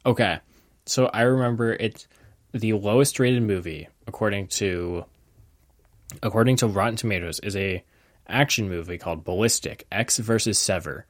Okay. 0.07 0.39
So 0.87 1.07
I 1.07 1.23
remember 1.23 1.73
it's 1.73 2.09
the 2.53 2.73
lowest 2.73 3.19
rated 3.21 3.43
movie 3.43 3.89
according 4.07 4.49
to 4.49 5.05
according 6.23 6.57
to 6.57 6.67
Rotten 6.67 6.97
Tomatoes 6.97 7.41
is 7.41 7.55
a 7.57 7.85
action 8.29 8.69
movie 8.69 8.99
called 8.99 9.25
Ballistic 9.25 9.87
Ecks 9.93 10.19
versus 10.19 10.59
Sever, 10.59 11.07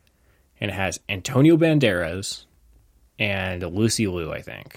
and 0.61 0.71
it 0.71 0.75
has 0.75 1.01
Antonio 1.09 1.57
Banderas 1.57 2.45
and 3.19 3.63
Lucy 3.63 4.07
Liu, 4.07 4.33
I 4.33 4.43
think. 4.43 4.77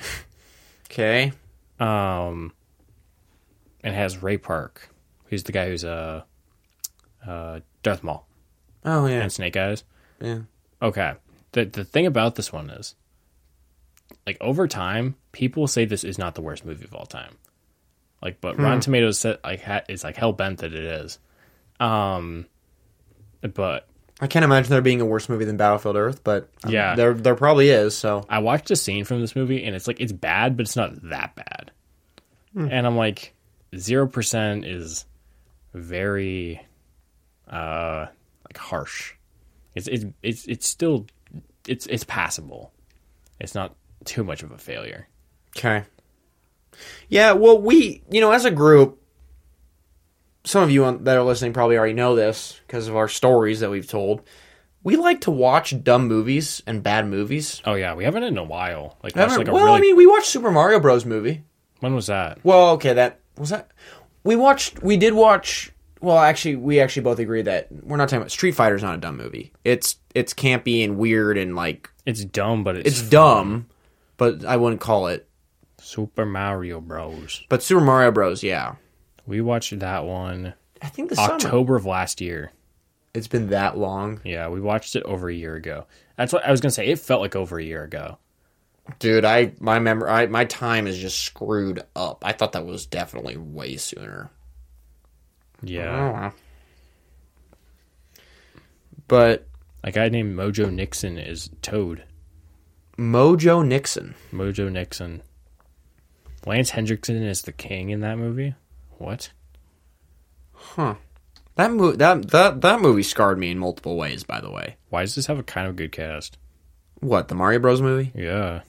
Okay. 0.90 1.32
Um, 1.80 2.54
and 3.84 3.94
it 3.94 3.98
has 3.98 4.22
Ray 4.22 4.38
Park, 4.38 4.90
who's 5.26 5.44
the 5.44 5.52
guy 5.52 5.68
who's 5.70 5.84
uh 5.84 6.24
uh, 7.28 7.60
Darth 7.84 8.04
Maul 8.04 8.28
Oh 8.86 9.06
yeah, 9.08 9.22
and 9.22 9.32
Snake 9.32 9.56
Eyes. 9.58 9.84
yeah. 10.22 10.40
Okay. 10.82 11.14
The 11.54 11.66
the 11.66 11.84
thing 11.86 12.06
about 12.06 12.36
this 12.36 12.52
one 12.52 12.70
is, 12.70 12.96
like 14.28 14.38
over 14.42 14.68
time, 14.68 15.16
people 15.32 15.68
say 15.68 15.86
this 15.86 16.04
is 16.04 16.18
not 16.18 16.36
the 16.36 16.42
worst 16.42 16.66
movie 16.66 16.84
of 16.84 16.94
all 16.94 17.06
time. 17.06 17.36
Like, 18.22 18.40
but 18.42 18.58
Rotten 18.60 18.80
Tomatoes 18.82 19.20
said 19.20 19.40
like 19.44 19.62
ha- 19.62 19.84
is 19.90 20.04
like 20.04 20.16
hell 20.16 20.34
bent 20.34 20.60
that 20.60 20.74
it 20.74 20.84
is. 20.84 21.20
Um, 21.80 22.46
but 23.42 23.88
I 24.24 24.28
can't 24.28 24.46
imagine 24.46 24.70
there 24.72 24.82
being 24.82 25.02
a 25.02 25.06
worse 25.06 25.28
movie 25.28 25.44
than 25.44 25.58
Battlefield 25.58 25.98
Earth, 25.98 26.24
but 26.24 26.50
um, 26.64 26.72
Yeah. 26.72 26.96
there 26.96 27.14
there 27.14 27.36
probably 27.36 27.70
is. 27.70 27.96
So 27.98 28.26
I 28.30 28.40
watched 28.40 28.72
a 28.72 28.76
scene 28.78 29.04
from 29.04 29.20
this 29.20 29.36
movie 29.36 29.64
and 29.66 29.76
it's 29.76 29.86
like 29.86 30.00
it's 30.00 30.14
bad, 30.14 30.56
but 30.56 30.64
it's 30.66 30.76
not 30.78 30.92
that 31.10 31.36
bad. 31.36 31.72
And 32.56 32.88
I'm 32.88 32.96
like, 32.96 33.34
zero 33.76 34.08
percent 34.08 34.64
is 34.66 35.06
very 35.74 36.62
uh 37.50 38.06
like 38.46 38.58
harsh. 38.58 39.14
It's 39.76 39.88
it's 39.88 40.06
it's 40.22 40.46
it's 40.46 40.68
still 40.68 41.06
it's 41.68 41.86
it's 41.88 42.06
passable. 42.06 42.72
It's 43.42 43.56
not 43.56 43.76
too 44.06 44.24
much 44.24 44.42
of 44.44 44.52
a 44.52 44.58
failure. 44.58 45.08
okay. 45.58 45.84
Yeah, 47.10 47.34
well, 47.34 47.60
we 47.62 48.04
you 48.10 48.22
know 48.22 48.32
as 48.32 48.46
a 48.46 48.52
group, 48.52 49.02
some 50.44 50.64
of 50.64 50.72
you 50.72 50.86
on, 50.86 51.04
that 51.06 51.18
are 51.18 51.24
listening 51.24 51.54
probably 51.54 51.78
already 51.78 51.94
know 51.94 52.16
this 52.16 52.60
because 52.68 52.88
of 52.88 52.96
our 52.96 53.08
stories 53.08 53.62
that 53.62 53.70
we've 53.70 53.88
told. 53.88 54.22
We 54.84 54.98
like 54.98 55.22
to 55.22 55.32
watch 55.32 55.82
dumb 55.84 56.08
movies 56.08 56.62
and 56.68 56.84
bad 56.84 57.08
movies. 57.08 57.62
Oh 57.66 57.76
yeah, 57.76 57.94
we 57.94 58.04
haven't 58.04 58.24
in 58.24 58.38
a 58.38 58.44
while. 58.44 58.98
Like, 59.02 59.16
like 59.16 59.48
a 59.48 59.52
well, 59.52 59.66
really, 59.66 59.78
I 59.78 59.82
mean, 59.82 59.96
we 59.96 60.06
watched 60.06 60.28
Super 60.28 60.52
Mario 60.52 60.80
Bros. 60.80 61.06
movie. 61.06 61.44
when 61.80 61.96
was 61.96 62.08
that? 62.08 62.40
Well, 62.44 62.72
okay, 62.72 62.94
that 62.94 63.20
was 63.38 63.50
that. 63.50 63.72
We 64.26 64.36
watched. 64.36 64.84
We 64.84 64.98
did 64.98 65.14
watch. 65.14 65.72
Well, 66.02 66.18
actually, 66.18 66.58
we 66.58 66.82
actually 66.82 67.04
both 67.04 67.20
agree 67.20 67.44
that 67.44 67.70
we're 67.72 67.96
not 67.96 68.10
talking 68.10 68.18
about 68.18 68.32
Street 68.32 68.56
Fighter's 68.56 68.84
not 68.84 68.96
a 68.96 68.98
dumb 68.98 69.16
movie. 69.16 69.54
It's 69.64 69.96
it's 70.14 70.34
campy 70.34 70.84
and 70.84 70.98
weird 70.98 71.38
and 71.38 71.56
like 71.56 71.90
It's 72.06 72.26
dumb, 72.26 72.66
but 72.66 72.76
it's, 72.76 72.90
it's 72.90 73.10
dumb, 73.10 73.68
but 74.18 74.44
I 74.44 74.58
wouldn't 74.58 74.82
call 74.82 75.08
it. 75.08 75.30
Super 75.80 76.26
Mario 76.26 76.82
Bros. 76.82 77.44
But 77.48 77.64
Super 77.64 77.82
Mario 77.82 78.12
Bros. 78.12 78.44
Yeah, 78.44 78.76
We 79.26 79.42
watched 79.42 79.78
that 79.80 80.06
one 80.06 80.54
I 80.82 80.88
think 80.90 81.10
the 81.10 81.16
summer. 81.16 81.34
October 81.34 81.76
of 81.76 81.86
last 81.86 82.20
year. 82.22 82.52
It's 83.14 83.28
been 83.28 83.50
that 83.50 83.78
long, 83.78 84.22
Yeah, 84.24 84.50
we 84.50 84.60
watched 84.60 84.96
it 84.96 85.04
over 85.04 85.30
a 85.30 85.34
year 85.34 85.56
ago. 85.56 85.86
That's 86.18 86.34
what 86.34 86.46
I 86.46 86.52
was 86.52 86.62
gonna 86.62 86.72
say. 86.72 86.88
It 86.88 87.00
felt 87.00 87.22
like 87.22 87.36
over 87.36 87.60
a 87.60 87.64
year 87.64 87.84
ago. 87.84 88.18
dude. 89.00 89.24
I 89.26 89.54
my 89.60 89.80
memory, 89.80 90.10
I, 90.10 90.26
my 90.28 90.46
time 90.46 90.88
is 90.88 90.98
just 90.98 91.20
screwed 91.20 91.82
up. 91.96 92.24
I 92.26 92.32
thought 92.34 92.54
that 92.54 92.66
was 92.66 92.86
definitely 92.86 93.38
way 93.38 93.78
sooner. 93.78 94.30
Yeah, 95.62 96.32
Oh. 96.34 96.38
But 99.08 99.48
a 99.84 99.92
guy 99.92 100.10
named 100.10 100.38
Mojo 100.38 100.72
Nixon 100.72 101.18
is 101.18 101.50
Toad. 101.62 102.04
Mojo 102.98 103.66
Nixon. 103.66 104.16
Mojo 104.32 104.72
Nixon. 104.72 105.22
Lance 106.46 106.72
Henriksen 106.72 107.22
is 107.24 107.44
the 107.44 107.52
king 107.52 107.90
in 107.90 108.02
that 108.02 108.18
movie. 108.18 108.56
What? 109.04 109.32
Huh. 110.54 110.96
That 111.56 111.72
movie 111.72 111.98
that 111.98 112.30
that 112.32 112.62
that 112.62 112.82
movie 112.82 113.04
scarred 113.04 113.38
me 113.38 113.52
in 113.52 113.60
multiple 113.60 113.96
ways. 113.98 114.24
By 114.24 114.40
the 114.42 114.50
way, 114.50 114.78
Why 114.90 115.02
does 115.02 115.16
this 115.16 115.28
have 115.28 115.38
a 115.40 115.44
kind 115.44 115.68
of 115.68 115.76
good 115.76 115.92
cast? 115.92 116.38
what 117.00 117.28
the 117.28 117.36
Mario 117.36 117.60
Bros. 117.60 117.82
movie? 117.82 118.12
Yeah, 118.16 118.62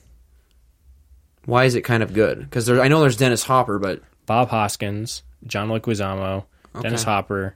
Why 1.45 1.63
is 1.63 1.73
it 1.75 1.81
kind 1.83 2.03
of 2.03 2.13
good? 2.13 2.39
Because 2.41 2.69
I 2.69 2.87
know 2.89 2.99
there's 2.99 3.15
Dennis 3.17 3.43
Hopper, 3.43 3.79
but 3.79 4.01
Bob 4.25 4.49
Hoskins, 4.49 5.23
John 5.47 5.69
Leguizamo, 5.69 6.43
Dennis 6.81 7.03
Hopper, 7.03 7.55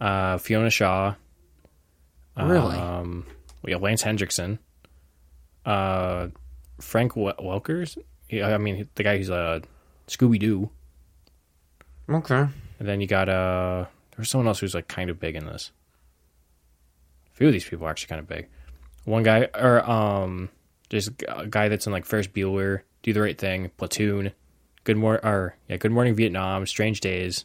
uh, 0.00 0.38
Fiona 0.38 0.70
Shaw. 0.70 1.14
Really? 2.36 2.76
Um, 2.76 3.26
we 3.62 3.72
have 3.72 3.82
Lance 3.82 4.02
Henriksen, 4.02 4.58
uh, 5.64 6.28
Frank 6.80 7.16
Wel- 7.16 7.34
Welkers. 7.40 7.98
I 8.32 8.58
mean 8.58 8.88
the 8.94 9.02
guy 9.02 9.16
who's 9.18 9.30
uh, 9.30 9.60
Scooby 10.06 10.38
Doo. 10.38 10.70
Okay. 12.08 12.46
And 12.78 12.88
then 12.88 13.00
you 13.00 13.06
got 13.06 13.28
uh 13.28 13.84
there 14.10 14.18
was 14.18 14.28
someone 14.30 14.46
else 14.48 14.60
who's 14.60 14.74
like 14.74 14.88
kind 14.88 15.10
of 15.10 15.18
big 15.20 15.36
in 15.36 15.46
this. 15.46 15.72
A 17.32 17.36
few 17.36 17.46
of 17.48 17.52
these 17.52 17.64
people 17.64 17.86
are 17.86 17.90
actually 17.90 18.08
kind 18.08 18.20
of 18.20 18.28
big. 18.28 18.48
One 19.04 19.22
guy 19.22 19.48
or 19.54 19.88
um 19.88 20.48
there's 20.88 21.08
a 21.28 21.46
guy 21.46 21.68
that's 21.68 21.86
in 21.86 21.92
like 21.92 22.04
Ferris 22.04 22.28
Bueller, 22.28 22.82
Do 23.02 23.12
the 23.12 23.20
Right 23.20 23.36
Thing, 23.36 23.70
Platoon, 23.76 24.32
Good 24.84 24.96
Morning 24.96 25.24
or 25.24 25.56
yeah, 25.68 25.76
Good 25.76 25.92
Morning 25.92 26.14
Vietnam, 26.14 26.66
Strange 26.66 27.00
Days, 27.00 27.44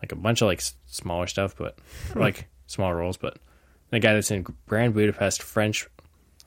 like 0.00 0.12
a 0.12 0.16
bunch 0.16 0.40
of 0.42 0.46
like 0.46 0.58
s- 0.58 0.74
smaller 0.86 1.26
stuff, 1.26 1.54
but 1.56 1.78
like 2.14 2.48
small 2.66 2.92
roles. 2.94 3.16
But 3.16 3.38
the 3.90 4.00
guy 4.00 4.14
that's 4.14 4.30
in 4.30 4.46
Grand 4.66 4.94
Budapest, 4.94 5.42
French, 5.42 5.86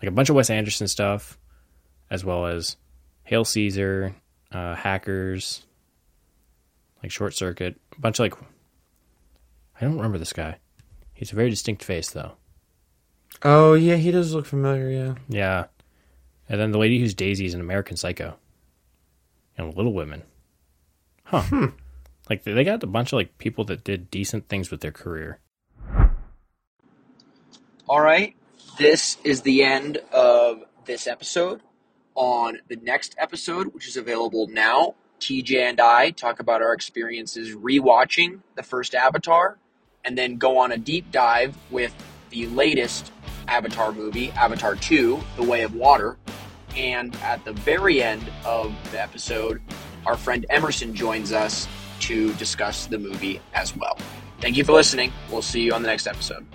like 0.01 0.09
a 0.09 0.11
bunch 0.11 0.29
of 0.29 0.35
Wes 0.35 0.49
Anderson 0.49 0.87
stuff, 0.87 1.37
as 2.09 2.25
well 2.25 2.47
as 2.47 2.75
Hail 3.23 3.45
Caesar, 3.45 4.15
uh, 4.51 4.73
Hackers, 4.75 5.63
like 7.01 7.11
Short 7.11 7.33
Circuit, 7.33 7.79
a 7.97 8.01
bunch 8.01 8.19
of 8.19 8.23
like 8.23 8.35
I 9.79 9.85
don't 9.85 9.97
remember 9.97 10.17
this 10.17 10.33
guy. 10.33 10.57
He's 11.13 11.31
a 11.31 11.35
very 11.35 11.49
distinct 11.49 11.83
face 11.83 12.09
though. 12.09 12.33
Oh 13.43 13.73
yeah, 13.73 13.95
he 13.95 14.11
does 14.11 14.33
look 14.33 14.45
familiar. 14.45 14.89
Yeah. 14.89 15.15
Yeah. 15.27 15.65
And 16.47 16.59
then 16.59 16.71
the 16.71 16.77
lady 16.77 16.99
who's 16.99 17.13
Daisy 17.13 17.45
is 17.45 17.53
an 17.53 17.61
American 17.61 17.97
Psycho. 17.97 18.35
And 19.57 19.75
Little 19.75 19.93
Women. 19.93 20.23
Huh. 21.23 21.41
Hmm. 21.41 21.65
Like 22.29 22.43
they 22.43 22.63
got 22.63 22.83
a 22.83 22.87
bunch 22.87 23.13
of 23.13 23.17
like 23.17 23.37
people 23.37 23.63
that 23.65 23.83
did 23.83 24.09
decent 24.09 24.47
things 24.47 24.71
with 24.71 24.81
their 24.81 24.91
career. 24.91 25.39
All 27.87 28.01
right, 28.01 28.35
this 28.79 29.17
is 29.23 29.41
the 29.41 29.63
end 29.63 29.99
of 30.11 30.63
this 30.85 31.05
episode. 31.05 31.61
On 32.15 32.57
the 32.67 32.77
next 32.77 33.13
episode, 33.19 33.73
which 33.73 33.87
is 33.87 33.97
available 33.97 34.47
now, 34.47 34.95
TJ 35.19 35.57
and 35.57 35.81
I 35.81 36.11
talk 36.11 36.39
about 36.39 36.61
our 36.61 36.73
experiences 36.73 37.55
rewatching 37.55 38.39
the 38.55 38.63
first 38.63 38.95
Avatar 38.95 39.57
and 40.03 40.17
then 40.17 40.37
go 40.37 40.57
on 40.57 40.71
a 40.71 40.77
deep 40.77 41.11
dive 41.11 41.57
with 41.71 41.93
the 42.29 42.47
latest 42.47 43.11
Avatar 43.47 43.91
movie, 43.91 44.31
Avatar 44.31 44.75
2 44.75 45.19
The 45.37 45.43
Way 45.43 45.63
of 45.63 45.75
Water. 45.75 46.17
And 46.75 47.15
at 47.17 47.43
the 47.45 47.53
very 47.53 48.03
end 48.03 48.29
of 48.43 48.73
the 48.91 49.01
episode, 49.01 49.61
our 50.05 50.17
friend 50.17 50.45
Emerson 50.49 50.93
joins 50.93 51.31
us 51.31 51.67
to 52.01 52.33
discuss 52.33 52.85
the 52.85 52.99
movie 52.99 53.41
as 53.53 53.75
well. 53.75 53.97
Thank 54.41 54.57
you 54.57 54.63
for 54.63 54.73
listening. 54.73 55.11
We'll 55.31 55.41
see 55.41 55.61
you 55.61 55.73
on 55.73 55.81
the 55.81 55.87
next 55.87 56.07
episode. 56.07 56.45